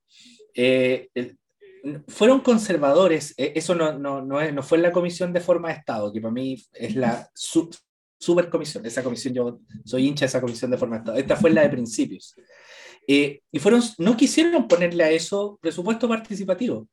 eh, 0.55 1.09
fueron 2.09 2.41
conservadores, 2.41 3.35
eh, 3.37 3.53
eso 3.55 3.75
no, 3.75 3.99
no, 3.99 4.23
no, 4.23 4.41
es, 4.41 4.53
no, 4.53 4.63
fue 4.63 4.79
en 4.79 4.83
la 4.83 4.93
Comisión 4.93 5.33
de 5.33 5.41
Forma 5.41 5.69
de 5.69 5.75
Estado, 5.75 6.13
que 6.13 6.21
para 6.21 6.33
mí 6.33 6.57
es 6.73 6.97
la 6.97 7.29
super 7.35 8.51
comisión, 8.51 8.85
esa 8.85 9.03
comisión, 9.03 9.35
yo 9.35 9.61
soy 9.85 10.07
hincha 10.07 10.25
de 10.25 10.29
esa 10.29 10.41
Comisión 10.41 10.71
de 10.71 10.77
Forma 10.77 10.97
de 10.97 11.01
Estado, 11.01 11.19
esta 11.19 11.37
fue 11.37 11.51
la 11.51 11.63
de 11.63 11.71
principios. 11.71 12.35
Eh, 13.07 13.41
y 13.51 13.59
fueron, 13.59 13.83
no 13.99 14.17
quisieron 14.17 14.69
ponerle 14.69 15.05
a 15.05 15.11
eso 15.11 15.59
presupuesto 15.61 16.09
participativo. 16.09 16.87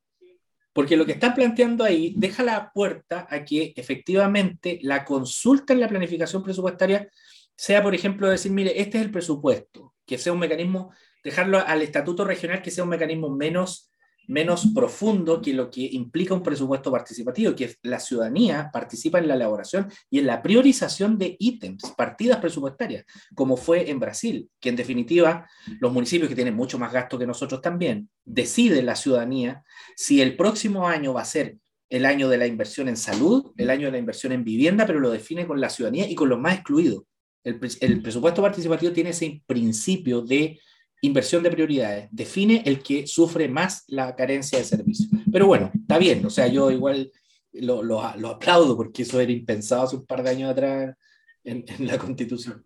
Porque 0.78 0.96
lo 0.96 1.04
que 1.04 1.10
está 1.10 1.34
planteando 1.34 1.82
ahí 1.82 2.14
deja 2.16 2.44
la 2.44 2.70
puerta 2.72 3.26
a 3.28 3.44
que 3.44 3.72
efectivamente 3.74 4.78
la 4.82 5.04
consulta 5.04 5.72
en 5.72 5.80
la 5.80 5.88
planificación 5.88 6.40
presupuestaria 6.40 7.08
sea, 7.56 7.82
por 7.82 7.96
ejemplo, 7.96 8.30
decir, 8.30 8.52
mire, 8.52 8.80
este 8.80 8.98
es 8.98 9.04
el 9.04 9.10
presupuesto, 9.10 9.96
que 10.06 10.18
sea 10.18 10.32
un 10.32 10.38
mecanismo, 10.38 10.92
dejarlo 11.24 11.58
al 11.58 11.82
estatuto 11.82 12.24
regional 12.24 12.62
que 12.62 12.70
sea 12.70 12.84
un 12.84 12.90
mecanismo 12.90 13.28
menos 13.28 13.87
menos 14.28 14.68
profundo 14.74 15.40
que 15.40 15.54
lo 15.54 15.70
que 15.70 15.80
implica 15.92 16.34
un 16.34 16.42
presupuesto 16.42 16.92
participativo, 16.92 17.56
que 17.56 17.74
la 17.82 17.98
ciudadanía 17.98 18.70
participa 18.72 19.18
en 19.18 19.26
la 19.26 19.34
elaboración 19.34 19.90
y 20.10 20.20
en 20.20 20.26
la 20.26 20.42
priorización 20.42 21.18
de 21.18 21.36
ítems, 21.38 21.82
partidas 21.96 22.38
presupuestarias, 22.38 23.04
como 23.34 23.56
fue 23.56 23.90
en 23.90 23.98
Brasil, 23.98 24.48
que 24.60 24.68
en 24.68 24.76
definitiva 24.76 25.48
los 25.80 25.92
municipios 25.92 26.28
que 26.28 26.34
tienen 26.34 26.54
mucho 26.54 26.78
más 26.78 26.92
gasto 26.92 27.18
que 27.18 27.26
nosotros 27.26 27.62
también, 27.62 28.10
decide 28.24 28.82
la 28.82 28.96
ciudadanía 28.96 29.64
si 29.96 30.20
el 30.20 30.36
próximo 30.36 30.86
año 30.86 31.14
va 31.14 31.22
a 31.22 31.24
ser 31.24 31.56
el 31.88 32.04
año 32.04 32.28
de 32.28 32.36
la 32.36 32.46
inversión 32.46 32.88
en 32.88 32.98
salud, 32.98 33.52
el 33.56 33.70
año 33.70 33.86
de 33.86 33.92
la 33.92 33.98
inversión 33.98 34.32
en 34.32 34.44
vivienda, 34.44 34.86
pero 34.86 35.00
lo 35.00 35.10
define 35.10 35.46
con 35.46 35.58
la 35.58 35.70
ciudadanía 35.70 36.06
y 36.08 36.14
con 36.14 36.28
los 36.28 36.38
más 36.38 36.56
excluidos. 36.56 37.04
El, 37.44 37.58
el 37.80 38.02
presupuesto 38.02 38.42
participativo 38.42 38.92
tiene 38.92 39.10
ese 39.10 39.42
principio 39.46 40.20
de 40.20 40.60
inversión 41.00 41.42
de 41.42 41.50
prioridades, 41.50 42.08
define 42.10 42.62
el 42.66 42.82
que 42.82 43.06
sufre 43.06 43.48
más 43.48 43.84
la 43.88 44.14
carencia 44.16 44.58
de 44.58 44.64
servicio. 44.64 45.06
Pero 45.30 45.46
bueno, 45.46 45.70
está 45.74 45.98
bien, 45.98 46.24
o 46.24 46.30
sea, 46.30 46.48
yo 46.48 46.70
igual 46.70 47.12
lo, 47.52 47.82
lo, 47.82 48.00
aplaudo 48.02 48.76
porque 48.76 49.02
eso 49.02 49.20
era 49.20 49.32
impensado 49.32 49.82
hace 49.82 49.96
un 49.96 50.06
par 50.06 50.22
de 50.22 50.30
años 50.30 50.50
atrás 50.50 50.96
en, 51.44 51.64
la 51.78 51.98
Constitución. 51.98 52.64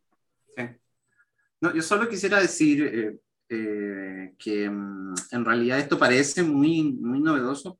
No, 1.61 1.73
yo 1.73 1.83
solo 1.83 2.09
quisiera 2.09 2.41
decir 2.41 2.83
eh, 2.83 3.19
eh, 3.49 4.35
que 4.37 4.69
mm, 4.69 5.15
en 5.31 5.45
realidad 5.45 5.79
esto 5.79 5.97
parece 5.97 6.43
muy, 6.43 6.83
muy 6.83 7.21
novedoso 7.21 7.79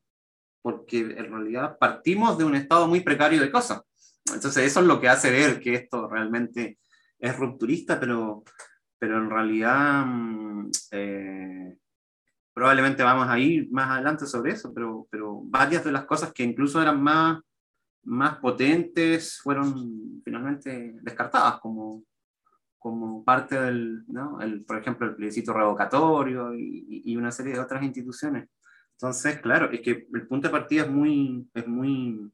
porque 0.61 0.99
en 0.99 1.29
realidad 1.29 1.77
partimos 1.77 2.37
de 2.37 2.45
un 2.45 2.55
estado 2.55 2.87
muy 2.87 3.01
precario 3.01 3.41
de 3.41 3.51
cosas. 3.51 3.81
Entonces 4.33 4.63
eso 4.63 4.79
es 4.79 4.85
lo 4.85 5.01
que 5.01 5.09
hace 5.09 5.29
ver 5.29 5.59
que 5.59 5.73
esto 5.73 6.07
realmente 6.07 6.79
es 7.19 7.37
rupturista, 7.37 7.99
pero 7.99 8.45
pero 9.03 9.17
en 9.17 9.29
realidad 9.29 10.05
mm, 10.05 10.71
eh, 10.91 11.77
probablemente 12.53 13.03
vamos 13.03 13.27
a 13.27 13.37
ir 13.37 13.69
más 13.69 13.89
adelante 13.89 14.25
sobre 14.25 14.53
eso, 14.53 14.73
pero, 14.73 15.09
pero 15.11 15.41
varias 15.43 15.83
de 15.83 15.91
las 15.91 16.05
cosas 16.05 16.31
que 16.31 16.43
incluso 16.43 16.81
eran 16.81 17.03
más, 17.03 17.41
más 18.03 18.37
potentes 18.37 19.41
fueron 19.41 20.21
finalmente 20.23 20.95
descartadas 21.01 21.59
como, 21.59 22.05
como 22.79 23.25
parte 23.25 23.59
del, 23.59 24.05
¿no? 24.07 24.39
el, 24.39 24.63
por 24.63 24.77
ejemplo, 24.77 25.05
el 25.05 25.15
plebiscito 25.17 25.51
revocatorio 25.51 26.55
y, 26.55 27.01
y, 27.03 27.17
una 27.17 27.33
serie 27.33 27.51
de 27.51 27.59
otras 27.59 27.83
instituciones. 27.83 28.47
Entonces, 28.93 29.41
claro, 29.41 29.69
es 29.69 29.81
que 29.81 30.07
el 30.13 30.27
punto 30.27 30.47
de 30.47 30.53
partida 30.53 30.83
es 30.83 30.89
muy, 30.89 31.45
es 31.53 31.67
muy 31.67 32.31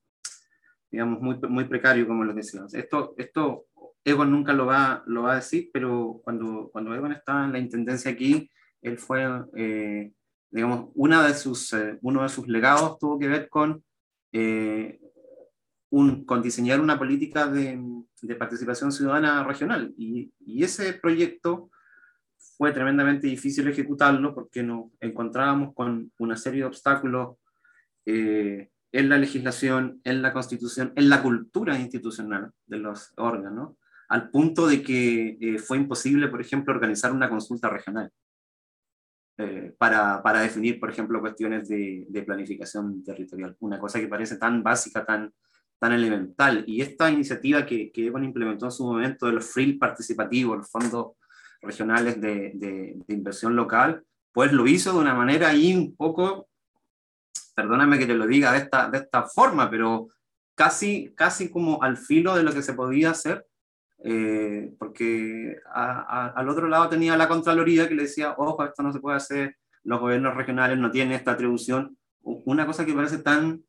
digamos, 0.92 1.20
muy, 1.20 1.40
muy 1.50 1.66
precario, 1.66 2.08
como 2.08 2.24
les 2.24 2.36
decía. 2.36 2.62
Esto, 2.74 3.14
esto 3.18 3.66
Egon 4.10 4.32
nunca 4.32 4.54
lo 4.54 4.66
va, 4.66 5.04
lo 5.08 5.24
va 5.24 5.34
a 5.34 5.36
decir, 5.36 5.70
pero 5.72 6.22
cuando, 6.24 6.70
cuando 6.72 6.94
Egon 6.94 7.12
estaba 7.12 7.46
en 7.46 7.52
la 7.52 7.60
intendencia 7.60 8.12
aquí, 8.12 8.50
él 8.82 8.98
fue, 8.98 9.26
eh, 9.56 10.12
digamos, 10.50 10.90
una 10.96 11.26
de 11.28 11.34
sus, 11.34 11.74
eh, 11.74 11.98
uno 12.02 12.24
de 12.24 12.30
sus 12.30 12.48
legados 12.48 12.98
tuvo 13.00 13.20
que 13.20 13.28
ver 13.28 13.50
con, 13.50 13.84
eh, 14.32 15.00
un, 15.92 16.26
con 16.26 16.42
diseñar 16.42 16.80
una 16.80 16.98
política 16.98 17.48
de, 17.48 17.80
participación 18.38 18.92
ciudadana 18.92 19.44
regional. 19.44 19.94
Y, 19.98 20.32
ese 20.64 20.94
proyecto 20.94 21.70
fue 22.58 22.72
tremendamente 22.74 23.28
difícil 23.28 23.68
ejecutarlo 23.68 24.34
porque 24.36 24.62
nos 24.62 24.92
encontrábamos 25.00 25.74
con 25.74 26.12
una 26.20 26.36
serie 26.36 26.62
de 26.62 26.68
obstáculos 26.68 27.38
en 28.06 29.10
la 29.10 29.18
legislación, 29.18 30.02
en 30.04 30.22
la 30.22 30.34
constitución, 30.34 30.92
en 30.96 31.10
la 31.10 31.22
cultura 31.22 31.80
institucional 31.80 32.52
de 32.66 32.78
los 32.78 33.14
órganos 33.18 33.79
al 34.10 34.32
punto 34.32 34.68
de 34.68 34.82
que 34.82 35.38
eh, 35.40 35.60
fue 35.60 35.78
imposible, 35.78 36.28
por 36.28 36.42
ejemplo, 36.42 36.74
organizar 36.74 37.12
una 37.12 37.30
consulta 37.30 37.70
regional 37.70 38.12
eh, 39.38 39.74
para, 39.78 40.22
para, 40.24 40.42
definir, 40.42 40.80
por 40.80 40.90
ejemplo, 40.90 41.22
cuestiones 41.22 41.70
de, 41.70 42.06
de, 42.10 42.24
planificación 42.24 43.04
territorial. 43.04 43.56
Una 43.60 43.80
cosa 43.80 44.00
que 44.00 44.08
parece 44.08 44.38
tan 44.38 44.64
básica, 44.64 45.06
tan, 45.06 45.32
tan 45.78 45.94
elemental. 45.94 46.64
Y 46.68 46.82
esta 46.82 47.10
iniciativa 47.12 47.66
que, 47.66 47.92
que 47.92 48.08
Evan 48.08 48.24
implementó 48.24 48.66
en 48.66 48.72
su 48.72 48.84
momento 48.84 49.28
de 49.28 49.34
los 49.34 49.46
FRIL 49.46 49.78
participativos, 49.78 50.58
los 50.58 50.70
fondos 50.70 51.14
regionales 51.62 52.20
de, 52.20 52.52
de, 52.56 52.96
de 53.06 53.14
inversión 53.14 53.56
local, 53.56 54.04
pues 54.32 54.52
lo 54.52 54.66
hizo 54.66 54.92
de 54.92 55.00
una 55.00 55.14
manera 55.14 55.50
ahí 55.50 55.76
un 55.76 55.96
poco, 55.96 56.50
perdóname 57.56 58.00
que 58.00 58.08
te 58.08 58.16
lo 58.16 58.26
diga 58.26 58.54
de 58.54 58.60
esta, 58.60 58.90
de 58.90 58.98
esta 58.98 59.28
forma, 59.28 59.70
pero 59.70 60.08
casi, 60.56 61.14
casi 61.16 61.50
como 61.50 61.84
al 61.84 61.96
filo 61.96 62.36
de 62.36 62.44
lo 62.44 62.52
que 62.54 62.64
se 62.64 62.74
podía 62.74 63.12
hacer 63.12 63.46
eh, 64.04 64.74
porque 64.80 65.58
al 65.74 66.50
otro 66.50 66.68
lado 66.68 66.90
tenía 66.90 67.18
la 67.18 67.28
Contraloría 67.28 67.88
que 67.88 67.96
le 67.96 68.04
decía, 68.04 68.34
ojo, 68.38 68.64
esto 68.64 68.84
no 68.84 68.94
se 68.94 69.00
puede 69.00 69.18
hacer, 69.18 69.58
los 69.84 70.00
gobiernos 70.00 70.36
regionales 70.36 70.78
no 70.78 70.92
tienen 70.92 71.14
esta 71.14 71.32
atribución. 71.32 71.98
Una 72.22 72.66
cosa 72.66 72.86
que 72.86 72.94
parece 72.94 73.20
tan, 73.20 73.64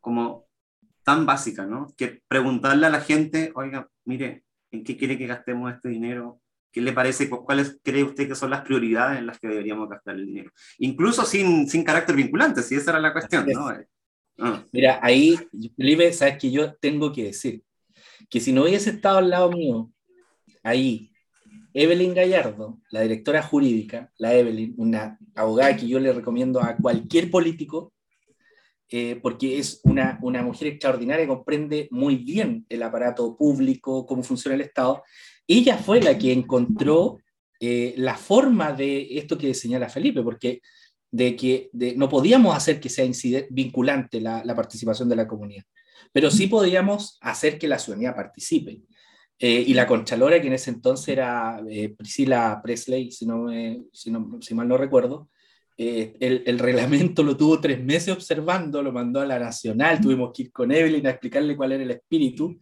como, 0.00 0.46
tan 1.04 1.26
básica, 1.26 1.66
¿no? 1.66 1.92
Que 1.96 2.22
preguntarle 2.28 2.86
a 2.86 2.90
la 2.90 3.00
gente, 3.00 3.52
oiga, 3.54 3.88
mire, 4.04 4.44
¿en 4.70 4.84
qué 4.84 4.96
quiere 4.96 5.18
que 5.18 5.26
gastemos 5.26 5.72
este 5.72 5.88
dinero? 5.88 6.40
¿Qué 6.72 6.80
le 6.80 6.92
parece? 6.92 7.28
¿Cuáles 7.28 7.80
cree 7.82 8.04
usted 8.04 8.28
que 8.28 8.36
son 8.36 8.50
las 8.50 8.62
prioridades 8.62 9.18
en 9.18 9.26
las 9.26 9.38
que 9.38 9.48
deberíamos 9.48 9.88
gastar 9.88 10.14
el 10.14 10.26
dinero? 10.26 10.52
Incluso 10.78 11.24
sin, 11.24 11.68
sin 11.68 11.84
carácter 11.84 12.14
vinculante, 12.14 12.62
si 12.62 12.76
esa 12.76 12.92
era 12.92 13.00
la 13.00 13.12
cuestión, 13.12 13.46
¿no? 13.46 13.68
Ah. 14.38 14.64
Mira, 14.72 15.00
ahí, 15.02 15.36
Felipe, 15.76 16.12
sabes 16.12 16.38
que 16.38 16.50
yo 16.50 16.74
tengo 16.74 17.12
que 17.12 17.24
decir, 17.24 17.62
que 18.28 18.40
si 18.40 18.52
no 18.52 18.62
hubiese 18.62 18.90
estado 18.90 19.18
al 19.18 19.30
lado 19.30 19.50
mío, 19.50 19.90
ahí, 20.62 21.10
Evelyn 21.72 22.14
Gallardo, 22.14 22.80
la 22.90 23.02
directora 23.02 23.42
jurídica, 23.42 24.10
la 24.18 24.34
Evelyn, 24.34 24.74
una 24.76 25.18
abogada 25.34 25.76
que 25.76 25.86
yo 25.86 26.00
le 26.00 26.12
recomiendo 26.12 26.60
a 26.60 26.76
cualquier 26.76 27.30
político, 27.30 27.92
eh, 28.88 29.20
porque 29.22 29.58
es 29.58 29.80
una, 29.84 30.18
una 30.20 30.42
mujer 30.42 30.68
extraordinaria, 30.68 31.28
comprende 31.28 31.86
muy 31.92 32.16
bien 32.16 32.66
el 32.68 32.82
aparato 32.82 33.36
público, 33.36 34.04
cómo 34.04 34.24
funciona 34.24 34.56
el 34.56 34.62
Estado. 34.62 35.04
Ella 35.46 35.78
fue 35.78 36.02
la 36.02 36.18
que 36.18 36.32
encontró 36.32 37.18
eh, 37.60 37.94
la 37.98 38.16
forma 38.16 38.72
de 38.72 39.18
esto 39.18 39.38
que 39.38 39.54
señala 39.54 39.88
Felipe, 39.88 40.22
porque 40.22 40.60
de 41.12 41.36
que 41.36 41.70
no 41.96 42.08
podíamos 42.08 42.56
hacer 42.56 42.80
que 42.80 42.88
sea 42.88 43.04
vinculante 43.50 44.20
la, 44.20 44.44
la, 44.44 44.54
participación 44.54 45.08
de 45.08 45.16
la 45.16 45.26
comunidad, 45.26 45.64
pero 46.12 46.30
sí 46.30 46.46
podíamos 46.46 47.18
hacer 47.20 47.58
que 47.58 47.68
la 47.68 47.78
ciudadanía 47.78 48.14
participe. 48.14 48.82
Eh, 49.42 49.64
y 49.68 49.72
la 49.72 49.86
Conchalora, 49.86 50.38
que 50.38 50.48
en 50.48 50.52
ese 50.52 50.68
entonces 50.68 51.08
era 51.08 51.62
eh, 51.66 51.94
Priscila 51.96 52.60
Presley, 52.62 53.10
si, 53.10 53.24
no 53.24 53.46
si, 53.90 54.10
no, 54.10 54.38
si, 54.42 54.54
mal 54.54 54.68
no 54.68 54.76
recuerdo, 54.76 55.30
eh, 55.78 56.14
el, 56.20 56.42
el, 56.44 56.58
reglamento 56.58 57.22
lo 57.22 57.38
tuvo 57.38 57.58
tres 57.58 57.82
meses 57.82 58.12
observando, 58.12 58.82
lo 58.82 58.92
mandó 58.92 59.18
a 59.18 59.24
la 59.24 59.38
Nacional, 59.38 59.98
tuvimos 59.98 60.32
que 60.34 60.42
ir 60.42 60.52
con 60.52 60.70
Evelyn 60.70 61.06
a 61.06 61.10
explicarle 61.10 61.56
cuál 61.56 61.72
era 61.72 61.82
el 61.82 61.90
espíritu, 61.90 62.58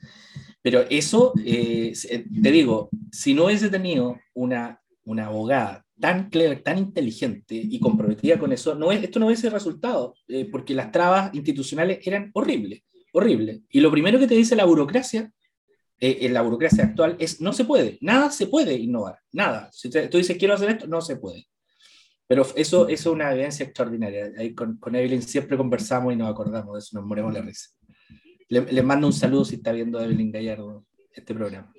pero 0.62 0.84
eso, 0.88 1.32
te 1.34 2.52
digo, 2.52 2.90
si 3.10 3.34
no 3.34 3.46
hubiese 3.46 3.70
tenido 3.70 4.16
una, 4.34 4.80
una 5.02 5.26
abogada 5.26 5.84
tan 5.98 6.30
clever, 6.30 6.62
tan 6.62 6.78
inteligente 6.78 7.56
y 7.56 7.80
comprometida 7.80 8.38
con 8.38 8.52
eso, 8.52 8.76
no 8.76 8.92
es, 8.92 9.02
esto 9.02 9.18
no 9.18 9.26
hubiese 9.26 9.50
resultado, 9.50 10.14
porque 10.52 10.74
las 10.74 10.92
trabas 10.92 11.34
institucionales 11.34 12.06
eran 12.06 12.30
horribles, 12.34 12.82
horribles. 13.12 13.60
Y 13.70 13.80
lo 13.80 13.90
primero 13.90 14.18
que 14.18 14.26
te 14.26 14.34
dice 14.34 14.56
la 14.56 14.64
burocracia 14.64 15.32
eh, 16.00 16.18
en 16.22 16.34
la 16.34 16.42
burocracia 16.42 16.84
actual 16.84 17.16
es 17.18 17.40
no 17.40 17.52
se 17.52 17.64
puede, 17.64 17.98
nada 18.00 18.30
se 18.30 18.46
puede 18.46 18.74
innovar, 18.74 19.18
nada. 19.32 19.68
Si 19.72 19.90
tú 19.90 20.18
dices 20.18 20.36
quiero 20.36 20.54
hacer 20.54 20.70
esto, 20.70 20.86
no 20.86 21.00
se 21.00 21.16
puede. 21.16 21.48
Pero 22.26 22.42
eso, 22.42 22.56
eso 22.56 22.88
es 22.88 23.06
una 23.06 23.32
evidencia 23.32 23.64
extraordinaria. 23.64 24.32
Ahí 24.36 24.54
con, 24.54 24.76
con, 24.76 24.94
Evelyn 24.94 25.22
siempre 25.22 25.56
conversamos 25.56 26.12
y 26.12 26.16
nos 26.16 26.30
acordamos 26.30 26.74
de 26.74 26.78
eso, 26.80 26.98
nos 26.98 27.06
moremos 27.06 27.32
la 27.32 27.40
risa. 27.40 27.70
Le, 28.48 28.60
le 28.70 28.82
mando 28.82 29.06
un 29.06 29.12
saludo 29.12 29.44
si 29.44 29.56
está 29.56 29.72
viendo 29.72 30.00
Evelyn 30.00 30.30
Gallardo 30.30 30.84
este 31.10 31.34
programa. 31.34 31.72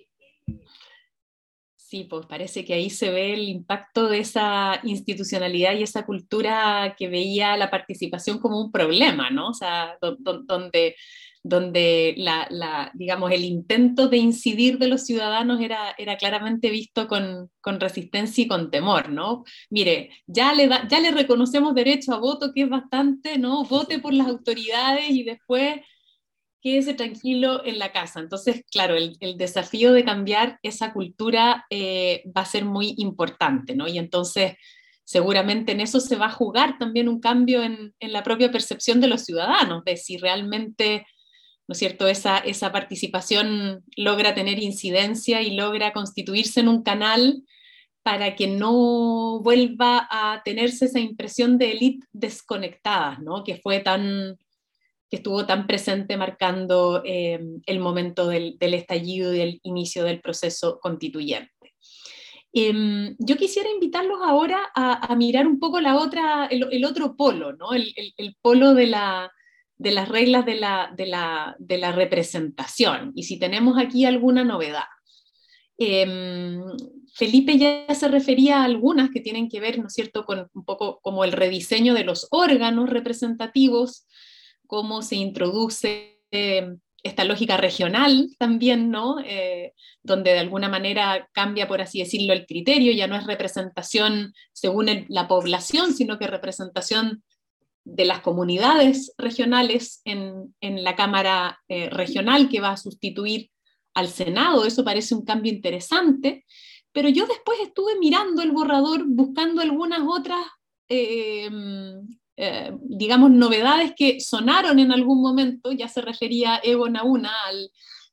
Sí, 1.89 2.03
pues 2.03 2.27
parece 2.27 2.63
que 2.65 2.75
ahí 2.75 2.91
se 2.91 3.09
ve 3.09 3.33
el 3.33 3.49
impacto 3.49 4.07
de 4.09 4.19
esa 4.19 4.79
institucionalidad 4.83 5.73
y 5.73 5.81
esa 5.81 6.05
cultura 6.05 6.93
que 6.95 7.07
veía 7.07 7.57
la 7.57 7.71
participación 7.71 8.37
como 8.37 8.61
un 8.61 8.71
problema, 8.71 9.31
¿no? 9.31 9.49
O 9.49 9.53
sea, 9.55 9.97
donde 9.99 10.95
donde 11.41 12.13
la, 12.17 12.91
digamos, 12.93 13.31
el 13.31 13.43
intento 13.43 14.07
de 14.07 14.17
incidir 14.17 14.77
de 14.77 14.87
los 14.87 15.05
ciudadanos 15.05 15.61
era, 15.61 15.95
era 15.97 16.17
claramente 16.17 16.69
visto 16.69 17.07
con, 17.07 17.49
con 17.59 17.79
resistencia 17.79 18.43
y 18.43 18.47
con 18.47 18.69
temor, 18.69 19.09
¿no? 19.09 19.43
Mire, 19.71 20.11
ya 20.27 20.53
le, 20.53 20.69
ya 20.89 20.99
le 20.99 21.09
reconocemos 21.11 21.73
derecho 21.73 22.13
a 22.13 22.19
voto, 22.19 22.51
que 22.53 22.63
es 22.63 22.69
bastante, 22.69 23.39
¿no? 23.39 23.63
Vote 23.63 23.97
por 23.99 24.13
las 24.13 24.27
autoridades 24.27 25.09
y 25.09 25.23
después 25.23 25.77
quédese 26.61 26.93
tranquilo 26.93 27.65
en 27.65 27.79
la 27.79 27.91
casa. 27.91 28.19
Entonces, 28.19 28.63
claro, 28.71 28.95
el, 28.95 29.17
el 29.19 29.37
desafío 29.37 29.93
de 29.93 30.05
cambiar 30.05 30.59
esa 30.63 30.93
cultura 30.93 31.65
eh, 31.69 32.23
va 32.35 32.41
a 32.41 32.45
ser 32.45 32.65
muy 32.65 32.95
importante, 32.97 33.75
¿no? 33.75 33.87
Y 33.87 33.97
entonces 33.97 34.53
seguramente 35.03 35.71
en 35.71 35.81
eso 35.81 35.99
se 35.99 36.17
va 36.17 36.27
a 36.27 36.31
jugar 36.31 36.77
también 36.77 37.09
un 37.09 37.19
cambio 37.19 37.63
en, 37.63 37.95
en, 37.99 38.13
la 38.13 38.23
propia 38.23 38.51
percepción 38.51 39.01
de 39.01 39.07
los 39.07 39.23
ciudadanos, 39.25 39.83
de 39.83 39.97
si 39.97 40.17
realmente 40.17 41.05
¿no 41.69 41.73
es 41.73 41.77
cierto? 41.77 42.07
Esa, 42.07 42.39
esa 42.39 42.71
participación 42.71 43.83
logra 43.95 44.33
tener 44.33 44.57
incidencia 44.57 45.43
y 45.43 45.51
logra 45.51 45.93
constituirse 45.93 46.61
en 46.61 46.67
un 46.67 46.81
canal 46.81 47.43
para 48.01 48.35
que 48.35 48.47
no 48.47 49.39
vuelva 49.41 50.07
a 50.09 50.41
tenerse 50.43 50.85
esa 50.85 50.99
impresión 50.99 51.59
de 51.59 51.73
élite 51.73 52.07
desconectada, 52.11 53.19
¿no? 53.21 53.43
que 53.43 53.57
fue 53.57 53.81
tan, 53.81 54.39
que 55.09 55.17
estuvo 55.17 55.45
tan 55.45 55.65
presente 55.65 56.17
marcando 56.17 57.01
eh, 57.03 57.39
el 57.65 57.79
momento 57.79 58.27
del, 58.27 58.57
estallido 58.59 59.33
y 59.33 59.39
del 59.39 59.59
inicio 59.63 60.03
del 60.03 60.21
proceso 60.21 60.79
constituyente. 60.79 61.49
Eh, 62.53 63.15
yo 63.17 63.37
quisiera 63.37 63.69
invitarlos 63.69 64.19
ahora 64.23 64.71
a, 64.75 65.15
mirar 65.15 65.47
un 65.47 65.59
poco 65.59 65.79
la 65.81 65.97
otra, 65.97 66.45
el, 66.45 66.85
otro 66.85 67.15
polo, 67.15 67.53
¿no? 67.53 67.73
el, 67.73 68.35
polo 68.41 68.73
de 68.73 68.87
la, 68.87 69.31
de 69.77 69.91
las 69.91 70.09
reglas 70.09 70.45
de 70.45 70.55
la, 70.55 70.93
de 70.95 71.05
la, 71.07 71.55
de 71.59 71.77
la 71.77 71.91
representación 71.91 73.11
y 73.15 73.23
si 73.23 73.37
tenemos 73.39 73.77
aquí 73.77 74.05
alguna 74.05 74.43
novedad. 74.43 74.85
Eh, 75.77 76.59
Felipe 77.13 77.57
ya 77.57 77.93
se 77.93 78.07
refería 78.07 78.61
a 78.61 78.65
algunas 78.65 79.09
que 79.09 79.21
tienen 79.21 79.49
que 79.49 79.59
ver, 79.59 79.79
¿no 79.79 79.87
es 79.87 79.93
cierto?, 79.93 80.25
con 80.25 80.47
un 80.53 80.65
poco 80.65 80.99
como 81.01 81.23
el 81.23 81.31
rediseño 81.31 81.93
de 81.93 82.03
los 82.03 82.27
órganos 82.31 82.89
representativos, 82.89 84.05
cómo 84.69 85.01
se 85.01 85.15
introduce 85.15 86.21
eh, 86.29 86.75
esta 87.01 87.23
lógica 87.23 87.57
regional 87.57 88.29
también, 88.37 88.91
¿no? 88.91 89.17
Eh, 89.25 89.73
donde 90.03 90.31
de 90.31 90.39
alguna 90.39 90.69
manera 90.69 91.27
cambia, 91.33 91.67
por 91.67 91.81
así 91.81 91.99
decirlo, 91.99 92.33
el 92.33 92.45
criterio, 92.45 92.91
ya 92.91 93.07
no 93.07 93.15
es 93.15 93.25
representación 93.25 94.31
según 94.53 95.05
la 95.07 95.27
población, 95.27 95.95
sino 95.95 96.19
que 96.19 96.27
representación 96.27 97.23
de 97.83 98.05
las 98.05 98.19
comunidades 98.19 99.11
regionales 99.17 100.01
en, 100.05 100.53
la 100.61 100.95
Cámara 100.95 101.59
eh, 101.67 101.89
Regional 101.89 102.47
que 102.47 102.61
va 102.61 102.73
a 102.73 102.77
sustituir 102.77 103.49
al 103.95 104.07
Senado. 104.07 104.65
Eso 104.65 104.85
parece 104.85 105.15
un 105.15 105.25
cambio 105.25 105.51
interesante, 105.51 106.45
pero 106.91 107.09
yo 107.09 107.25
después 107.25 107.57
estuve 107.59 107.97
mirando 107.97 108.43
el 108.43 108.51
borrador 108.51 109.05
buscando 109.07 109.63
algunas 109.63 110.01
otras, 110.07 110.45
eh, 112.41 112.71
digamos, 112.81 113.31
novedades 113.31 113.93
que 113.95 114.19
sonaron 114.19 114.79
en 114.79 114.91
algún 114.91 115.21
momento, 115.21 115.71
ya 115.71 115.87
se 115.87 116.01
refería 116.01 116.59
Evo 116.63 116.87
Nauna 116.89 117.33
al, 117.47 117.71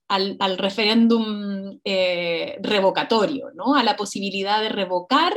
al, 0.09 0.37
al 0.41 0.59
referéndum 0.59 1.81
revocatorio, 2.61 3.51
¿no? 3.55 3.77
a 3.77 3.85
la 3.85 3.97
posibilidad 3.97 4.61
de 4.61 4.68
revocar 4.68 5.33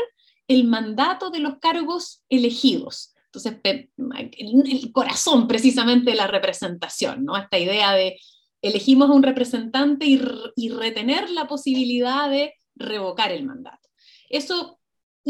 el 0.48 0.64
mandato 0.64 1.30
de 1.30 1.40
los 1.40 1.60
cargos 1.60 2.24
elegidos. 2.28 3.14
Entonces, 3.26 3.58
el 3.64 4.92
corazón 4.92 5.48
precisamente 5.48 6.12
de 6.12 6.18
la 6.18 6.26
representación, 6.26 7.24
¿no? 7.24 7.38
Esta 7.38 7.60
idea 7.60 7.94
de 7.94 8.20
elegimos 8.64 9.10
a 9.10 9.14
un 9.14 9.22
representante 9.22 10.08
y, 10.08 10.20
y 10.56 10.70
retener 10.70 11.30
la 11.30 11.48
posibilidad 11.48 12.28
de 12.28 12.56
revocar 12.76 13.32
el 13.32 13.46
mandato. 13.46 13.88
Eso 14.30 14.79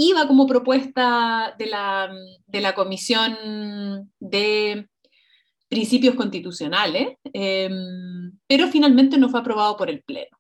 iba 0.02 0.28
como 0.28 0.48
propuesta 0.48 1.54
de 1.60 1.66
la, 1.66 2.10
de 2.48 2.62
la 2.62 2.74
Comisión 2.74 4.10
de 4.20 4.88
Principios 5.68 6.16
Constitucionales, 6.16 7.18
eh, 7.34 7.70
pero 8.48 8.70
finalmente 8.70 9.18
no 9.18 9.28
fue 9.28 9.42
aprobado 9.42 9.76
por 9.76 9.90
el 9.90 10.02
Pleno. 10.04 10.38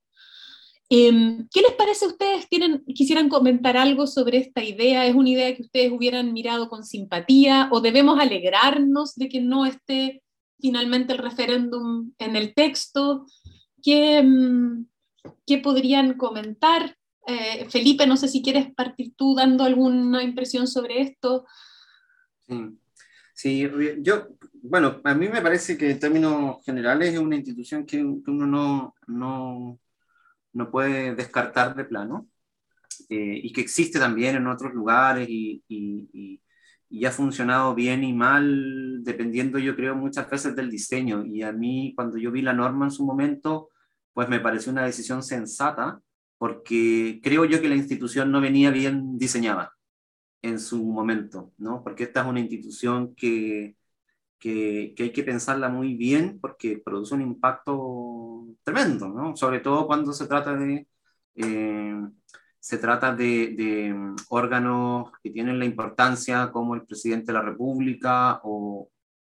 Em, 0.90 1.46
¿Qué 1.52 1.62
les 1.62 1.74
parece 1.74 2.06
a 2.06 2.08
ustedes? 2.08 2.48
¿Tienen, 2.48 2.84
¿Quisieran 2.96 3.28
comentar 3.28 3.76
algo 3.76 4.08
sobre 4.08 4.38
esta 4.38 4.64
idea? 4.64 5.06
¿Es 5.06 5.14
una 5.14 5.30
idea 5.30 5.54
que 5.54 5.64
ustedes 5.64 5.92
hubieran 5.92 6.32
mirado 6.32 6.70
con 6.70 6.86
simpatía 6.86 7.68
o 7.72 7.82
debemos 7.82 8.18
alegrarnos 8.18 9.14
de 9.16 9.28
que 9.28 9.42
no 9.42 9.66
esté 9.66 10.24
finalmente 10.60 11.12
el 11.12 11.20
referéndum 11.20 12.14
en 12.18 12.38
el 12.38 12.54
texto? 12.54 13.26
¿Qué, 13.84 14.20
em, 14.20 14.86
qué 15.46 15.58
podrían 15.58 16.14
comentar? 16.14 16.96
Eh, 17.30 17.68
Felipe, 17.70 18.08
no 18.08 18.18
sé 18.18 18.28
si 18.28 18.42
quieres 18.42 18.74
partir 18.74 19.14
tú 19.16 19.36
dando 19.36 19.64
alguna 19.64 20.24
impresión 20.24 20.68
sobre 20.68 21.02
esto. 21.02 21.46
Sí. 22.48 22.80
Sí, 23.42 23.66
yo, 24.02 24.28
bueno, 24.64 25.00
a 25.06 25.14
mí 25.14 25.30
me 25.30 25.42
parece 25.42 25.78
que 25.78 25.92
en 25.92 26.00
términos 26.00 26.58
generales 26.66 27.14
es 27.14 27.20
una 27.20 27.38
institución 27.38 27.86
que, 27.86 28.04
uno 28.04 28.46
no, 28.46 28.96
no, 29.08 29.80
no 30.52 30.70
puede 30.70 31.16
descartar 31.16 31.74
de 31.74 31.86
plano, 31.86 32.28
eh, 33.08 33.40
y 33.42 33.54
que 33.54 33.62
existe 33.62 33.98
también 33.98 34.36
en 34.36 34.48
otros 34.48 34.74
lugares 34.74 35.30
y, 35.30 35.64
y, 35.70 36.42
y, 36.90 37.06
ha 37.06 37.12
funcionado 37.12 37.74
bien 37.76 38.04
y 38.04 38.12
mal, 38.12 39.06
dependiendo 39.06 39.58
yo 39.58 39.74
creo 39.74 39.96
muchas 39.96 40.30
veces 40.30 40.54
del 40.54 40.70
diseño. 40.70 41.26
Y 41.26 41.42
a 41.44 41.54
mí 41.54 41.94
cuando 41.96 42.18
yo 42.18 42.32
vi 42.32 42.42
la 42.42 42.52
norma 42.52 42.88
en 42.88 42.92
su 42.92 43.06
momento, 43.06 43.70
pues 44.14 44.28
me 44.28 44.42
pareció 44.42 44.74
una 44.74 44.84
decisión 44.84 45.24
sensata, 45.24 46.02
porque 46.40 47.22
creo 47.24 47.46
yo 47.46 47.62
que 47.62 47.70
la 47.70 47.76
institución 47.76 48.32
no 48.32 48.42
venía 48.42 48.72
bien 48.72 49.20
diseñada 49.20 49.74
en 50.42 50.60
su 50.60 50.84
momento, 50.86 51.54
¿no? 51.58 51.84
Porque 51.84 52.06
esta 52.06 52.22
es 52.22 52.28
una 52.28 52.40
institución 52.40 53.14
que, 53.16 53.76
que, 54.40 54.94
que 54.96 55.04
hay 55.04 55.12
que 55.14 55.24
pensarla 55.24 55.70
muy 55.70 55.96
bien 55.96 56.40
porque 56.42 56.82
produce 56.84 57.16
un 57.16 57.22
impacto 57.24 58.48
tremendo, 58.64 59.10
¿no? 59.10 59.36
Sobre 59.36 59.60
todo 59.60 59.86
cuando 59.88 60.14
se 60.14 60.28
trata 60.28 60.56
de, 60.56 60.88
eh, 61.36 61.96
se 62.60 62.78
trata 62.78 63.14
de, 63.16 63.56
de, 63.58 63.96
órganos 64.30 65.12
que 65.24 65.32
tienen 65.32 65.60
la 65.60 65.66
importancia 65.66 66.52
como 66.52 66.76
el 66.76 66.86
presidente 66.86 67.28
de 67.28 67.34
la 67.34 67.42
República 67.44 68.40
o, 68.44 68.90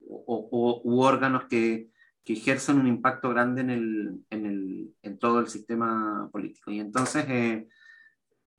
o, 0.09 0.81
u 0.85 1.01
órganos 1.03 1.45
que, 1.47 1.91
que, 2.27 2.33
ejercen 2.35 2.79
un 2.79 2.89
impacto 2.89 3.31
grande 3.31 3.61
en, 3.61 3.71
el, 3.71 4.21
en, 4.31 4.47
el, 4.47 4.95
en, 5.03 5.19
todo 5.19 5.39
el 5.41 5.47
sistema 5.47 6.29
político. 6.33 6.73
Y 6.73 6.81
entonces, 6.81 7.25
eh, 7.29 7.69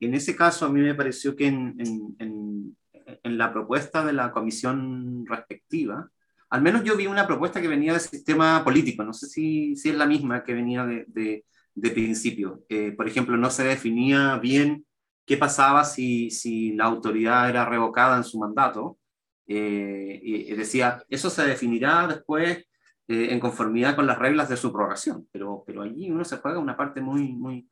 en 0.00 0.14
ese 0.14 0.34
caso 0.34 0.66
a 0.66 0.70
mí 0.70 0.80
me 0.80 0.94
pareció 0.94 1.36
que 1.36 1.46
en, 1.46 1.76
en, 2.18 2.76
la 3.22 3.52
propuesta 3.52 4.04
de 4.04 4.12
la 4.12 4.32
comisión 4.32 5.24
respectiva, 5.26 6.10
al 6.50 6.62
menos 6.62 6.82
yo 6.82 6.96
vi 6.96 7.06
una 7.06 7.26
propuesta 7.26 7.60
que 7.60 7.68
venía 7.68 7.92
del 7.92 8.00
sistema 8.00 8.64
político, 8.64 9.04
no 9.04 9.12
sé 9.12 9.26
si, 9.26 9.76
si 9.76 9.90
es 9.90 9.94
la 9.96 10.06
misma 10.06 10.42
que 10.42 10.54
venía 10.54 10.84
de, 10.86 11.04
de, 11.08 11.44
de 11.74 11.90
principio. 11.90 12.64
Eh, 12.68 12.92
por 12.92 13.06
ejemplo, 13.06 13.36
no 13.36 13.50
se 13.50 13.64
definía 13.64 14.38
bien 14.38 14.86
qué 15.28 15.36
pasaba 15.36 15.84
si, 15.84 16.30
si 16.30 16.72
la 16.72 16.84
autoridad 16.84 17.50
era 17.50 17.66
revocada 17.66 18.16
en 18.16 18.24
su 18.24 18.38
mandato. 18.38 18.98
Eh, 19.46 20.20
y, 20.22 20.54
decía, 20.54 21.04
eso 21.08 21.30
se 21.30 21.46
definirá 21.46 22.06
después 22.06 22.64
eh, 23.10 23.28
en 23.30 23.40
conformidad 23.40 23.96
con 23.96 24.06
las 24.06 24.18
reglas 24.18 24.50
de 24.50 24.58
subrogación, 24.58 25.26
pero, 25.32 25.64
pero 25.66 25.80
allí 25.80 26.10
uno 26.10 26.26
se 26.26 26.36
juega 26.36 26.58
una 26.58 26.76
parte 26.76 27.00
muy, 27.00 27.32
muy, 27.32 27.66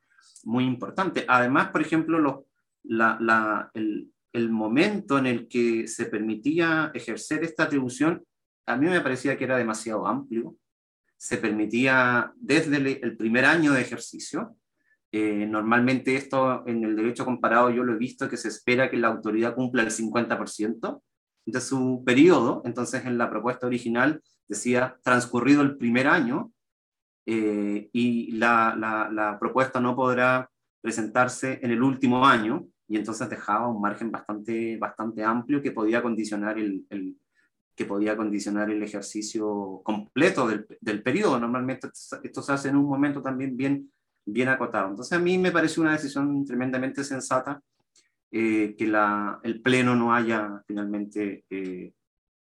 muy 0.45 0.65
importante. 0.65 1.27
Además, 1.29 1.69
por 1.69 1.83
ejemplo, 1.83 2.47
la, 2.85 3.19
la, 3.21 3.71
el, 3.75 4.11
el, 4.33 4.49
momento 4.49 5.19
en 5.19 5.27
el 5.27 5.47
que 5.47 5.89
se 5.89 6.07
permitía 6.07 6.91
ejercer 6.95 7.45
esta 7.45 7.65
atribución, 7.65 8.25
a 8.65 8.77
mí 8.77 8.87
me 8.87 9.03
parecía 9.03 9.37
que 9.37 9.45
era 9.45 9.59
demasiado 9.59 10.07
amplio. 10.07 10.57
Se 11.19 11.37
permitía 11.37 12.33
desde 12.37 13.05
el 13.05 13.17
primer 13.19 13.45
año 13.45 13.75
de 13.75 13.83
ejercicio. 13.83 14.57
Eh, 15.13 15.47
normalmente 15.47 16.17
esto 16.17 16.67
en 16.67 16.83
el 16.83 16.97
derecho 16.97 17.27
comparado 17.27 17.69
yo 17.69 17.85
lo 17.85 17.93
he 17.93 17.99
visto 17.99 18.29
que 18.29 18.39
se 18.39 18.49
espera 18.49 18.91
que 18.91 18.97
la 18.97 19.09
autoridad 19.09 19.55
cumpla 19.55 19.83
el 19.83 19.91
50% 19.91 21.03
de 21.47 21.61
su 21.61 22.03
periodo. 22.05 22.61
Entonces 22.65 23.07
en 23.07 23.17
la 23.17 23.31
propuesta 23.31 23.67
original 23.67 24.23
decía 24.49 24.99
transcurrido 25.03 25.63
el 25.63 25.77
primer 25.77 26.09
año 26.09 26.53
eh, 27.25 27.89
y 27.93 28.33
la, 28.33 28.77
la, 28.77 29.39
propuesta 29.39 29.81
no 29.81 29.97
podrá 29.97 30.51
presentarse 30.81 31.59
en 31.63 31.73
el 31.73 31.83
último 31.83 32.25
año 32.25 32.67
y 32.87 32.97
entonces 32.97 33.29
dejaba 33.29 33.69
un 33.69 33.81
margen 33.81 34.13
bastante, 34.13 34.77
bastante 34.77 35.25
amplio 35.25 35.61
que 35.61 35.73
podía 35.73 36.03
condicionar 36.03 36.59
el, 36.59 37.17
que 37.75 37.85
podía 37.85 38.17
condicionar 38.17 38.71
el 38.71 38.83
ejercicio 38.83 39.81
completo 39.83 40.47
del, 40.47 40.67
del, 40.81 41.03
periodo. 41.03 41.39
Normalmente 41.41 41.89
esto 42.23 42.43
se 42.43 42.53
hace 42.53 42.69
en 42.69 42.77
un 42.77 42.87
momento 42.87 43.21
también 43.21 43.57
bien, 43.57 43.93
bien 44.25 44.49
acotado. 44.49 44.91
Entonces 44.91 45.13
a 45.13 45.21
mí 45.21 45.37
me 45.37 45.51
parece 45.51 45.81
una 45.81 45.93
decisión 45.93 46.45
tremendamente 46.45 47.03
sensata 47.03 47.61
eh, 48.31 48.75
que 48.77 48.87
la, 48.87 49.41
el 49.43 49.63
Pleno 49.63 49.95
no 49.95 50.13
haya 50.15 50.63
finalmente 50.67 51.45
eh, 51.49 51.93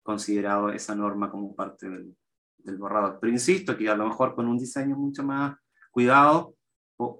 considerado 0.03 0.69
esa 0.69 0.95
norma 0.95 1.29
como 1.31 1.55
parte 1.55 1.89
del, 1.89 2.15
del, 2.57 2.77
borrador. 2.77 3.17
Pero 3.19 3.33
insisto 3.33 3.77
que 3.77 3.89
a 3.89 3.95
lo 3.95 4.07
mejor 4.07 4.35
con 4.35 4.47
un 4.47 4.57
diseño 4.57 4.95
mucho 4.95 5.23
más 5.23 5.57
cuidado 5.91 6.55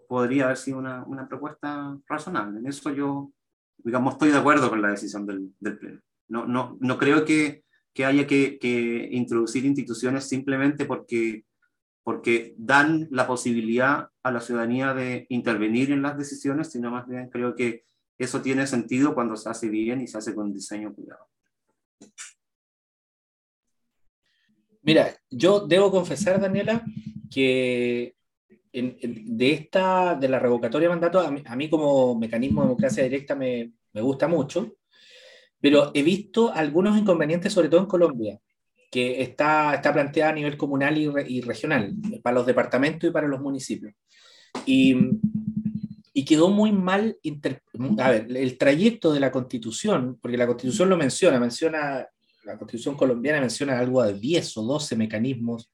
podría 0.07 0.45
haber 0.45 0.57
sido 0.57 0.78
una, 0.78 1.03
una, 1.05 1.28
propuesta 1.28 1.97
razonable. 2.07 2.59
En 2.59 2.68
eso 2.68 2.91
yo, 2.91 3.32
digamos, 3.78 4.14
estoy 4.14 4.30
de 4.30 4.38
acuerdo 4.38 4.70
con 4.70 4.82
la 4.82 4.89
decisión 4.89 5.26
del, 5.26 5.53
del 5.59 5.78
Pleno. 5.80 5.99
No, 6.28 6.45
no, 6.45 6.78
no 6.80 6.97
creo 6.97 7.26
que, 7.26 7.64
que 7.93 8.05
haya 8.05 8.28
que, 8.28 8.59
que, 8.59 9.09
introducir 9.12 9.66
instituciones 9.66 10.28
simplemente 10.28 10.86
porque, 10.86 11.45
porque 12.03 12.53
dan 12.57 13.07
la 13.12 13.28
posibilidad 13.28 14.09
a 14.24 14.32
la 14.32 14.39
ciudadanía 14.39 14.93
de 14.93 15.26
intervenir 15.30 15.91
en 15.91 16.01
las 16.01 16.18
decisiones, 16.18 16.72
sino 16.72 16.91
más 16.91 17.07
bien 17.07 17.30
creo 17.30 17.55
que 17.55 17.84
eso 18.24 18.41
tiene 18.41 18.67
sentido 18.67 19.13
cuando 19.13 19.36
se 19.36 19.49
hace 19.49 19.69
bien 19.69 20.01
y 20.01 20.07
se 20.07 20.17
hace 20.17 20.36
con 20.36 20.51
diseño 20.51 20.93
cuidado. 20.93 21.28
Mira, 24.84 25.15
yo 25.30 25.67
debo 25.67 25.91
confesar, 25.91 26.41
Daniela, 26.41 26.84
que 27.30 28.15
de 28.74 29.51
esta, 29.51 30.15
de 30.15 30.30
la 30.30 30.39
revocatoria 30.39 30.88
de 30.88 30.95
mandato, 30.95 31.19
a 31.19 31.55
mí, 31.55 31.69
como 31.69 32.15
mecanismo 32.15 32.61
de 32.61 32.67
democracia 32.67 33.03
directa 33.03 33.36
me, 33.36 33.74
me, 33.93 34.01
gusta 34.01 34.28
mucho, 34.28 34.76
pero 35.59 35.91
he 35.93 36.01
visto 36.01 36.51
algunos 36.51 36.97
inconvenientes, 36.97 37.53
sobre 37.53 37.69
todo 37.69 37.82
en 37.82 37.88
Colombia, 37.88 38.39
que 38.89 39.22
está, 39.22 39.76
está 39.76 39.93
planteada 39.93 40.32
a 40.32 40.36
nivel 40.36 40.57
comunal 40.57 40.97
y, 40.97 41.11
y 41.28 41.41
regional, 41.41 41.93
para 42.24 42.36
los 42.36 42.45
departamentos 42.45 43.09
y 43.09 43.13
para 43.13 43.28
los 43.28 43.41
municipios. 43.41 43.93
Y, 44.65 44.95
y 46.14 46.26
quedó 46.26 46.49
muy 46.49 46.72
mal, 46.72 47.18
a 47.99 48.12
ver, 48.12 48.28
el 48.36 48.57
trayecto 48.57 49.14
de 49.14 49.20
la 49.20 49.32
constitución, 49.32 50.18
porque 50.22 50.38
la 50.38 50.47
constitución 50.47 50.89
lo 50.89 50.97
menciona, 50.97 51.39
menciona 51.39 52.05
la 52.43 52.57
constitución 52.57 52.95
colombiana 52.95 53.39
menciona 53.39 53.80
algo 53.80 54.03
de 54.03 54.14
10 54.14 54.57
o 54.57 54.64
12 54.64 54.95
mecanismos 54.95 55.72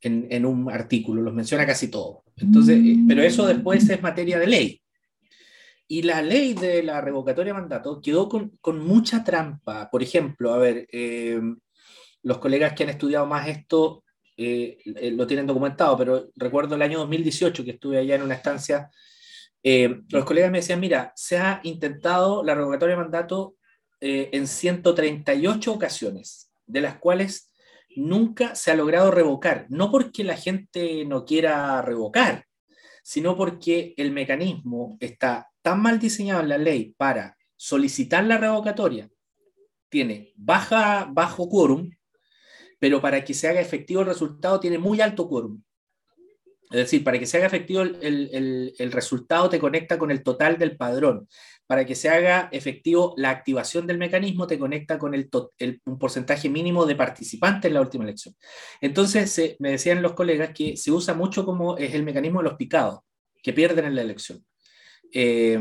en, 0.00 0.26
en 0.30 0.44
un 0.46 0.70
artículo, 0.70 1.22
los 1.22 1.34
menciona 1.34 1.66
casi 1.66 1.88
todos. 1.88 2.18
Entonces, 2.36 2.78
eh, 2.78 2.96
pero 3.06 3.22
eso 3.22 3.46
después 3.46 3.88
es 3.88 4.02
materia 4.02 4.38
de 4.38 4.46
ley. 4.46 4.82
Y 5.86 6.02
la 6.02 6.22
ley 6.22 6.54
de 6.54 6.82
la 6.82 7.00
revocatoria 7.00 7.52
de 7.52 7.60
mandato 7.60 8.00
quedó 8.00 8.28
con, 8.28 8.56
con 8.60 8.84
mucha 8.84 9.22
trampa. 9.22 9.90
Por 9.90 10.02
ejemplo, 10.02 10.54
a 10.54 10.58
ver, 10.58 10.88
eh, 10.90 11.40
los 12.22 12.38
colegas 12.38 12.72
que 12.72 12.84
han 12.84 12.90
estudiado 12.90 13.26
más 13.26 13.46
esto 13.48 14.04
eh, 14.36 14.78
lo 15.12 15.26
tienen 15.26 15.46
documentado, 15.46 15.96
pero 15.96 16.30
recuerdo 16.34 16.74
el 16.74 16.82
año 16.82 16.98
2018 17.00 17.64
que 17.64 17.72
estuve 17.72 17.98
allá 17.98 18.16
en 18.16 18.22
una 18.22 18.34
estancia, 18.34 18.90
los 19.62 20.24
colegas 20.24 20.50
me 20.50 20.58
decían, 20.58 20.80
mira, 20.80 21.12
se 21.14 21.38
ha 21.38 21.60
intentado 21.62 22.42
la 22.42 22.54
revocatoria 22.54 22.96
de 22.96 23.02
mandato 23.02 23.56
eh, 24.00 24.30
en 24.32 24.46
138 24.48 25.72
ocasiones, 25.72 26.50
de 26.66 26.80
las 26.80 26.96
cuales 26.98 27.52
nunca 27.94 28.54
se 28.54 28.70
ha 28.70 28.74
logrado 28.74 29.10
revocar, 29.10 29.66
no 29.68 29.90
porque 29.90 30.24
la 30.24 30.36
gente 30.36 31.04
no 31.04 31.24
quiera 31.24 31.80
revocar, 31.82 32.46
sino 33.02 33.36
porque 33.36 33.94
el 33.96 34.10
mecanismo 34.10 34.96
está 35.00 35.50
tan 35.62 35.80
mal 35.80 35.98
diseñado 35.98 36.40
en 36.40 36.48
la 36.48 36.58
ley 36.58 36.94
para 36.96 37.36
solicitar 37.56 38.24
la 38.24 38.38
revocatoria, 38.38 39.08
tiene 39.88 40.32
baja, 40.36 41.08
bajo 41.10 41.48
quórum, 41.48 41.90
pero 42.80 43.00
para 43.00 43.24
que 43.24 43.34
se 43.34 43.46
haga 43.46 43.60
efectivo 43.60 44.00
el 44.00 44.08
resultado 44.08 44.58
tiene 44.58 44.78
muy 44.78 45.00
alto 45.00 45.28
quórum. 45.28 45.62
Es 46.72 46.78
decir, 46.78 47.04
para 47.04 47.18
que 47.18 47.26
se 47.26 47.36
haga 47.36 47.46
efectivo 47.46 47.82
el, 47.82 47.98
el, 48.00 48.74
el, 48.78 48.92
resultado 48.92 49.50
te 49.50 49.58
conecta 49.58 49.98
con 49.98 50.10
el 50.10 50.22
total 50.22 50.58
del 50.58 50.76
padrón 50.76 51.28
para 51.66 51.86
que 51.86 51.94
se 51.94 52.08
haga 52.08 52.48
efectivo 52.52 53.14
la 53.16 53.30
activación 53.30 53.86
del 53.86 53.98
mecanismo, 53.98 54.46
te 54.46 54.58
conecta 54.58 54.98
con 54.98 55.14
el, 55.14 55.30
un 55.84 55.98
porcentaje 55.98 56.48
mínimo 56.48 56.84
de 56.84 56.96
participantes 56.96 57.68
en 57.68 57.74
la 57.74 57.80
última 57.80 58.04
elección. 58.04 58.34
Entonces, 58.80 59.56
me 59.58 59.70
decían 59.70 60.02
los 60.02 60.12
colegas 60.12 60.50
que 60.54 60.76
se 60.76 60.90
usa 60.90 61.14
mucho 61.14 61.44
como 61.44 61.76
es 61.78 61.94
el 61.94 62.02
mecanismo 62.02 62.40
de 62.40 62.44
los 62.44 62.58
picados, 62.58 63.00
que 63.42 63.52
pierden 63.52 63.86
en 63.86 63.94
la 63.94 64.02
elección. 64.02 64.44
Eh, 65.12 65.58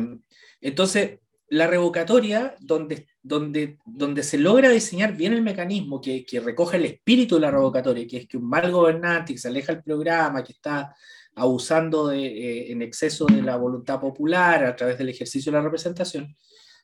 entonces, 0.59 1.19
la 1.51 1.67
revocatoria, 1.67 2.55
donde, 2.61 3.07
donde, 3.21 3.77
donde 3.85 4.23
se 4.23 4.37
logra 4.37 4.69
diseñar 4.69 5.17
bien 5.17 5.33
el 5.33 5.41
mecanismo 5.41 5.99
que, 5.99 6.25
que 6.25 6.39
recoge 6.39 6.77
el 6.77 6.85
espíritu 6.85 7.35
de 7.35 7.41
la 7.41 7.51
revocatoria, 7.51 8.07
que 8.07 8.17
es 8.17 8.27
que 8.27 8.37
un 8.37 8.47
mal 8.47 8.71
gobernante 8.71 9.33
que 9.33 9.39
se 9.39 9.49
aleja 9.49 9.73
del 9.73 9.83
programa, 9.83 10.45
que 10.45 10.53
está 10.53 10.95
abusando 11.35 12.09
eh, 12.13 12.71
en 12.71 12.81
exceso 12.81 13.25
de 13.25 13.41
la 13.41 13.57
voluntad 13.57 13.99
popular 13.99 14.63
a 14.63 14.75
través 14.77 14.97
del 14.97 15.09
ejercicio 15.09 15.51
de 15.51 15.57
la 15.57 15.63
representación, 15.63 16.33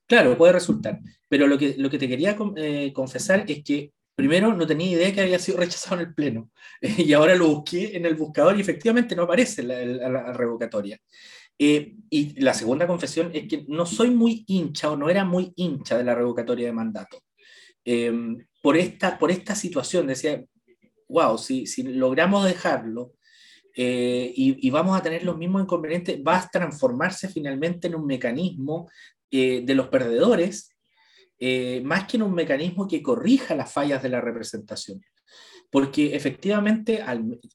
claro, 0.05 0.38
puede 0.38 0.51
resultar. 0.51 0.99
Pero 1.30 1.47
lo 1.47 1.57
que, 1.57 1.76
lo 1.78 1.89
que 1.89 1.97
te 1.97 2.09
quería 2.09 2.36
eh, 2.57 2.91
confesar 2.93 3.45
es 3.47 3.63
que 3.63 3.93
primero 4.15 4.53
no 4.53 4.68
tenía 4.68 4.91
idea 4.91 5.13
que 5.13 5.22
había 5.22 5.39
sido 5.39 5.59
rechazado 5.59 6.01
en 6.01 6.07
el 6.07 6.13
Pleno 6.13 6.49
y 6.82 7.13
ahora 7.13 7.36
lo 7.36 7.47
busqué 7.47 7.95
en 7.95 8.05
el 8.05 8.15
buscador 8.15 8.57
y 8.57 8.61
efectivamente 8.61 9.15
no 9.15 9.24
aparece 9.24 9.63
la, 9.63 10.34
revocatoria. 10.34 10.99
Eh, 11.60 11.95
y 12.10 12.39
la 12.39 12.53
segunda 12.53 12.88
confesión 12.88 13.32
es 13.34 13.47
que 13.47 13.66
no 13.68 13.86
soy 13.86 14.12
muy 14.12 14.43
hincha 14.47 14.91
o 14.91 14.97
no 14.97 15.10
era 15.10 15.26
muy 15.26 15.53
hincha 15.55 15.97
de 15.97 16.03
la 16.03 16.16
revocatoria 16.16 16.68
de 16.68 16.74
mandato. 16.74 17.24
por, 18.62 18.78
esta, 18.78 19.18
por 19.18 19.32
esta 19.32 19.55
situación, 19.55 20.08
decía, 20.08 20.43
wow, 21.08 21.38
si, 21.38 21.66
si 21.68 21.84
logramos 21.84 22.45
dejarlo 22.45 23.14
eh, 23.76 24.32
y, 24.36 24.70
vamos 24.72 24.97
a 24.97 25.03
tener 25.03 25.24
los 25.24 25.38
mismos 25.38 25.62
inconvenientes, 25.62 26.20
va 26.26 26.38
a 26.38 26.49
transformarse 26.49 27.30
finalmente 27.30 27.88
en 27.88 27.95
un 27.95 28.05
mecanismo 28.05 28.89
eh, 29.30 29.62
de 29.64 29.76
los 29.76 29.88
perdedores, 29.88 30.70
más 31.84 32.08
que 32.08 32.18
en 32.18 32.24
un 32.24 32.34
mecanismo 32.34 32.88
que 32.88 33.03
corrija 33.03 33.55
las 33.55 33.72
fallas 33.72 34.01
de 34.01 34.10
la 34.10 34.22
representación. 34.22 35.01
Porque 35.70 36.15
efectivamente, 36.15 37.03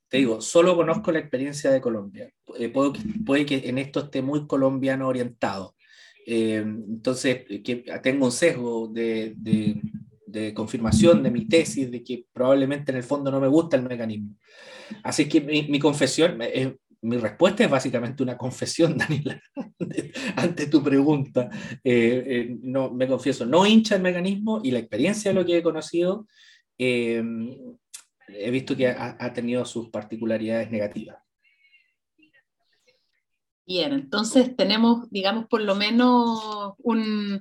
te 0.09 0.19
digo, 0.19 0.41
solo 0.41 0.77
conozco 0.77 1.13
la 1.13 1.19
experiencia 1.21 1.71
de 1.71 1.81
Colombia. 1.81 2.31
puede, 2.73 2.93
puede 3.25 3.47
que 3.47 3.69
en 3.69 3.79
esto 3.79 4.01
esté 4.01 4.21
muy 4.23 4.47
colombiano 4.47 5.09
orientado. 5.09 5.75
entonces, 6.27 7.45
que 7.65 7.85
tengo 8.03 8.27
un 8.27 8.33
sesgo 8.33 8.89
de, 8.89 9.35
de, 9.37 9.81
de 10.33 10.55
confirmación 10.55 11.23
de 11.23 11.31
mi 11.31 11.47
tesis 11.47 11.91
de 11.91 12.03
que 12.03 12.25
probablemente 12.33 12.91
en 12.91 12.99
el 12.99 13.05
fondo 13.05 13.31
no 13.31 13.41
me 13.41 13.49
gusta 13.49 13.77
el 13.77 13.83
mecanismo. 13.83 14.37
Así 15.03 15.29
que 15.29 15.41
mi, 15.41 15.79
confesión, 15.79 16.39
eh, 16.41 16.77
mi 17.03 17.19
respuesta 17.19 17.65
es 17.65 17.71
básicamente 17.71 18.23
una 18.23 18.37
confesión, 18.37 18.97
Daniela, 18.99 19.41
ante 20.37 20.67
tu 20.67 20.83
pregunta. 20.83 21.51
Eh, 21.85 22.25
eh, 22.27 22.57
no, 22.63 22.91
me 22.91 23.07
confieso, 23.07 23.45
no 23.45 23.67
hincha 23.67 23.97
el 23.97 24.03
mecanismo 24.03 24.61
y 24.65 24.71
la 24.71 24.79
experiencia 24.79 25.31
de 25.31 25.35
lo 25.35 25.45
que 25.45 25.59
he 25.59 25.63
conocido, 25.63 26.27
he 28.35 28.51
visto 28.51 28.77
que 28.77 28.89
ha, 28.89 29.33
tenido 29.33 29.65
sus 29.65 29.91
particularidades 29.91 30.71
negativas. 30.71 31.19
Bien, 33.65 33.93
entonces 33.93 34.57
tenemos, 34.57 35.09
digamos, 35.11 35.47
por 35.47 35.63
lo 35.63 35.75
menos 35.75 36.75
un, 36.79 37.41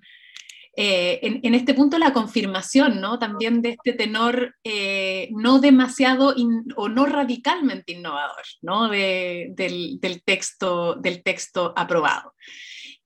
eh, 0.73 1.19
en, 1.43 1.53
este 1.53 1.73
punto 1.73 1.97
la 1.97 2.13
confirmación, 2.13 3.01
¿no? 3.01 3.19
También 3.19 3.61
de 3.61 3.71
este 3.71 3.91
tenor 3.91 4.55
eh, 4.63 5.29
no 5.31 5.59
demasiado 5.59 6.33
o 6.75 6.89
no 6.89 7.05
radicalmente 7.05 7.91
innovador, 7.93 8.45
¿no? 8.61 8.87
del, 8.87 10.21
texto, 10.23 10.95
del 10.95 11.23
texto 11.23 11.73
aprobado. 11.75 12.33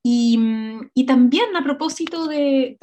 Y, 0.07 0.37
también 1.07 1.55
a 1.55 1.63
propósito 1.63 2.27
de, 2.27 2.77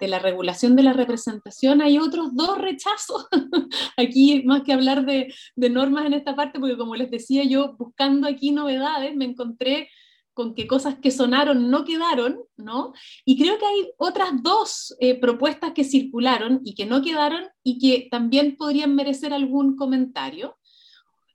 la 0.00 0.18
regulación 0.18 0.74
de 0.74 0.82
la 0.82 0.92
representación, 0.92 1.80
hay 1.80 1.98
otros 1.98 2.34
dos 2.34 2.58
rechazos. 2.58 3.28
aquí, 3.96 4.42
más 4.44 4.62
que 4.62 4.72
hablar 4.72 5.06
de, 5.06 5.32
normas 5.54 6.06
en 6.06 6.14
esta 6.14 6.34
parte, 6.34 6.58
porque 6.58 6.76
como 6.76 6.96
les 6.96 7.08
decía 7.08 7.44
yo, 7.44 7.76
buscando 7.78 8.26
aquí 8.26 8.50
novedades, 8.50 9.14
me 9.14 9.26
encontré 9.26 9.90
con 10.34 10.56
que 10.56 10.66
cosas 10.66 10.96
que 10.98 11.12
sonaron 11.12 11.70
no 11.70 11.84
quedaron, 11.84 12.40
¿no? 12.56 12.94
Y 13.24 13.40
creo 13.40 13.56
que 13.56 13.66
hay 13.66 13.90
otras 13.96 14.30
dos 14.42 14.96
eh, 14.98 15.20
propuestas 15.20 15.72
que 15.72 15.84
circularon 15.84 16.62
y 16.64 16.74
que 16.74 16.86
no 16.86 17.00
quedaron 17.00 17.44
y 17.62 17.78
que 17.78 18.08
también 18.10 18.56
podrían 18.56 18.96
merecer 18.96 19.32
algún 19.32 19.76
comentario 19.76 20.56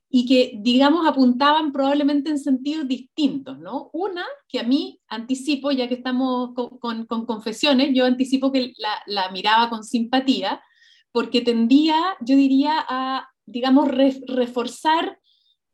y 0.08 0.26
que, 0.26 0.52
digamos, 0.62 1.06
apuntaban 1.06 1.72
probablemente 1.72 2.30
en 2.30 2.38
sentidos 2.38 2.86
distintos, 2.86 3.58
¿no? 3.58 3.90
Una 3.92 4.24
que 4.48 4.60
a 4.60 4.62
mí 4.62 5.00
anticipo, 5.08 5.72
ya 5.72 5.88
que 5.88 5.94
estamos 5.94 6.54
con, 6.54 7.06
confesiones, 7.06 7.90
yo 7.92 8.04
anticipo 8.04 8.52
que 8.52 8.72
la, 9.06 9.30
miraba 9.32 9.68
con 9.68 9.82
simpatía, 9.82 10.62
porque 11.10 11.40
tendía, 11.40 11.96
yo 12.20 12.36
diría, 12.36 12.84
a, 12.88 13.28
digamos, 13.46 13.88
reforzar 13.88 15.18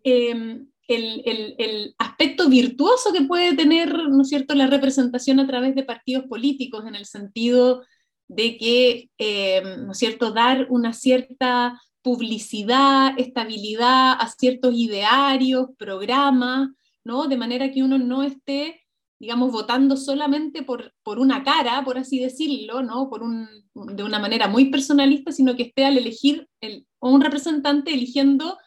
em, 0.02 0.66
el, 0.88 1.94
aspecto 1.98 2.48
virtuoso 2.48 3.12
que 3.12 3.22
puede 3.22 3.54
tener, 3.54 3.92
¿no 4.08 4.24
cierto?, 4.24 4.54
la 4.54 4.66
representación 4.66 5.40
a 5.40 5.46
través 5.46 5.74
de 5.74 5.84
partidos 5.84 6.24
políticos, 6.24 6.84
en 6.86 6.94
el 6.94 7.04
sentido 7.04 7.82
de 8.28 8.56
que, 8.56 9.10
em, 9.18 9.84
¿no 9.84 9.92
es 9.92 9.98
cierto?, 9.98 10.32
dar 10.32 10.66
una 10.70 10.94
cierta 10.94 11.78
publicidad, 12.02 13.18
estabilidad 13.18 14.12
a 14.20 14.28
ciertos 14.28 14.74
idearios, 14.74 15.68
programas, 15.78 16.68
¿no? 17.04 17.28
De 17.28 17.36
manera 17.36 17.70
que 17.70 17.82
uno 17.82 17.98
no 17.98 18.22
esté, 18.22 18.80
digamos, 19.18 19.52
votando 19.52 19.96
solamente 19.96 20.62
por, 20.62 20.92
por 21.02 21.18
una 21.18 21.44
cara, 21.44 21.82
por 21.84 21.98
así 21.98 22.18
decirlo, 22.18 22.82
¿no? 22.82 23.08
Por 23.08 23.22
un, 23.22 23.48
de 23.74 24.02
una 24.02 24.18
manera 24.18 24.48
muy 24.48 24.66
personalista, 24.66 25.32
sino 25.32 25.56
que 25.56 25.64
esté 25.64 25.84
al 25.84 25.96
elegir 25.96 26.48
el, 26.60 26.86
un 27.00 27.20
representante 27.20 27.92
eligiendo 27.92 28.58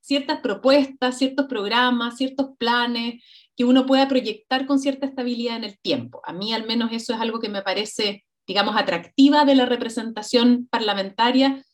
ciertas 0.00 0.40
propuestas, 0.40 1.18
ciertos 1.18 1.46
programas, 1.46 2.16
ciertos 2.16 2.50
planes 2.58 3.24
que 3.56 3.64
uno 3.64 3.86
pueda 3.86 4.06
proyectar 4.06 4.66
con 4.66 4.78
cierta 4.78 5.06
estabilidad 5.06 5.56
en 5.56 5.64
el 5.64 5.78
tiempo. 5.78 6.20
A 6.24 6.32
mí 6.32 6.52
al 6.52 6.66
menos 6.66 6.92
eso 6.92 7.14
es 7.14 7.20
algo 7.20 7.40
que 7.40 7.48
me 7.48 7.62
parece, 7.62 8.24
digamos, 8.46 8.76
atractiva 8.76 9.44
de 9.44 9.54
la 9.54 9.66
representación 9.66 10.68
parlamentaria, 10.70 11.64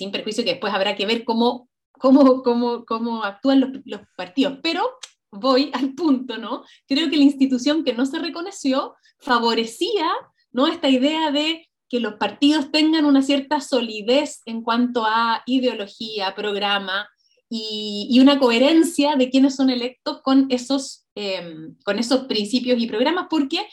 sin 0.00 0.10
perjuicio 0.10 0.44
que 0.44 0.52
después 0.52 0.72
habrá 0.72 0.96
que 0.96 1.04
ver 1.04 1.24
cómo, 1.24 1.68
cómo, 1.92 2.42
cómo, 2.42 2.86
cómo 2.86 3.22
actúan 3.22 3.82
los, 3.84 4.00
partidos. 4.16 4.58
Pero 4.62 4.82
voy 5.30 5.70
al 5.74 5.92
punto, 5.92 6.38
¿no? 6.38 6.64
Creo 6.88 7.10
que 7.10 7.18
la 7.18 7.24
institución 7.24 7.84
que 7.84 7.92
no 7.92 8.06
se 8.06 8.18
reconoció 8.18 8.94
favorecía, 9.18 10.10
¿no? 10.52 10.68
Esta 10.68 10.88
idea 10.88 11.30
de 11.30 11.68
que 11.90 12.00
los 12.00 12.14
partidos 12.14 12.72
tengan 12.72 13.04
una 13.04 13.20
cierta 13.20 13.60
solidez 13.60 14.40
en 14.46 14.62
cuanto 14.62 15.04
a 15.04 15.42
ideología, 15.44 16.34
programa, 16.34 17.06
y, 17.50 18.18
una 18.20 18.38
coherencia 18.38 19.16
de 19.16 19.28
quienes 19.28 19.56
son 19.56 19.68
electos 19.68 20.22
con 20.22 20.46
esos, 20.48 21.04
em, 21.14 21.76
con 21.84 21.98
esos 21.98 22.20
principios 22.24 22.80
y 22.80 22.86
programas, 22.86 23.26
porque 23.28 23.66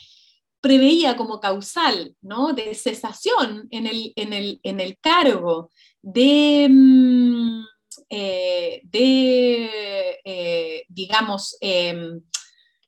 preveía 0.60 1.16
como 1.16 1.40
causal 1.40 2.16
¿no? 2.22 2.52
de 2.52 2.74
cesación 2.74 3.68
en 3.72 3.88
el, 3.88 4.12
en 4.16 4.34
el, 4.34 4.60
en 4.64 4.80
el 4.80 4.98
cargo 5.00 5.70
de, 6.10 6.68
mm, 6.70 7.66
eh, 8.10 8.82
de 8.84 10.20
eh, 10.24 10.84
digamos, 10.88 11.58
em, 11.60 12.22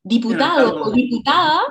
diputado 0.02 0.82
o 0.82 0.92
diputada 0.92 1.62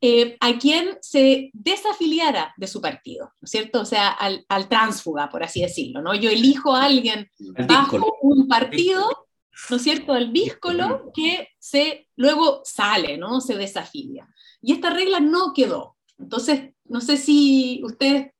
eh, 0.00 0.36
a 0.40 0.58
quien 0.58 0.98
se 1.00 1.50
desafiliara 1.52 2.52
de 2.56 2.66
su 2.66 2.80
partido, 2.80 3.32
¿no 3.40 3.46
es 3.46 3.50
cierto? 3.50 3.80
O 3.82 3.84
sea, 3.84 4.08
al, 4.08 4.44
al 4.48 4.68
tránsfuga, 4.68 5.28
por 5.28 5.44
así 5.44 5.60
decirlo, 5.60 6.02
¿no? 6.02 6.14
Yo 6.14 6.30
elijo 6.30 6.74
a 6.74 6.86
alguien 6.86 7.30
bajo 7.68 8.16
un 8.22 8.48
partido, 8.48 9.28
¿no 9.70 9.76
es 9.76 9.82
cierto?, 9.82 10.12
al 10.12 10.32
díscolo, 10.32 11.12
que 11.14 11.48
se, 11.60 12.08
luego 12.16 12.62
sale, 12.64 13.18
¿no? 13.18 13.40
Se 13.40 13.56
desafilia. 13.56 14.28
Y 14.60 14.72
esta 14.72 14.90
regla 14.90 15.20
no 15.20 15.52
quedó. 15.54 15.96
Entonces, 16.18 16.70
no 16.84 17.00
sé 17.00 17.16
si 17.16 17.80
ustedes 17.84 18.32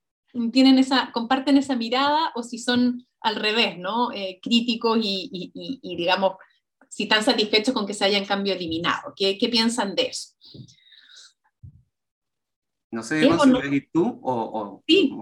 tienen 0.52 0.78
esa, 0.78 1.10
comparten 1.12 1.56
esa 1.56 1.76
mirada 1.76 2.30
o 2.34 2.42
si 2.42 2.58
son 2.58 3.06
al 3.20 3.36
revés, 3.36 3.78
¿no? 3.78 4.12
Eh, 4.12 4.38
críticos 4.42 4.98
y, 5.02 5.28
y, 5.32 5.80
y, 5.82 5.96
digamos, 5.96 6.34
si 6.88 7.04
están 7.04 7.24
satisfechos 7.24 7.74
con 7.74 7.86
que 7.86 7.94
se 7.94 8.04
haya 8.04 8.18
en 8.18 8.26
cambio 8.26 8.54
eliminado. 8.54 9.12
¿Qué, 9.16 9.36
qué 9.38 9.48
piensan 9.48 9.94
de 9.94 10.06
eso? 10.06 10.34
No 12.90 13.02
sé, 13.02 13.20
si 13.20 13.80
tú 13.92 14.18
o... 14.22 14.82
sí. 14.86 15.12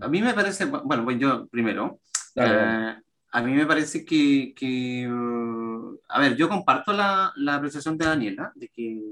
a 0.00 0.08
mí 0.08 0.22
me 0.22 0.32
parece, 0.32 0.64
bueno, 0.64 1.04
voy 1.04 1.18
yo 1.18 1.46
primero. 1.48 2.00
Eh, 2.34 2.94
a 3.30 3.42
mí 3.42 3.52
me 3.52 3.66
parece 3.66 4.04
que, 4.04 4.54
que 4.56 5.06
uh, 5.06 6.00
a 6.08 6.20
ver, 6.20 6.36
yo 6.36 6.48
comparto 6.48 6.92
la, 6.92 7.32
la, 7.36 7.56
apreciación 7.56 7.98
de 7.98 8.06
Daniela, 8.06 8.52
de 8.54 8.68
que, 8.68 9.02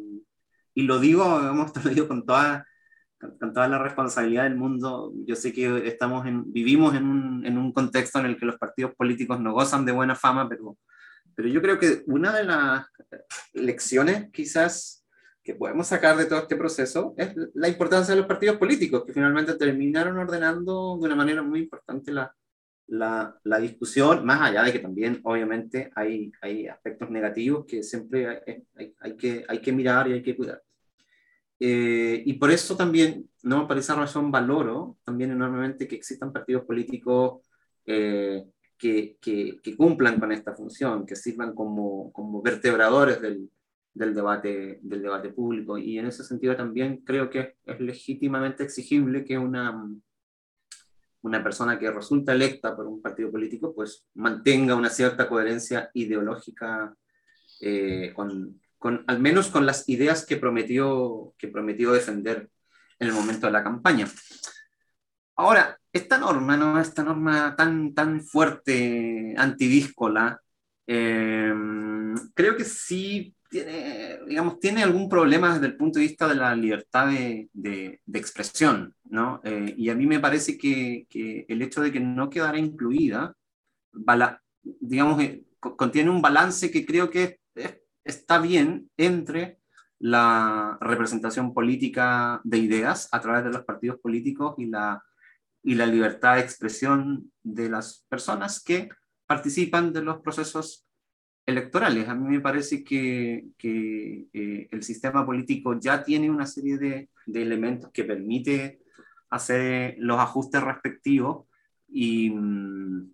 y 0.74 0.82
lo 0.82 0.98
digo, 0.98 1.40
hemos 1.40 1.74
lo 1.84 1.90
digo 1.90 2.08
con 2.08 2.24
toda, 2.24 2.66
con, 3.18 3.52
toda 3.52 3.68
la 3.68 3.78
responsabilidad 3.78 4.44
del 4.44 4.56
mundo. 4.56 5.12
Yo 5.26 5.36
sé 5.36 5.52
que 5.52 5.86
estamos 5.86 6.26
en, 6.26 6.52
vivimos 6.52 6.94
en 6.94 7.06
un, 7.06 7.46
en 7.46 7.58
un 7.58 7.72
contexto 7.72 8.18
en 8.18 8.26
el 8.26 8.38
que 8.38 8.46
los 8.46 8.58
partidos 8.58 8.94
políticos 8.94 9.40
no 9.40 9.52
gozan 9.52 9.84
de 9.84 9.92
buena 9.92 10.14
fama, 10.14 10.48
pero, 10.48 10.76
pero 11.34 11.48
yo 11.48 11.62
creo 11.62 11.78
que 11.78 12.02
una 12.06 12.32
de 12.32 12.44
las 12.44 12.86
lecciones 13.52 14.30
quizás 14.32 15.04
que 15.42 15.54
podemos 15.54 15.86
sacar 15.86 16.16
de 16.16 16.24
todo 16.24 16.40
este 16.40 16.56
proceso 16.56 17.14
es 17.16 17.32
la 17.54 17.68
importancia 17.68 18.14
de 18.14 18.20
los 18.20 18.28
partidos 18.28 18.56
políticos, 18.56 19.04
que 19.06 19.12
finalmente 19.12 19.54
terminaron 19.54 20.18
ordenando 20.18 20.98
de 21.00 21.06
una 21.06 21.14
manera 21.14 21.40
muy 21.40 21.60
importante 21.60 22.10
la, 22.10 22.34
la, 22.88 23.38
la 23.44 23.58
discusión, 23.58 24.24
más 24.26 24.40
allá 24.40 24.64
de 24.64 24.72
que 24.72 24.80
también 24.80 25.20
obviamente 25.22 25.92
hay, 25.94 26.32
hay 26.40 26.66
aspectos 26.66 27.10
negativos 27.10 27.64
que 27.64 27.84
siempre 27.84 28.26
hay, 28.26 28.64
hay, 28.74 28.94
hay 28.98 29.16
que, 29.16 29.44
hay 29.46 29.60
que 29.60 29.72
mirar 29.72 30.08
y 30.08 30.14
hay 30.14 30.22
que 30.22 30.36
cuidar. 30.36 30.62
Eh, 31.58 32.22
y 32.26 32.34
por 32.34 32.50
eso 32.50 32.76
también, 32.76 33.28
no 33.42 33.66
por 33.66 33.78
esa 33.78 33.94
razón 33.94 34.30
valoro 34.30 34.98
también 35.04 35.30
enormemente 35.30 35.88
que 35.88 35.96
existan 35.96 36.32
partidos 36.32 36.64
políticos 36.64 37.40
eh, 37.86 38.44
que, 38.76 39.16
que, 39.20 39.76
cumplan 39.76 40.20
con 40.20 40.32
esta 40.32 40.54
función, 40.54 41.06
que 41.06 41.16
sirvan 41.16 41.54
como, 41.54 42.12
como 42.12 42.42
vertebradores 42.42 43.22
del, 43.22 43.50
del 43.94 44.14
debate, 44.14 44.80
del 44.82 45.02
debate 45.02 45.30
público. 45.30 45.78
Y 45.78 45.98
en 45.98 46.06
ese 46.06 46.24
sentido 46.24 46.54
también 46.56 46.98
creo 46.98 47.30
que 47.30 47.56
es 47.64 47.80
legítimamente 47.80 48.64
exigible 48.64 49.24
que 49.24 49.38
una, 49.38 49.88
una 51.22 51.42
persona 51.42 51.78
que 51.78 51.90
resulta 51.90 52.32
electa 52.32 52.76
por 52.76 52.86
un 52.86 53.00
partido 53.00 53.30
político 53.30 53.74
pues 53.74 54.06
mantenga 54.14 54.74
una 54.74 54.90
cierta 54.90 55.28
coherencia 55.28 55.90
ideológica 55.94 56.94
eh, 57.60 58.12
con, 58.14 58.60
con, 58.78 59.04
al 59.06 59.20
menos 59.20 59.48
con 59.48 59.66
las 59.66 59.88
ideas 59.88 60.24
que 60.26 60.36
prometió, 60.36 61.34
que 61.38 61.48
prometió 61.48 61.92
defender 61.92 62.50
en 62.98 63.08
el 63.08 63.14
momento 63.14 63.46
de 63.46 63.52
la 63.52 63.64
campaña. 63.64 64.08
Ahora, 65.36 65.78
esta 65.92 66.18
norma, 66.18 66.56
¿no? 66.56 66.80
esta 66.80 67.02
norma 67.02 67.54
tan, 67.56 67.94
tan 67.94 68.22
fuerte, 68.22 69.34
antidíscola, 69.36 70.40
eh, 70.86 71.52
creo 72.34 72.56
que 72.56 72.64
sí 72.64 73.34
tiene, 73.48 74.18
digamos, 74.26 74.58
tiene 74.60 74.82
algún 74.82 75.08
problema 75.08 75.54
desde 75.54 75.66
el 75.66 75.76
punto 75.76 75.98
de 75.98 76.06
vista 76.06 76.28
de 76.28 76.34
la 76.34 76.54
libertad 76.54 77.08
de, 77.08 77.48
de, 77.52 78.00
expresión, 78.14 78.94
¿no? 79.04 79.40
Eh, 79.44 79.74
y 79.76 79.88
a 79.90 79.94
mí 79.94 80.06
me 80.06 80.20
parece 80.20 80.58
que, 80.58 81.06
el 81.48 81.62
hecho 81.62 81.80
de 81.80 81.92
que 81.92 82.00
no 82.00 82.28
quedara 82.28 82.58
incluida, 82.58 83.34
digamos, 84.62 85.22
eh, 85.22 85.44
contiene 85.60 86.10
un 86.10 86.22
balance 86.22 86.70
que 86.70 86.84
creo 86.84 87.10
que 87.10 87.38
está 88.06 88.38
bien 88.38 88.90
entre 88.96 89.58
la 89.98 90.78
representación 90.80 91.52
política 91.52 92.40
de 92.44 92.58
ideas 92.58 93.08
a 93.12 93.20
través 93.20 93.44
de 93.44 93.50
los 93.50 93.64
partidos 93.64 93.98
políticos 93.98 94.54
y 94.58 94.66
la, 94.66 95.02
y 95.62 95.74
la 95.74 95.86
libertad 95.86 96.36
de 96.36 96.42
expresión 96.42 97.32
de 97.42 97.68
las 97.68 98.04
personas 98.08 98.62
que 98.62 98.88
participan 99.26 99.92
de 99.92 100.02
los 100.02 100.20
procesos 100.20 100.86
electorales. 101.44 102.08
A 102.08 102.14
mí 102.14 102.28
me 102.28 102.40
parece 102.40 102.84
que, 102.84 103.46
que 103.56 104.26
eh, 104.32 104.68
el 104.70 104.82
sistema 104.82 105.24
político 105.24 105.78
ya 105.78 106.04
tiene 106.04 106.30
una 106.30 106.46
serie 106.46 106.78
de, 106.78 107.08
de, 107.26 107.42
elementos 107.42 107.90
que 107.92 108.04
permite 108.04 108.80
hacer 109.30 109.96
los 109.98 110.18
ajustes 110.18 110.62
respectivos 110.62 111.46
y 111.88 112.30
mm, 112.30 113.12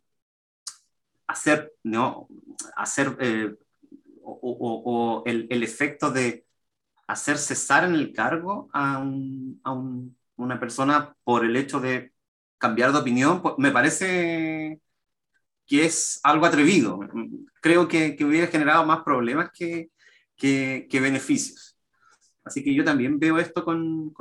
hacer, 1.27 1.73
¿no? 1.85 2.29
hacer 2.77 3.17
eh, 3.21 3.55
o, 4.25 5.23
el, 5.27 5.63
efecto 5.63 6.11
de 6.11 6.47
hacer 7.07 7.39
cesar 7.39 7.85
en 7.85 7.95
el 7.95 8.13
cargo 8.13 8.69
a, 8.73 9.03
una 10.37 10.59
persona 10.59 11.15
por 11.25 11.45
el 11.45 11.57
hecho 11.57 11.81
de 11.81 12.13
cambiar 12.59 12.93
de 12.93 12.99
opinión, 12.99 13.43
pues, 13.43 13.55
me 13.59 13.71
parece 13.71 14.81
que 15.67 15.85
es 15.85 16.21
algo 16.23 16.47
atrevido. 16.47 17.01
Creo 17.61 17.89
que, 17.89 18.17
que 18.17 18.25
hubiera 18.25 18.47
generado 18.47 18.85
más 18.85 19.03
problemas 19.03 19.51
que, 19.53 19.91
que, 20.37 21.01
beneficios. 21.01 21.77
Así 22.45 22.65
que 22.65 22.75
yo 22.75 22.85
también 22.85 23.19
veo 23.19 23.39
esto 23.39 23.65
con... 23.65 24.13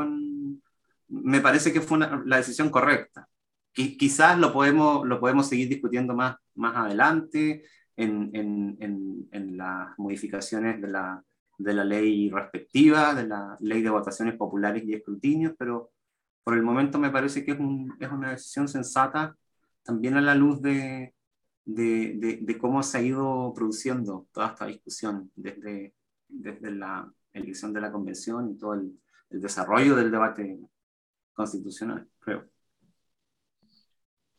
me 1.08 1.42
parece 1.42 1.74
que 1.74 1.82
fue 1.82 2.00
la 2.26 2.38
decisión 2.38 2.70
correcta. 2.70 3.28
Quizás 3.74 4.38
lo 4.38 4.54
podemos, 4.54 5.08
lo 5.08 5.20
podemos 5.20 5.48
seguir 5.48 5.70
discutiendo 5.70 6.14
más, 6.14 6.36
más 6.56 6.76
adelante 6.76 7.64
en, 7.96 8.30
en, 8.34 9.28
en, 9.32 9.58
las 9.58 9.98
modificaciones 9.98 10.82
de 10.82 10.88
la, 10.88 11.24
de 11.58 11.74
la 11.74 11.84
ley 11.84 12.30
respectiva, 12.30 13.14
de 13.14 13.28
la 13.28 13.58
ley 13.60 13.82
de 13.82 13.90
votaciones 13.90 14.36
populares 14.36 14.84
y 14.86 14.94
escrutinios, 14.94 15.54
pero 15.58 15.92
por 16.44 16.56
el 16.56 16.64
momento 16.64 16.98
me 16.98 17.12
parece 17.12 17.46
que 17.46 17.52
es, 17.52 17.60
un, 17.60 17.96
es 18.00 18.12
una 18.12 18.32
decisión 18.32 18.68
sensata 18.68 19.36
también 19.84 20.16
a 20.16 20.22
la 20.22 20.36
luz 20.36 20.62
de, 20.62 21.14
de, 21.66 22.40
de, 22.42 22.58
cómo 22.58 22.82
se 22.84 22.98
ha 22.98 23.02
ido 23.02 23.54
produciendo 23.54 24.28
toda 24.32 24.48
esta 24.48 24.66
discusión 24.66 25.32
desde, 25.36 25.94
desde 26.28 26.72
la 26.72 27.12
elección 27.34 27.74
de 27.74 27.82
la 27.82 27.92
convención 27.92 28.50
y 28.50 28.58
todo 28.58 28.74
el, 28.74 29.00
el 29.30 29.42
desarrollo 29.42 29.96
del 29.96 30.12
debate 30.12 30.60
constitucional, 31.34 32.08
creo. 32.20 32.50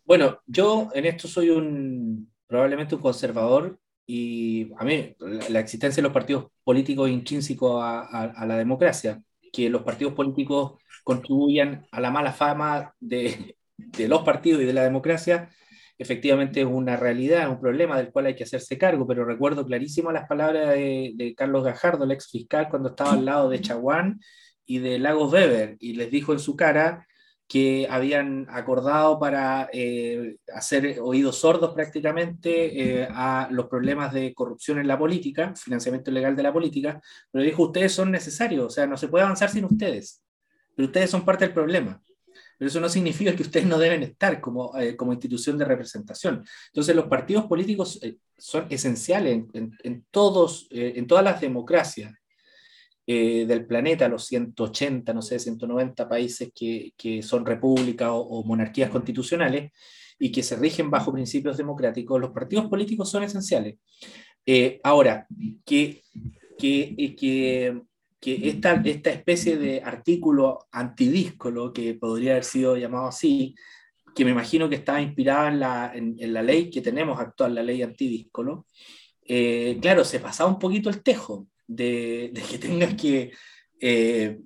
Bueno, 0.04 0.40
yo 0.46 0.90
en 0.94 1.06
esto 1.06 1.28
soy 1.28 1.50
un 1.50 2.31
probablemente 2.52 2.94
un 2.94 3.00
conservador 3.00 3.78
y 4.06 4.70
a 4.76 4.84
mí 4.84 5.16
la 5.48 5.60
existencia 5.60 6.02
de 6.02 6.02
los 6.02 6.12
partidos 6.12 6.48
políticos 6.62 7.08
es 7.08 7.14
intrínseco 7.14 7.80
a, 7.82 8.02
a, 8.02 8.44
la 8.44 8.58
democracia, 8.58 9.22
que 9.50 9.70
los 9.70 9.82
partidos 9.82 10.12
políticos 10.12 10.74
contribuyan 11.02 11.86
a 11.90 11.98
la 11.98 12.10
mala 12.10 12.30
fama 12.30 12.94
de, 13.00 13.56
de, 13.78 14.06
los 14.06 14.22
partidos 14.22 14.60
y 14.60 14.66
de 14.66 14.74
la 14.74 14.84
democracia, 14.84 15.48
efectivamente 15.96 16.60
es 16.60 16.66
una 16.66 16.98
realidad, 16.98 17.48
un 17.48 17.58
problema 17.58 17.96
del 17.96 18.12
cual 18.12 18.26
hay 18.26 18.34
que 18.34 18.44
hacerse 18.44 18.76
cargo, 18.76 19.06
pero 19.06 19.24
recuerdo 19.24 19.64
clarísimo 19.64 20.12
las 20.12 20.28
palabras 20.28 20.68
de, 20.68 21.12
de 21.14 21.34
Carlos 21.34 21.64
Gajardo, 21.64 22.04
el 22.04 22.10
ex 22.10 22.30
fiscal, 22.30 22.68
cuando 22.68 22.90
estaba 22.90 23.14
al 23.14 23.24
lado 23.24 23.48
de 23.48 23.62
Chaguán 23.62 24.20
y 24.66 24.78
de 24.80 24.98
Lagos 24.98 25.32
Weber, 25.32 25.78
y 25.80 25.94
les 25.94 26.10
dijo 26.10 26.34
en 26.34 26.38
su 26.38 26.54
cara 26.54 27.06
que 27.52 27.86
habían 27.90 28.46
acordado 28.48 29.18
para 29.18 29.68
eh, 29.74 30.38
hacer 30.54 30.98
oídos 31.02 31.36
sordos 31.36 31.74
prácticamente 31.74 33.02
eh, 33.02 33.08
a 33.10 33.46
los 33.50 33.66
problemas 33.66 34.10
de 34.14 34.32
corrupción 34.32 34.78
en 34.78 34.88
la 34.88 34.98
política, 34.98 35.54
financiamiento 35.54 36.10
ilegal 36.10 36.34
de 36.34 36.44
la 36.44 36.50
política, 36.50 36.98
pero 37.30 37.44
dijo, 37.44 37.64
ustedes 37.64 37.92
son 37.92 38.10
necesarios, 38.10 38.64
o 38.64 38.70
sea, 38.70 38.86
no 38.86 38.96
se 38.96 39.08
puede 39.08 39.24
avanzar 39.24 39.50
sin 39.50 39.66
ustedes, 39.66 40.24
pero 40.74 40.86
ustedes 40.86 41.10
son 41.10 41.26
parte 41.26 41.44
del 41.44 41.52
problema. 41.52 42.02
Pero 42.56 42.70
eso 42.70 42.80
no 42.80 42.88
significa 42.88 43.36
que 43.36 43.42
ustedes 43.42 43.66
no 43.66 43.78
deben 43.78 44.02
estar 44.02 44.40
como, 44.40 44.74
eh, 44.78 44.96
como 44.96 45.12
institución 45.12 45.58
de 45.58 45.66
representación. 45.66 46.42
Entonces, 46.68 46.96
los 46.96 47.04
partidos 47.04 47.44
políticos 47.44 48.00
son 48.38 48.66
esenciales 48.70 49.44
en, 49.52 49.76
en 49.82 50.06
todos, 50.10 50.68
en 50.70 51.06
todas 51.06 51.24
las 51.24 51.38
democracias. 51.38 52.14
Eh, 53.04 53.46
del 53.48 53.66
planeta, 53.66 54.06
los 54.08 54.26
180, 54.26 55.12
no 55.12 55.22
sé, 55.22 55.40
190 55.40 56.08
países 56.08 56.52
que, 56.54 56.92
que 56.96 57.20
son 57.20 57.44
repúblicas 57.44 58.08
o, 58.12 58.44
monarquías 58.44 58.90
constitucionales 58.90 59.72
y 60.20 60.30
que 60.30 60.44
se 60.44 60.54
rigen 60.54 60.88
bajo 60.88 61.12
principios 61.12 61.56
democráticos, 61.56 62.20
los 62.20 62.30
partidos 62.30 62.66
políticos 62.66 63.10
son 63.10 63.24
esenciales. 63.24 63.76
Eh, 64.46 64.80
ahora, 64.84 65.26
que, 65.64 66.02
eh, 66.62 67.16
que, 67.16 67.82
que 68.20 68.48
esta, 68.48 68.74
esta, 68.84 69.10
especie 69.10 69.56
de 69.56 69.82
artículo 69.82 70.66
antidíscolo, 70.70 71.72
que 71.72 71.94
podría 71.94 72.32
haber 72.32 72.44
sido 72.44 72.76
llamado 72.76 73.08
así, 73.08 73.56
que 74.14 74.24
me 74.24 74.30
imagino 74.30 74.68
que 74.68 74.76
estaba 74.76 75.02
inspirada 75.02 75.48
en 75.48 75.58
la, 75.58 75.92
en, 75.92 76.32
la 76.32 76.42
ley 76.42 76.70
que 76.70 76.82
tenemos 76.82 77.18
actual, 77.18 77.56
la 77.56 77.64
ley 77.64 77.82
antidíscolo, 77.82 78.66
claro, 79.80 80.04
se 80.04 80.20
pasaba 80.20 80.50
un 80.50 80.58
poquito 80.60 80.88
el 80.88 81.02
tejo 81.02 81.48
de, 81.66 82.32
que 82.50 82.58
tengas 82.58 82.94
que, 82.94 83.32
eh, 83.80 84.38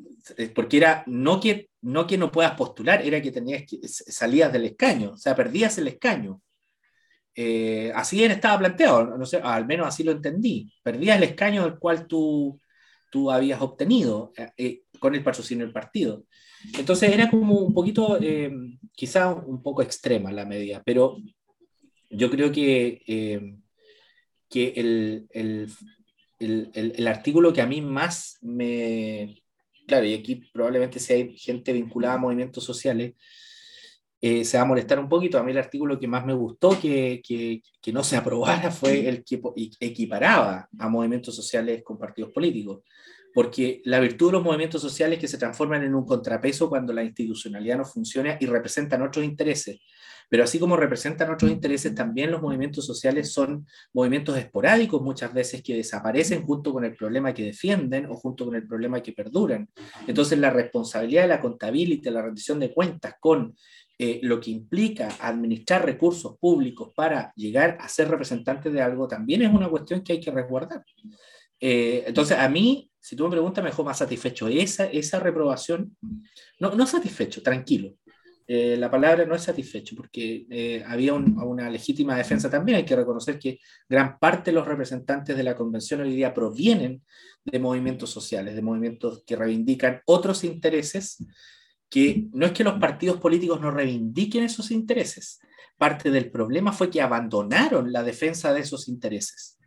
porque 0.55 0.77
era 0.79 1.05
no 1.07 1.41
que, 1.41 1.71
no 1.83 2.07
que 2.07 2.19
no 2.19 2.33
puedas 2.33 2.53
postular, 2.53 3.03
era 3.03 3.21
que 3.23 3.31
tenías 3.31 3.65
que 3.67 3.79
salías 3.87 4.53
del 4.53 4.65
escaño, 4.65 5.13
o 5.13 5.17
sea, 5.17 5.35
perdías 5.35 5.79
el 5.79 5.89
escaño. 5.89 6.41
Eh, 7.35 7.93
así 7.95 8.25
estaba 8.25 8.59
planteado, 8.59 9.19
no 9.19 9.27
sé, 9.27 9.39
al 9.39 9.67
menos 9.67 9.87
así 9.87 10.03
lo 10.03 10.13
entendí. 10.13 10.73
Perdías 10.83 11.19
el 11.19 11.25
escaño 11.25 11.65
del 11.65 11.79
cual 11.79 12.07
tú, 12.07 12.59
tú 13.11 13.31
habías 13.31 13.61
obtenido 13.61 14.33
eh, 14.57 14.85
con 14.99 15.15
el 15.15 15.23
patrocinio 15.23 15.67
del 15.67 15.75
partido. 15.75 16.25
Entonces 16.79 17.13
era 17.13 17.31
como 17.31 17.61
un 17.61 17.75
poquito, 17.75 18.19
quizá 18.95 19.35
un 19.35 19.63
poco 19.63 19.83
extrema 19.83 20.33
la 20.33 20.47
medida, 20.47 20.83
pero 20.85 21.19
yo 22.09 22.31
creo 22.31 22.51
que, 22.51 23.03
que 24.49 24.73
el, 24.77 25.27
el, 25.31 25.69
el, 26.39 26.71
el, 26.75 27.09
artículo 27.09 27.53
que 27.53 27.63
a 27.63 27.67
mí 27.67 27.81
más 27.81 28.39
me... 28.43 29.43
Claro, 29.87 30.05
y 30.05 30.15
aquí 30.15 30.43
probablemente 30.53 30.99
si 30.99 31.13
hay 31.13 31.39
gente 31.39 31.73
vinculada 31.73 32.15
a 32.15 32.19
movimientos 32.19 32.65
sociales, 32.65 33.15
eh, 34.21 34.45
se 34.45 34.57
va 34.57 34.65
a 34.65 34.67
molestar 34.67 34.99
un 34.99 35.09
poquito. 35.09 35.39
A 35.39 35.43
mí 35.43 35.53
el 35.53 35.59
artículo 35.59 35.99
que 35.99 36.09
más 36.09 36.25
me 36.27 36.33
gustó 36.35 36.79
que, 36.81 37.23
que, 37.25 37.63
que, 37.81 37.93
no 37.93 38.03
se 38.03 38.17
aprobara 38.17 38.71
fue 38.71 39.09
el 39.09 39.25
que 39.25 39.41
equiparaba 39.79 40.69
a 40.79 40.89
movimientos 40.89 41.37
sociales 41.37 41.83
con 41.85 41.99
partidos 41.99 42.33
políticos. 42.33 42.83
Porque 43.33 43.83
la 43.85 44.01
virtud 44.01 44.29
de 44.29 44.33
los 44.33 44.43
movimientos 44.43 44.81
sociales 44.81 45.19
es 45.19 45.21
que 45.21 45.29
se 45.29 45.39
transforman 45.39 45.85
en 45.85 45.95
un 45.95 46.07
contrapeso 46.07 46.69
cuando 46.69 46.93
la 46.93 47.05
institucionalidad 47.05 47.77
no 47.77 47.85
funciona 47.85 48.39
y 48.41 48.47
representan 48.47 49.03
otros 49.03 49.25
intereses. 49.25 49.79
Pero 50.29 50.45
así 50.45 50.59
como 50.59 50.77
representan 50.77 51.31
otros 51.33 51.51
intereses, 51.51 51.95
también 51.95 52.31
los 52.31 52.43
movimientos 52.43 52.85
sociales 52.85 53.33
son 53.33 53.67
movimientos 53.93 54.37
esporádicos 54.37 55.01
muchas 55.03 55.33
veces 55.33 55.63
que 55.63 55.77
desaparecen 55.77 56.45
junto 56.45 56.73
con 56.73 56.85
el 56.85 56.97
problema 56.97 57.33
que 57.33 57.45
defienden 57.45 58.07
o 58.07 58.15
junto 58.15 58.45
con 58.45 58.55
el 58.55 58.67
problema 58.67 59.03
que 59.03 59.13
perduran. 59.13 59.69
Entonces 60.07 60.39
la 60.39 60.51
responsabilidad 60.51 61.23
de 61.23 61.29
la 61.29 61.41
contabilidad, 61.41 62.13
la 62.13 62.23
rendición 62.23 62.59
de 62.59 62.73
cuentas 62.73 63.15
con 63.21 63.55
eh, 63.99 64.21
lo 64.23 64.41
que 64.41 64.51
implica 64.51 65.09
administrar 65.21 65.85
recursos 65.85 66.37
públicos 66.39 66.93
para 66.95 67.33
llegar 67.35 67.79
a 67.81 67.89
ser 67.89 68.09
representante 68.09 68.71
de 68.71 68.83
algo 68.83 69.09
también 69.09 69.41
es 69.41 69.53
una 69.53 69.71
cuestión 69.71 70.03
que 70.03 70.13
hay 70.13 70.21
que 70.21 70.31
resguardar. 70.31 70.85
Eh, 71.59 72.05
entonces, 72.07 72.37
a 72.37 72.49
mí, 72.49 72.91
si 73.01 73.17
tú 73.17 73.25
me 73.25 73.31
preguntas, 73.31 73.65
me 73.65 73.71
dejó 73.71 73.85
más 73.85 73.99
satisfecho 73.99 74.49
esa, 74.49 74.85
esa 74.87 75.19
reprobación. 75.19 75.97
No, 76.61 76.75
no 76.75 76.87
satisfecho, 76.87 77.43
tranquilo. 77.43 77.95
Eh, 78.49 78.77
la 78.77 78.91
palabra 78.91 79.25
no 79.27 79.35
es 79.35 79.43
satisfecho, 79.43 79.97
porque 79.97 80.47
eh, 80.49 80.85
había 80.87 81.15
una 81.15 81.69
legítima 81.69 82.17
defensa 82.17 82.49
también. 82.49 82.79
Hay 82.79 82.85
que 82.85 82.95
reconocer 82.95 83.39
que 83.39 83.59
gran 83.89 84.19
parte 84.19 84.51
de 84.51 84.55
los 84.55 84.67
representantes 84.67 85.37
de 85.37 85.43
la 85.43 85.57
convención 85.57 86.01
hoy 86.01 86.15
día 86.15 86.33
provienen 86.33 87.03
de 87.45 87.59
movimientos 87.59 88.11
sociales, 88.11 88.55
de 88.55 88.63
movimientos 88.63 89.25
que 89.27 89.37
reivindican 89.37 90.01
otros 90.07 90.45
intereses, 90.45 91.25
que 91.89 92.29
no 92.33 92.47
es 92.47 92.53
que 92.53 92.65
los 92.65 92.79
partidos 92.79 93.19
políticos 93.19 93.61
no 93.61 93.71
reivindiquen 93.71 94.45
esos 94.45 94.71
intereses. 94.71 95.41
Parte 95.77 96.11
del 96.11 96.31
problema 96.31 96.73
fue 96.73 96.91
que 96.91 97.03
abandonaron 97.03 97.93
la 97.93 98.03
defensa 98.03 98.53
de 98.53 98.61
esos 98.61 98.89
intereses. 98.89 99.59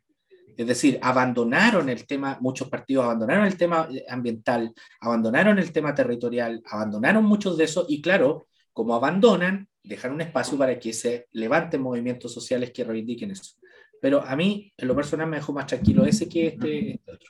Es 0.57 0.67
decir, 0.67 0.99
abandonaron 1.01 1.87
el 1.87 2.05
tema, 2.05 2.37
muchos 2.41 2.69
partidos 2.69 3.05
abandonaron 3.05 3.45
el 3.45 3.55
tema 3.55 3.87
ambiental, 4.09 4.73
abandonaron 4.99 5.57
el 5.57 5.71
tema 5.71 5.95
territorial, 5.95 6.61
abandonaron 6.69 7.23
muchos 7.23 7.57
de 7.57 7.63
esos 7.63 7.85
y 7.87 8.01
claro, 8.01 8.48
como 8.79 8.95
abandonan, 8.95 9.67
dejan 9.83 10.13
un 10.13 10.21
espacio 10.21 10.57
para 10.57 10.79
que 10.79 10.93
se 10.93 11.27
levanten 11.33 11.81
movimientos 11.81 12.33
sociales 12.33 12.71
que 12.71 12.85
reivindiquen 12.85 13.31
eso. 13.31 13.57
Pero 14.01 14.23
a 14.25 14.37
mí, 14.37 14.71
en 14.77 14.87
lo 14.87 14.95
personal, 14.95 15.27
me 15.27 15.35
dejó 15.35 15.51
más 15.51 15.65
tranquilo 15.65 16.05
ese 16.05 16.29
que 16.29 16.47
este, 16.47 16.91
este 16.91 17.11
otro. 17.11 17.29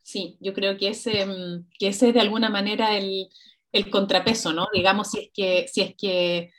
Sí, 0.00 0.38
yo 0.38 0.54
creo 0.54 0.78
que 0.78 0.90
ese, 0.90 1.26
mm, 1.26 1.70
que 1.76 1.88
ese 1.88 2.10
es 2.10 2.14
de 2.14 2.20
alguna 2.20 2.50
manera 2.50 2.96
el, 2.96 3.26
el 3.72 3.90
contrapeso, 3.90 4.52
¿no? 4.52 4.68
Digamos, 4.72 5.10
si 5.10 5.18
es 5.18 5.30
que, 5.34 5.66
si 5.66 5.80
es 5.80 5.96
que, 5.96 6.52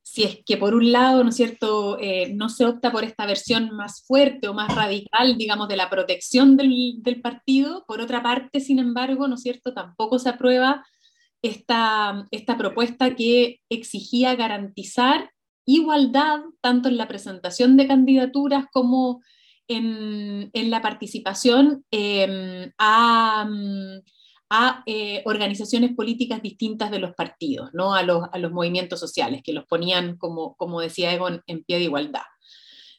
si 0.00 0.22
es 0.22 0.38
que 0.46 0.56
por 0.56 0.74
un 0.74 0.90
lado, 0.90 1.22
¿no 1.22 1.28
es 1.28 1.36
cierto?, 1.36 1.98
eh, 2.00 2.32
no 2.32 2.48
se 2.48 2.64
opta 2.64 2.90
por 2.92 3.04
esta 3.04 3.26
versión 3.26 3.76
más 3.76 4.06
fuerte 4.06 4.48
o 4.48 4.54
más 4.54 4.74
radical, 4.74 5.36
digamos, 5.36 5.68
de 5.68 5.76
la 5.76 5.90
protección 5.90 6.56
del, 6.56 7.02
del, 7.02 7.20
partido, 7.20 7.84
por 7.86 8.00
otra 8.00 8.22
parte, 8.22 8.60
sin 8.60 8.78
embargo, 8.78 9.28
¿no 9.28 9.34
es 9.34 9.42
cierto?, 9.42 9.74
tampoco 9.74 10.18
se 10.18 10.30
aprueba 10.30 10.82
esta, 11.44 12.26
esta 12.30 12.56
propuesta 12.56 13.14
que 13.14 13.60
exigía 13.68 14.34
garantizar 14.34 15.30
igualdad 15.66 16.40
tanto 16.62 16.88
en 16.88 16.96
la 16.96 17.06
presentación 17.06 17.76
de 17.76 17.86
candidaturas 17.86 18.64
como 18.72 19.22
en, 19.68 20.48
en 20.54 20.70
la 20.70 20.80
participación 20.80 21.84
em, 21.90 22.72
a, 22.78 23.46
a 24.48 24.82
eh, 24.86 25.22
organizaciones 25.26 25.94
políticas 25.94 26.40
distintas 26.40 26.90
de 26.90 26.98
los 26.98 27.14
partidos, 27.14 27.68
¿no? 27.74 27.94
a, 27.94 28.02
los, 28.02 28.22
a 28.32 28.38
los 28.38 28.50
movimientos 28.50 28.98
sociales, 28.98 29.42
que 29.44 29.52
los 29.52 29.66
ponían, 29.66 30.16
como, 30.16 30.56
como 30.56 30.80
decía 30.80 31.12
Egon, 31.12 31.42
en 31.46 31.62
pie 31.62 31.76
de 31.76 31.84
igualdad. 31.84 32.24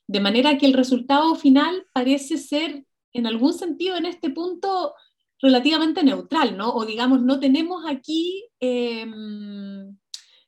De 0.05 0.19
manera 0.19 0.59
que 0.59 0.67
el 0.67 0.73
resultado 0.73 1.33
final 1.33 1.83
parece 1.93 2.37
ser 2.37 2.85
en 3.11 3.25
algún 3.25 3.53
sentido 3.53 3.97
en 3.97 4.05
este 4.05 4.29
punto 4.29 4.93
relativamente 5.41 6.03
neutral, 6.03 6.57
¿no? 6.57 6.73
O 6.73 6.85
digamos, 6.85 7.21
no 7.21 7.39
tenemos 7.39 7.83
aquí 7.87 8.47
em, 8.59 9.95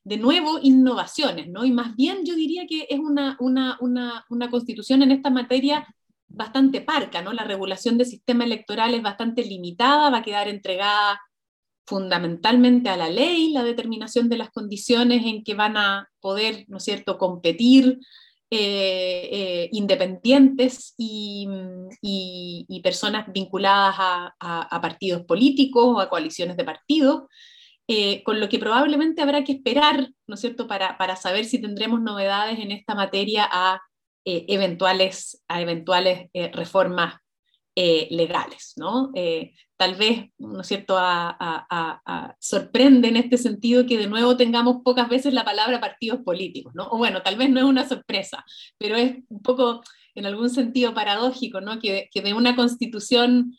de 0.04 0.18
nuevo 0.18 0.60
innovaciones, 0.62 1.50
¿no? 1.50 1.66
Y 1.66 1.72
más 1.72 1.96
bien 1.96 2.26
yo 2.26 2.36
diría 2.36 2.66
que 2.68 2.88
es 2.90 3.00
una, 3.00 3.38
una, 3.40 3.78
una, 3.82 4.26
una, 4.30 4.50
constitución 4.50 5.02
en 5.02 5.12
esta 5.12 5.30
materia 5.30 5.86
bastante 6.28 6.82
parca, 6.82 7.22
¿no? 7.22 7.34
La 7.34 7.44
regulación 7.44 7.98
del 7.98 8.08
sistema 8.08 8.46
electoral 8.46 8.94
es 8.94 9.02
bastante 9.02 9.44
limitada, 9.44 10.10
va 10.10 10.20
a 10.20 10.24
quedar 10.24 10.48
entregada 10.48 11.20
fundamentalmente 11.86 12.90
a 12.90 12.98
la 12.98 13.10
ley, 13.10 13.52
la 13.52 13.64
determinación 13.64 14.30
de 14.30 14.38
las 14.38 14.50
condiciones 14.52 15.26
en 15.26 15.44
que 15.44 15.56
van 15.56 15.78
a 15.78 16.10
poder, 16.20 16.66
¿no 16.68 16.78
es 16.78 16.84
cierto?, 16.84 17.18
competir 17.18 18.00
eh, 18.50 19.30
eh, 19.30 19.70
independientes 19.74 20.94
y, 20.98 21.48
personas 22.82 23.26
vinculadas 23.34 23.96
a, 24.00 24.80
partidos 24.82 25.26
políticos 25.26 25.84
o 25.86 26.00
a 26.00 26.10
coaliciones 26.10 26.56
de 26.56 26.64
partidos, 26.64 27.24
eh, 27.90 28.24
con 28.24 28.40
lo 28.40 28.48
que 28.48 28.60
probablemente 28.60 29.22
habrá 29.22 29.44
que 29.44 29.52
esperar, 29.54 30.10
¿no 30.28 30.36
es 30.36 30.40
cierto?, 30.42 30.68
para, 30.68 30.98
para 30.98 31.18
saber 31.18 31.44
si 31.44 31.60
tendremos 31.60 32.02
novedades 32.02 32.60
en 32.60 32.72
esta 32.72 32.96
materia 32.96 33.48
a 33.52 33.82
eventuales, 34.24 35.44
a 35.50 35.62
eventuales 35.62 36.30
reformas 36.54 37.16
legales, 38.10 38.74
¿no? 38.76 39.12
tal 39.78 39.96
vez, 39.96 40.32
¿no 40.40 40.62
es 40.62 40.68
cierto?, 40.68 40.96
a, 40.98 42.36
sorprende 42.40 43.08
en 43.08 43.18
este 43.18 43.38
sentido 43.38 43.86
que 43.86 43.98
de 43.98 44.08
nuevo 44.08 44.36
tengamos 44.36 44.78
pocas 44.84 45.08
veces 45.08 45.34
la 45.34 45.46
palabra 45.46 45.80
partidos 45.80 46.22
políticos, 46.22 46.74
¿no? 46.76 46.88
O 46.90 46.98
bueno, 46.98 47.22
tal 47.22 47.38
vez 47.38 47.50
no 47.50 47.60
es 47.60 47.66
una 47.66 47.88
sorpresa, 47.88 48.44
pero 48.78 48.96
es 48.96 49.18
un 49.30 49.42
poco 49.42 49.82
en 50.16 50.26
algún 50.26 50.50
sentido 50.50 50.94
paradójico, 50.96 51.62
¿no? 51.62 51.80
Que, 51.80 52.10
que 52.12 52.22
de 52.22 52.34
una 52.34 52.56
constitución 52.56 53.56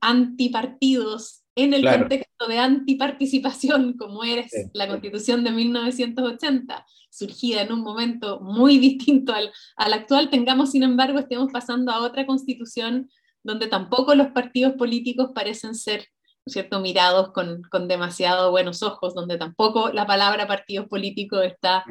antipartidos 0.00 1.42
en 1.54 1.74
el 1.74 1.84
contexto 1.84 2.46
de 2.48 2.58
antiparticipación, 2.58 3.94
como 3.96 4.24
eres 4.24 4.52
la 4.72 4.88
constitución 4.88 5.44
de 5.44 5.52
1980, 5.52 6.86
surgida 7.10 7.62
en 7.62 7.72
un 7.72 7.80
momento 7.80 8.40
muy 8.40 8.78
distinto 8.78 9.32
al, 9.32 9.50
al 9.76 9.92
actual, 9.94 10.28
tengamos, 10.28 10.70
sin 10.70 10.82
embargo, 10.82 11.18
estemos 11.18 11.50
pasando 11.50 11.92
a 11.92 12.00
otra 12.00 12.26
constitución 12.26 13.10
donde 13.42 13.66
tampoco 13.66 14.14
los 14.14 14.28
partidos 14.28 14.74
políticos 14.74 15.30
parecen 15.34 15.74
ser 15.74 16.06
cierto? 16.46 16.80
mirados 16.80 17.32
con, 17.32 17.62
con 17.70 17.88
demasiado 17.88 18.50
buenos 18.50 18.82
ojos, 18.82 19.14
donde 19.14 19.38
tampoco 19.38 19.90
la 19.90 20.06
palabra 20.06 20.46
partidos 20.46 20.88
políticos 20.88 21.44
está 21.44 21.84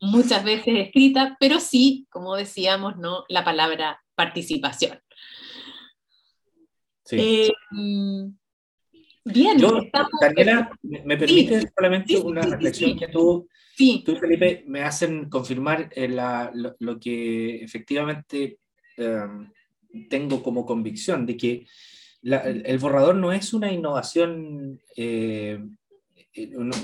muchas 0.00 0.44
veces 0.44 0.74
escrita, 0.76 1.36
pero 1.40 1.60
sí, 1.60 2.06
como 2.10 2.36
decíamos, 2.36 2.96
¿no? 2.96 3.24
la 3.28 3.44
palabra 3.44 4.00
participación. 4.14 4.98
Sí. 7.04 7.16
Eh, 7.18 7.52
bien. 9.24 9.58
Daniela, 10.20 10.70
¿me 10.82 11.16
permites 11.16 11.66
solamente 11.74 12.18
una 12.18 12.42
reflexión 12.42 12.98
que 12.98 13.08
tú, 13.08 13.48
tú, 14.04 14.16
Felipe, 14.16 14.64
me 14.66 14.82
hacen 14.82 15.28
confirmar 15.28 15.88
eh, 15.94 16.08
lo, 16.78 17.00
que 17.00 17.62
efectivamente 17.62 18.58
em, 18.96 19.50
tengo 20.08 20.42
como 20.42 20.66
convicción 20.66 21.26
de 21.26 21.36
que 21.36 21.66
el 22.22 22.78
borrador 22.78 23.14
no 23.14 23.32
es 23.32 23.54
una 23.54 23.72
innovación, 23.72 24.80
eh, 24.96 25.58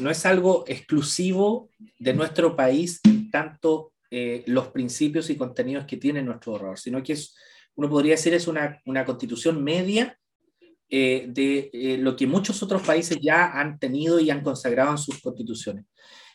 no, 0.00 0.10
es 0.10 0.26
algo 0.26 0.64
exclusivo 0.66 1.70
de 1.98 2.14
nuestro 2.14 2.54
país, 2.54 3.00
tanto 3.30 3.92
eh, 4.10 4.44
los 4.46 4.68
principios 4.68 5.30
y 5.30 5.36
contenidos 5.36 5.86
que 5.86 5.96
tiene 5.96 6.22
nuestro 6.22 6.52
borrador, 6.52 6.78
sino 6.78 7.02
que 7.02 7.14
es, 7.14 7.34
uno 7.74 7.90
podría 7.90 8.12
decir 8.12 8.32
es 8.34 8.46
una, 8.46 8.80
una 8.86 9.04
constitución 9.04 9.62
media 9.62 10.16
eh, 10.88 11.26
de 11.28 11.98
lo 11.98 12.14
que 12.14 12.26
muchos 12.26 12.62
otros 12.62 12.82
países 12.82 13.18
ya 13.20 13.58
han 13.58 13.78
tenido 13.78 14.20
y 14.20 14.30
han 14.30 14.42
consagrado 14.42 14.92
en 14.92 14.98
sus 14.98 15.20
constituciones. 15.20 15.86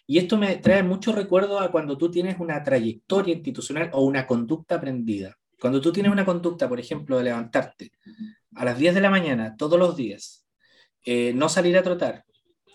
Y 0.05 0.17
esto 0.17 0.37
me 0.37 0.55
trae 0.55 0.81
mucho 0.81 1.13
recuerdo 1.13 1.59
a 1.59 1.71
cuando 1.71 1.95
tú 1.95 2.09
tienes 2.09 2.39
una 2.39 2.63
trayectoria 2.63 3.35
institucional 3.35 3.91
o 3.93 4.03
una 4.03 4.25
conducta 4.25 4.75
aprendida. 4.75 5.37
Cuando 5.59 5.81
tú 5.81 5.91
tienes 5.91 6.11
una 6.11 6.25
conducta, 6.25 6.69
por 6.69 6.79
ejemplo, 6.79 7.17
de 7.17 7.25
levantarte 7.25 7.91
a 8.55 8.65
las 8.65 8.77
10 8.77 8.95
de 8.95 9.01
la 9.01 9.09
mañana 9.09 9.55
todos 9.57 9.77
los 9.77 9.95
días, 9.95 10.47
eh, 11.05 11.33
no 11.33 11.49
salir 11.49 11.77
a 11.77 11.83
trotar 11.83 12.23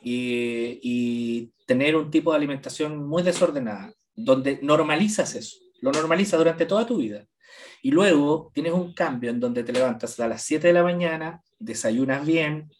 y, 0.02 1.50
tener 1.66 1.96
un 1.96 2.10
tipo 2.10 2.30
de 2.30 2.36
alimentación 2.36 3.08
muy 3.08 3.22
desordenada, 3.22 3.90
donde 4.14 4.58
normalizas 4.62 5.34
eso, 5.34 5.56
lo 5.80 5.92
normalizas 5.92 6.38
durante 6.38 6.66
toda 6.66 6.84
tu 6.84 6.98
vida. 6.98 7.26
Y 7.80 7.90
luego 7.90 8.50
tienes 8.52 8.74
un 8.74 8.92
cambio 8.92 9.30
en 9.30 9.40
donde 9.40 9.64
te 9.64 9.72
levantas 9.72 10.20
a 10.20 10.28
las 10.28 10.42
7 10.42 10.66
de 10.66 10.74
la 10.74 10.82
mañana, 10.82 11.42
desayunas 11.58 12.26
bien, 12.26 12.70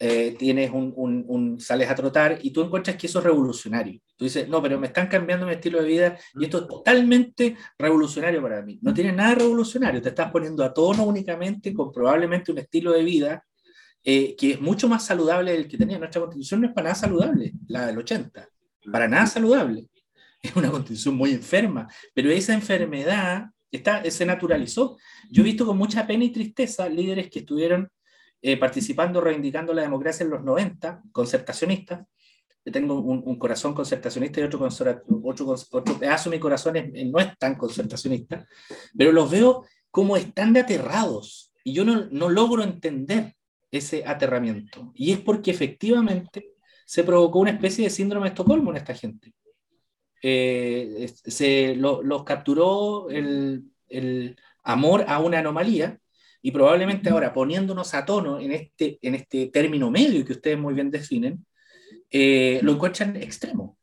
eh, 0.00 0.34
tienes 0.38 0.70
un, 0.70 0.92
un, 0.96 1.60
sales 1.60 1.88
a 1.88 1.94
trotar 1.94 2.38
y 2.42 2.50
tú 2.50 2.62
encuentras 2.62 2.96
que 2.96 3.06
eso 3.06 3.20
es 3.20 3.24
revolucionario. 3.24 4.00
Tú 4.16 4.24
dices, 4.24 4.48
no, 4.48 4.60
pero 4.62 4.78
me 4.78 4.88
están 4.88 5.06
cambiando 5.06 5.46
mi 5.46 5.52
estilo 5.52 5.80
de 5.80 5.88
vida 5.88 6.18
y 6.34 6.44
esto 6.44 6.62
es 6.62 6.68
totalmente 6.68 7.56
revolucionario 7.78 8.42
para 8.42 8.62
mí. 8.62 8.78
No 8.82 8.92
tiene 8.92 9.12
nada 9.12 9.36
revolucionario, 9.36 10.02
te 10.02 10.08
estás 10.10 10.30
poniendo 10.30 10.64
a 10.64 10.74
tono 10.74 11.04
únicamente 11.04 11.72
con 11.72 11.92
probablemente 11.92 12.52
un 12.52 12.58
estilo 12.58 12.92
de 12.92 13.04
vida 13.04 13.44
eh, 14.06 14.36
que 14.36 14.52
es 14.52 14.60
mucho 14.60 14.88
más 14.88 15.06
saludable 15.06 15.52
del 15.52 15.66
que 15.66 15.78
tenía. 15.78 15.98
Nuestra 15.98 16.20
constitución 16.20 16.60
no 16.60 16.66
es 16.66 16.74
para 16.74 16.86
nada 16.86 16.94
saludable, 16.96 17.52
la 17.68 17.86
del 17.86 17.98
80, 17.98 18.48
para 18.92 19.08
nada 19.08 19.26
saludable. 19.26 19.88
Es 20.42 20.54
una 20.56 20.70
constitución 20.70 21.14
muy 21.14 21.32
enferma, 21.32 21.88
pero 22.12 22.30
esa 22.30 22.52
enfermedad 22.52 23.46
está, 23.70 24.04
se 24.10 24.26
naturalizó. 24.26 24.98
Yo 25.30 25.42
he 25.42 25.46
visto 25.46 25.64
con 25.64 25.78
mucha 25.78 26.06
pena 26.06 26.24
y 26.24 26.30
tristeza 26.30 26.86
líderes 26.86 27.30
que 27.30 27.38
estuvieron 27.38 27.90
eh, 28.46 28.58
participando, 28.58 29.22
reivindicando 29.22 29.72
la 29.72 29.80
democracia 29.80 30.22
en 30.22 30.28
los 30.28 30.44
90, 30.44 31.04
concertacionistas. 31.12 32.06
Tengo 32.62 33.00
un, 33.00 33.38
corazón 33.38 33.72
concertacionista 33.72 34.38
y 34.38 34.42
otro, 34.42 34.68
otro, 35.22 35.54
otro 35.70 35.98
pedazo 35.98 36.28
de 36.28 36.36
mi 36.36 36.40
corazón 36.40 36.74
no 37.06 37.20
es 37.20 37.38
tan 37.38 37.54
concertacionista, 37.54 38.46
pero 38.94 39.12
los 39.12 39.30
veo 39.30 39.64
como 39.90 40.18
están 40.18 40.52
de 40.52 40.60
aterrados 40.60 41.54
y 41.64 41.72
yo 41.72 41.86
no, 41.86 42.04
no 42.10 42.28
logro 42.28 42.62
entender 42.62 43.34
ese 43.70 44.04
aterramiento. 44.06 44.92
Y 44.94 45.12
es 45.12 45.20
porque 45.20 45.50
efectivamente 45.50 46.52
se 46.84 47.02
provocó 47.02 47.38
una 47.38 47.52
especie 47.52 47.84
de 47.84 47.90
síndrome 47.90 48.26
de 48.26 48.34
Estocolmo 48.34 48.72
en 48.72 48.76
esta 48.76 48.94
gente. 48.94 49.32
Eh, 50.22 51.10
se 51.24 51.76
los 51.76 52.24
capturó 52.24 53.08
el, 53.08 53.64
el, 53.88 54.36
amor 54.62 55.06
a 55.08 55.18
una 55.18 55.38
anomalía 55.38 55.98
y 56.46 56.50
probablemente 56.50 57.08
ahora 57.08 57.32
poniéndonos 57.32 57.94
a 57.94 58.04
tono 58.04 58.38
en 58.38 58.52
este, 58.52 58.98
en 59.00 59.14
este 59.14 59.46
término 59.46 59.90
medio 59.90 60.22
que 60.26 60.34
ustedes 60.34 60.58
muy 60.58 60.74
bien 60.74 60.90
definen, 60.90 61.46
eh, 62.10 62.60
lo 62.62 62.72
encuentran 62.72 63.16
extremo. 63.16 63.78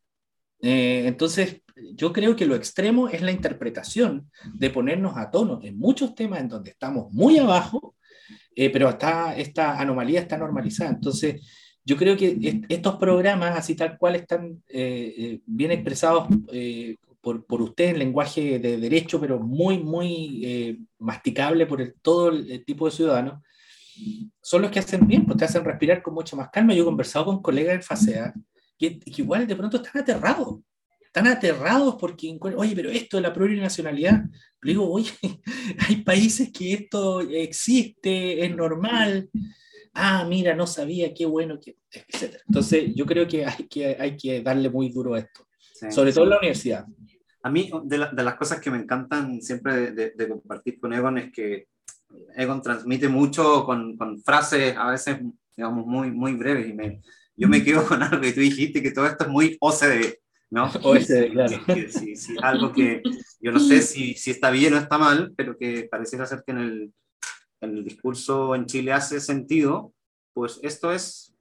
Eh, 0.62 1.06
entonces, 1.08 1.64
yo 1.96 2.14
creo 2.14 2.36
que 2.36 2.46
lo 2.46 2.54
extremo 2.54 3.10
es 3.10 3.24
la 3.24 3.32
interpretación 3.32 4.30
de 4.54 4.70
ponernos 4.70 5.18
a 5.18 5.32
tono 5.32 5.60
en 5.64 5.80
muchos 5.80 6.14
temas 6.14 6.40
en 6.40 6.50
donde 6.50 6.70
estamos 6.70 7.12
muy 7.12 7.40
abajo, 7.40 7.96
eh, 8.56 8.70
pero 8.70 8.90
está, 8.90 9.36
esta 9.36 9.80
anomalía 9.80 10.20
está 10.20 10.38
normalizada. 10.38 10.92
Entonces, 10.92 11.42
yo 11.84 11.98
creo 11.98 12.16
que 12.16 12.62
estos 12.70 12.98
programas, 12.98 13.58
así 13.58 13.74
tal 13.74 13.98
cual, 13.98 14.18
están 14.18 14.62
bien 14.68 15.72
expresados 15.72 16.28
por, 17.22 17.46
por, 17.46 17.62
usted 17.62 17.90
en 17.90 18.00
lenguaje 18.00 18.60
de 18.60 18.78
derecho, 18.78 19.20
pero 19.20 19.40
muy, 19.40 19.78
muy 19.78 20.42
eh, 20.44 20.80
masticable 21.00 21.66
por 21.66 21.82
el, 21.82 21.94
todo 22.02 22.30
el, 22.30 22.66
tipo 22.66 22.86
de 22.86 22.92
ciudadanos, 22.92 23.42
son 24.42 24.64
los 24.64 24.72
que 24.72 24.80
hacen 24.80 25.08
bien, 25.08 25.26
pues 25.26 25.38
te 25.38 25.46
hacen 25.46 25.64
respirar 25.64 26.02
con 26.02 26.14
mucha 26.14 26.36
más 26.36 26.50
calma. 26.50 26.74
Yo 26.74 26.82
he 26.82 26.86
conversado 26.86 27.26
con 27.26 27.42
colegas 27.42 27.76
en 27.76 27.84
FASEA 27.84 28.34
que, 28.78 29.00
que 29.00 29.22
igual 29.22 29.46
de 29.46 29.56
pronto 29.56 29.78
están 29.78 30.02
aterrados, 30.02 30.60
están 31.12 31.28
aterrados 31.28 31.98
porque, 32.00 32.38
oye, 32.56 32.74
pero 32.74 32.90
esto 32.90 33.18
de 33.18 33.24
la 33.24 33.34
plurinacionalidad, 33.34 34.24
le 34.62 34.72
digo, 34.72 34.90
oye, 34.90 35.12
hay 35.90 35.98
países 35.98 36.52
que 36.54 36.72
esto 36.72 37.20
existe, 37.20 38.46
es 38.46 38.56
normal. 38.56 39.30
Ah, 39.94 40.26
mira, 40.26 40.56
no 40.56 40.66
sabía, 40.66 41.14
qué 41.14 41.26
bueno, 41.26 41.60
que, 41.60 41.76
etc. 41.92 42.38
Entonces, 42.48 42.96
yo 42.96 43.06
creo 43.06 43.28
que 43.28 43.46
hay 43.46 43.68
que, 43.70 43.98
hay 44.00 44.16
que 44.16 44.42
darle 44.42 44.70
muy 44.70 44.90
duro 44.90 45.16
a 45.16 45.20
esto, 45.20 45.46
sobre 45.90 46.14
todo 46.14 46.24
en 46.24 46.30
la 46.30 46.38
universidad. 46.38 46.86
A 47.44 47.50
mí, 47.50 47.72
de, 47.84 47.98
las 47.98 48.36
cosas 48.36 48.60
que 48.60 48.70
me 48.70 48.78
encantan 48.78 49.42
siempre 49.42 49.92
de, 49.92 50.30
compartir 50.30 50.80
con 50.80 50.94
Egon 50.94 51.18
es 51.18 51.32
que 51.32 51.68
Egon 52.36 52.62
transmite 52.62 53.08
mucho 53.08 53.66
con, 53.66 53.98
frases 54.24 54.76
a 54.78 54.92
veces, 54.92 55.20
digamos, 55.56 55.86
muy, 55.86 56.12
muy 56.12 56.34
breves. 56.34 56.70
Y 56.70 56.74
me, 56.74 57.02
yo 57.36 57.48
me 57.48 57.64
quedo 57.64 57.86
con 57.88 58.04
algo 58.04 58.22
que 58.22 58.34
tú 58.34 58.42
dijiste, 58.42 58.82
que 58.82 58.92
todo 58.92 59.08
esto 59.08 59.24
es 59.24 59.30
muy 59.30 59.58
OCDE, 59.60 60.22
¿no? 60.52 60.66
OCDE, 60.84 61.32
claro. 61.32 61.58
Sí, 61.90 62.16
sí, 62.16 62.36
algo 62.42 62.72
que 62.72 63.02
yo 63.40 63.52
no 63.52 63.60
sé 63.60 63.82
si, 63.82 64.14
si, 64.14 64.32
está 64.32 64.52
bien 64.52 64.74
o 64.74 64.78
está 64.78 64.98
mal, 64.98 65.34
pero 65.36 65.58
que 65.58 65.88
pareciera 65.90 66.26
ser 66.26 66.44
que 66.46 66.52
en 66.52 66.58
el, 66.60 66.94
en 67.62 67.78
el 67.78 67.84
discurso 67.84 68.54
en 68.54 68.68
Chile 68.68 68.94
hace 68.94 69.20
sentido, 69.20 69.94
pues 70.34 70.60
esto 70.62 70.92
es 70.92 71.36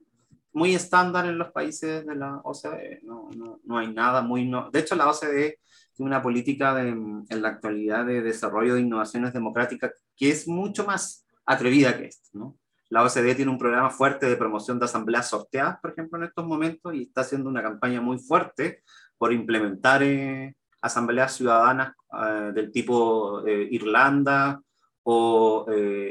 muy 0.53 0.75
estándar 0.75 1.25
en 1.25 1.37
los 1.37 1.51
países 1.51 2.05
de 2.05 2.15
la 2.15 2.41
OCDE. 2.43 3.01
No, 3.03 3.29
no, 3.35 3.59
no 3.63 3.77
hay 3.77 3.93
nada 3.93 4.21
muy... 4.21 4.45
No, 4.45 4.69
de 4.69 4.79
hecho, 4.79 4.95
la 4.95 5.09
OCDE 5.09 5.59
una 5.97 6.21
política 6.21 6.81
en 6.81 7.25
la 7.29 7.49
actualidad 7.49 8.05
de 8.05 8.21
desarrollo 8.21 8.75
de 8.75 8.81
innovaciones 8.81 9.33
democráticas 9.33 9.91
que 10.15 10.29
es 10.29 10.47
mucho 10.47 10.85
más 10.85 11.25
atrevida 11.45 11.97
que 11.97 12.05
esta. 12.05 12.29
¿no? 12.33 12.57
La 12.89 13.03
OCDE 13.03 13.35
tiene 13.35 13.51
un 13.51 13.57
programa 13.57 13.89
fuerte 13.89 14.27
de 14.27 14.35
promoción 14.35 14.77
de 14.77 14.85
asambleas 14.85 15.29
sorteadas, 15.29 15.79
por 15.79 15.91
ejemplo, 15.91 16.17
en 16.19 16.25
estos 16.25 16.45
momentos, 16.45 16.93
y 16.93 17.03
está 17.03 17.21
haciendo 17.21 17.49
una 17.49 17.63
campaña 17.63 18.01
muy 18.01 18.19
fuerte 18.19 18.83
por 19.17 19.31
implementar 19.31 20.03
eh, 20.03 20.55
asambleas 20.81 21.35
ciudadanas 21.35 21.93
eh, 22.21 22.51
del 22.53 22.71
tipo 22.71 23.47
eh, 23.47 23.67
Irlanda 23.71 24.61
o 25.03 25.65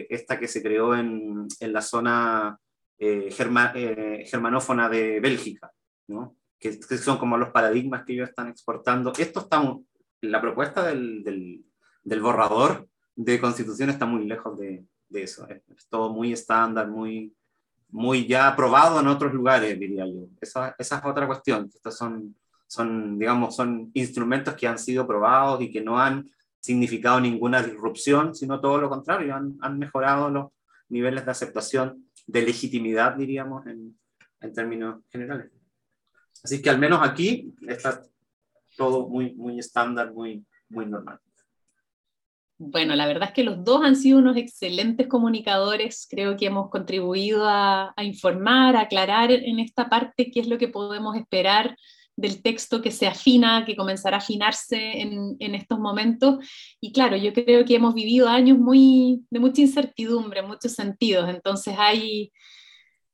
esta 0.09 0.39
que 0.39 0.49
se 0.49 0.63
creó 0.63 0.97
en, 0.97 1.47
en 1.61 1.73
la 1.73 1.81
zona 1.81 2.59
germanófona 2.99 4.89
de 4.89 5.21
Bélgica, 5.21 5.71
¿no? 6.09 6.40
Que, 6.61 6.73
son 6.99 7.19
como 7.19 7.39
los 7.39 7.51
paradigmas 7.51 8.05
que 8.05 8.13
ellos 8.13 8.29
están 8.29 8.49
exportando. 8.49 9.13
Esto 9.19 9.41
está, 9.41 9.63
la 10.21 10.41
propuesta 10.41 10.87
del, 10.87 11.25
del, 11.25 11.65
del 12.05 12.21
borrador 12.21 12.87
de 13.17 13.41
constitución 13.41 13.91
está 13.91 14.07
muy 14.07 14.27
lejos 14.27 14.59
de, 14.59 14.85
de 15.09 15.23
eso. 15.23 15.49
Es, 15.49 15.89
todo 15.89 16.13
muy 16.13 16.33
estándar, 16.33 16.89
muy, 16.89 17.35
muy 17.89 18.27
ya 18.27 18.49
aprobado 18.49 19.01
en 19.01 19.09
otros 19.09 19.33
lugares, 19.33 19.79
diría 19.79 20.07
yo. 20.07 20.29
Esa, 20.41 20.75
esa 20.79 20.99
es 20.99 21.05
otra 21.05 21.27
cuestión. 21.27 21.71
Estos 21.75 21.97
son, 21.97 22.37
son, 22.67 23.19
digamos, 23.19 23.57
son 23.57 23.91
instrumentos 23.95 24.55
que 24.55 24.69
han 24.69 24.79
sido 24.79 25.07
probados 25.07 25.63
y 25.63 25.71
que 25.71 25.81
no 25.81 25.99
han 25.99 26.31
significado 26.61 27.21
ninguna 27.21 27.63
disrupción, 27.63 28.35
sino 28.35 28.61
todo 28.61 28.79
lo 28.79 28.91
contrario, 28.91 29.35
han, 29.35 29.57
han 29.63 29.79
mejorado 29.79 30.29
los 30.29 30.49
niveles 30.91 31.25
de 31.25 31.31
aceptación, 31.31 32.05
de 32.27 32.43
legitimidad, 32.43 33.15
diríamos, 33.15 33.67
en, 33.67 33.99
en 34.41 34.53
términos 34.53 35.03
generales. 35.09 35.51
Así 36.43 36.63
que 36.63 36.71
al 36.71 36.79
menos 36.79 37.01
aquí 37.03 37.53
está 37.67 38.03
todo 38.77 39.09
muy, 39.09 39.35
muy 39.35 39.59
estándar, 39.59 40.13
muy, 40.13 40.45
muy 40.69 40.87
normal. 40.87 41.21
Bueno, 42.63 42.95
la 42.95 43.07
verdad 43.07 43.29
es 43.29 43.35
que 43.35 43.43
los 43.43 43.65
dos 43.65 43.83
han 43.83 43.97
sido 43.97 44.19
unos 44.19 44.37
excelentes 44.37 45.07
comunicadores. 45.07 46.07
Creo 46.11 46.37
que 46.37 46.45
hemos 46.45 46.69
contribuido 46.69 47.49
a, 47.49 47.95
informar, 48.03 48.77
a 48.77 48.83
aclarar 48.83 49.31
en 49.33 49.59
esta 49.59 49.89
parte 49.89 50.31
qué 50.31 50.41
es 50.41 50.47
lo 50.47 50.59
que 50.59 50.69
podemos 50.69 51.17
esperar 51.17 51.75
del 52.17 52.43
texto 52.43 52.83
que 52.83 52.91
se 52.91 53.07
afina, 53.07 53.65
que 53.65 53.77
comenzará 53.77 54.19
a 54.19 54.21
afinarse 54.21 55.01
en, 55.01 55.55
estos 55.55 55.79
momentos. 55.79 56.45
Y 56.83 56.93
claro, 56.93 57.17
yo 57.17 57.33
creo 57.33 57.65
que 57.65 57.77
hemos 57.77 57.95
vivido 57.95 58.29
años 58.29 58.59
muy, 58.59 59.25
de 59.31 59.41
mucha 59.41 59.63
incertidumbre 59.63 60.41
en 60.41 60.49
muchos 60.49 60.75
sentidos, 60.75 61.31
entonces 61.31 61.75
hay, 61.79 62.31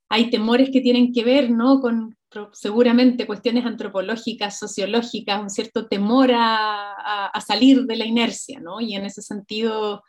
hay 0.09 0.29
temores 0.29 0.71
que 0.71 0.81
tienen 0.81 1.12
que 1.12 1.23
ver 1.23 1.51
¿no? 1.51 1.81
con, 1.81 2.16
seguramente 2.53 3.27
cuestiones 3.27 3.64
antropológicas, 3.64 4.59
sociológicas, 4.59 5.41
un 5.41 5.51
cierto 5.51 5.87
temor 5.87 6.33
a, 6.35 7.27
a, 7.27 7.41
salir 7.41 7.85
de 7.85 7.97
la 7.97 8.05
inercia, 8.05 8.61
¿no? 8.61 8.81
Y 8.81 8.95
en 8.95 9.05
ese 9.05 9.22
sentido 9.22 10.03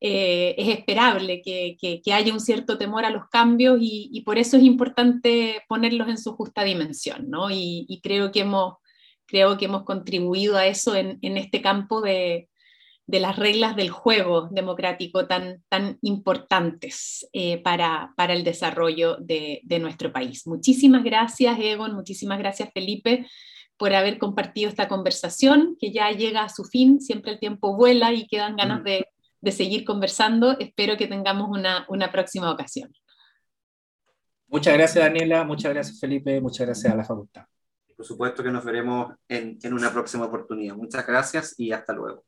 eh, 0.00 0.54
es 0.58 0.68
esperable 0.68 1.42
que, 1.42 1.76
que, 1.80 2.12
haya 2.12 2.32
un 2.32 2.40
cierto 2.40 2.76
temor 2.76 3.04
a 3.04 3.10
los 3.10 3.28
cambios 3.28 3.78
y, 3.80 4.20
por 4.26 4.38
eso 4.38 4.56
es 4.56 4.64
importante 4.64 5.62
ponerlos 5.68 6.08
en 6.08 6.18
su 6.18 6.32
justa 6.32 6.64
dimensión, 6.64 7.30
¿no? 7.30 7.50
Y, 7.50 7.86
y 7.88 8.00
creo, 8.00 8.32
que 8.32 8.40
hemos, 8.40 8.74
creo 9.26 9.56
que 9.56 9.66
hemos 9.66 9.84
contribuido 9.84 10.56
a 10.56 10.66
eso 10.66 10.96
en, 10.96 11.18
en 11.22 11.36
este 11.36 11.62
campo 11.62 12.00
de, 12.00 12.48
de 13.06 13.20
las 13.20 13.36
reglas 13.36 13.76
del 13.76 13.90
juego 13.90 14.48
democrático 14.50 15.26
tan, 15.26 15.62
tan 15.68 15.98
importantes 16.02 17.28
eh, 17.32 17.60
para, 17.62 18.12
para, 18.16 18.32
el 18.32 18.44
desarrollo 18.44 19.16
de, 19.16 19.60
de, 19.64 19.78
nuestro 19.78 20.12
país. 20.12 20.46
Muchísimas 20.46 21.02
gracias, 21.02 21.58
Egon, 21.58 21.94
muchísimas 21.94 22.38
gracias, 22.38 22.70
Felipe, 22.72 23.26
por 23.76 23.92
haber 23.94 24.18
compartido 24.18 24.68
esta 24.68 24.88
conversación 24.88 25.76
que 25.80 25.92
ya 25.92 26.10
llega 26.12 26.44
a 26.44 26.48
su 26.48 26.64
fin. 26.64 27.00
Siempre 27.00 27.32
el 27.32 27.40
tiempo 27.40 27.76
vuela 27.76 28.12
y 28.12 28.26
quedan 28.26 28.56
ganas 28.56 28.80
mm. 28.80 28.84
de, 28.84 29.08
de 29.40 29.52
seguir 29.52 29.84
conversando. 29.84 30.56
Espero 30.58 30.96
que 30.96 31.08
tengamos 31.08 31.48
una, 31.50 31.84
una 31.88 32.10
próxima 32.12 32.50
ocasión. 32.50 32.92
Muchas 34.46 34.74
gracias, 34.74 35.04
Daniela. 35.04 35.44
Muchas 35.44 35.72
gracias, 35.72 35.98
Felipe. 35.98 36.40
Muchas 36.40 36.66
gracias 36.66 36.92
a 36.92 36.96
la 36.96 37.04
facultad. 37.04 37.44
Por 37.96 38.06
supuesto 38.06 38.42
que 38.42 38.50
nos 38.50 38.64
veremos 38.64 39.14
en, 39.28 39.58
en 39.62 39.72
una 39.72 39.92
próxima 39.92 40.26
oportunidad. 40.26 40.76
Muchas 40.76 41.06
gracias 41.06 41.54
y 41.58 41.72
hasta 41.72 41.92
luego. 41.92 42.24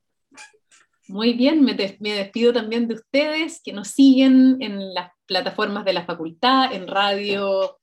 Muy 1.08 1.34
bien, 1.34 1.62
me, 1.62 1.74
despido 1.74 2.52
también 2.52 2.88
de 2.88 2.94
ustedes 2.94 3.60
que 3.62 3.72
nos 3.72 3.88
siguen 3.88 4.56
en 4.60 4.94
las 4.94 5.10
plataformas 5.26 5.84
de 5.84 5.92
la 5.92 6.06
facultad, 6.06 6.72
en 6.72 6.86
Radio 6.86 7.78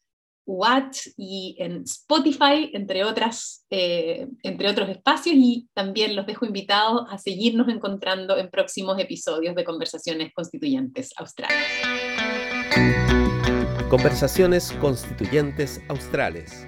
UAT 0.46 0.96
y 1.18 1.56
en 1.60 1.84
Spotify, 1.84 2.72
entre, 2.74 3.04
otras, 3.04 3.66
eh, 3.70 4.28
entre 4.42 4.70
otros 4.70 4.90
espacios, 4.90 5.36
y 5.38 5.68
también 5.76 6.16
los 6.16 6.26
dejo 6.26 6.48
invitados 6.48 7.06
a 7.10 7.20
seguirnos 7.20 7.70
encontrando 7.70 8.38
en 8.38 8.50
próximos 8.50 8.98
episodios 8.98 9.54
de 9.56 9.64
Conversaciones 9.64 10.34
Constituyentes 10.34 11.14
Australes. 11.18 11.56
Conversaciones 13.88 14.72
Constituyentes 14.80 15.80
Australes 15.90 16.66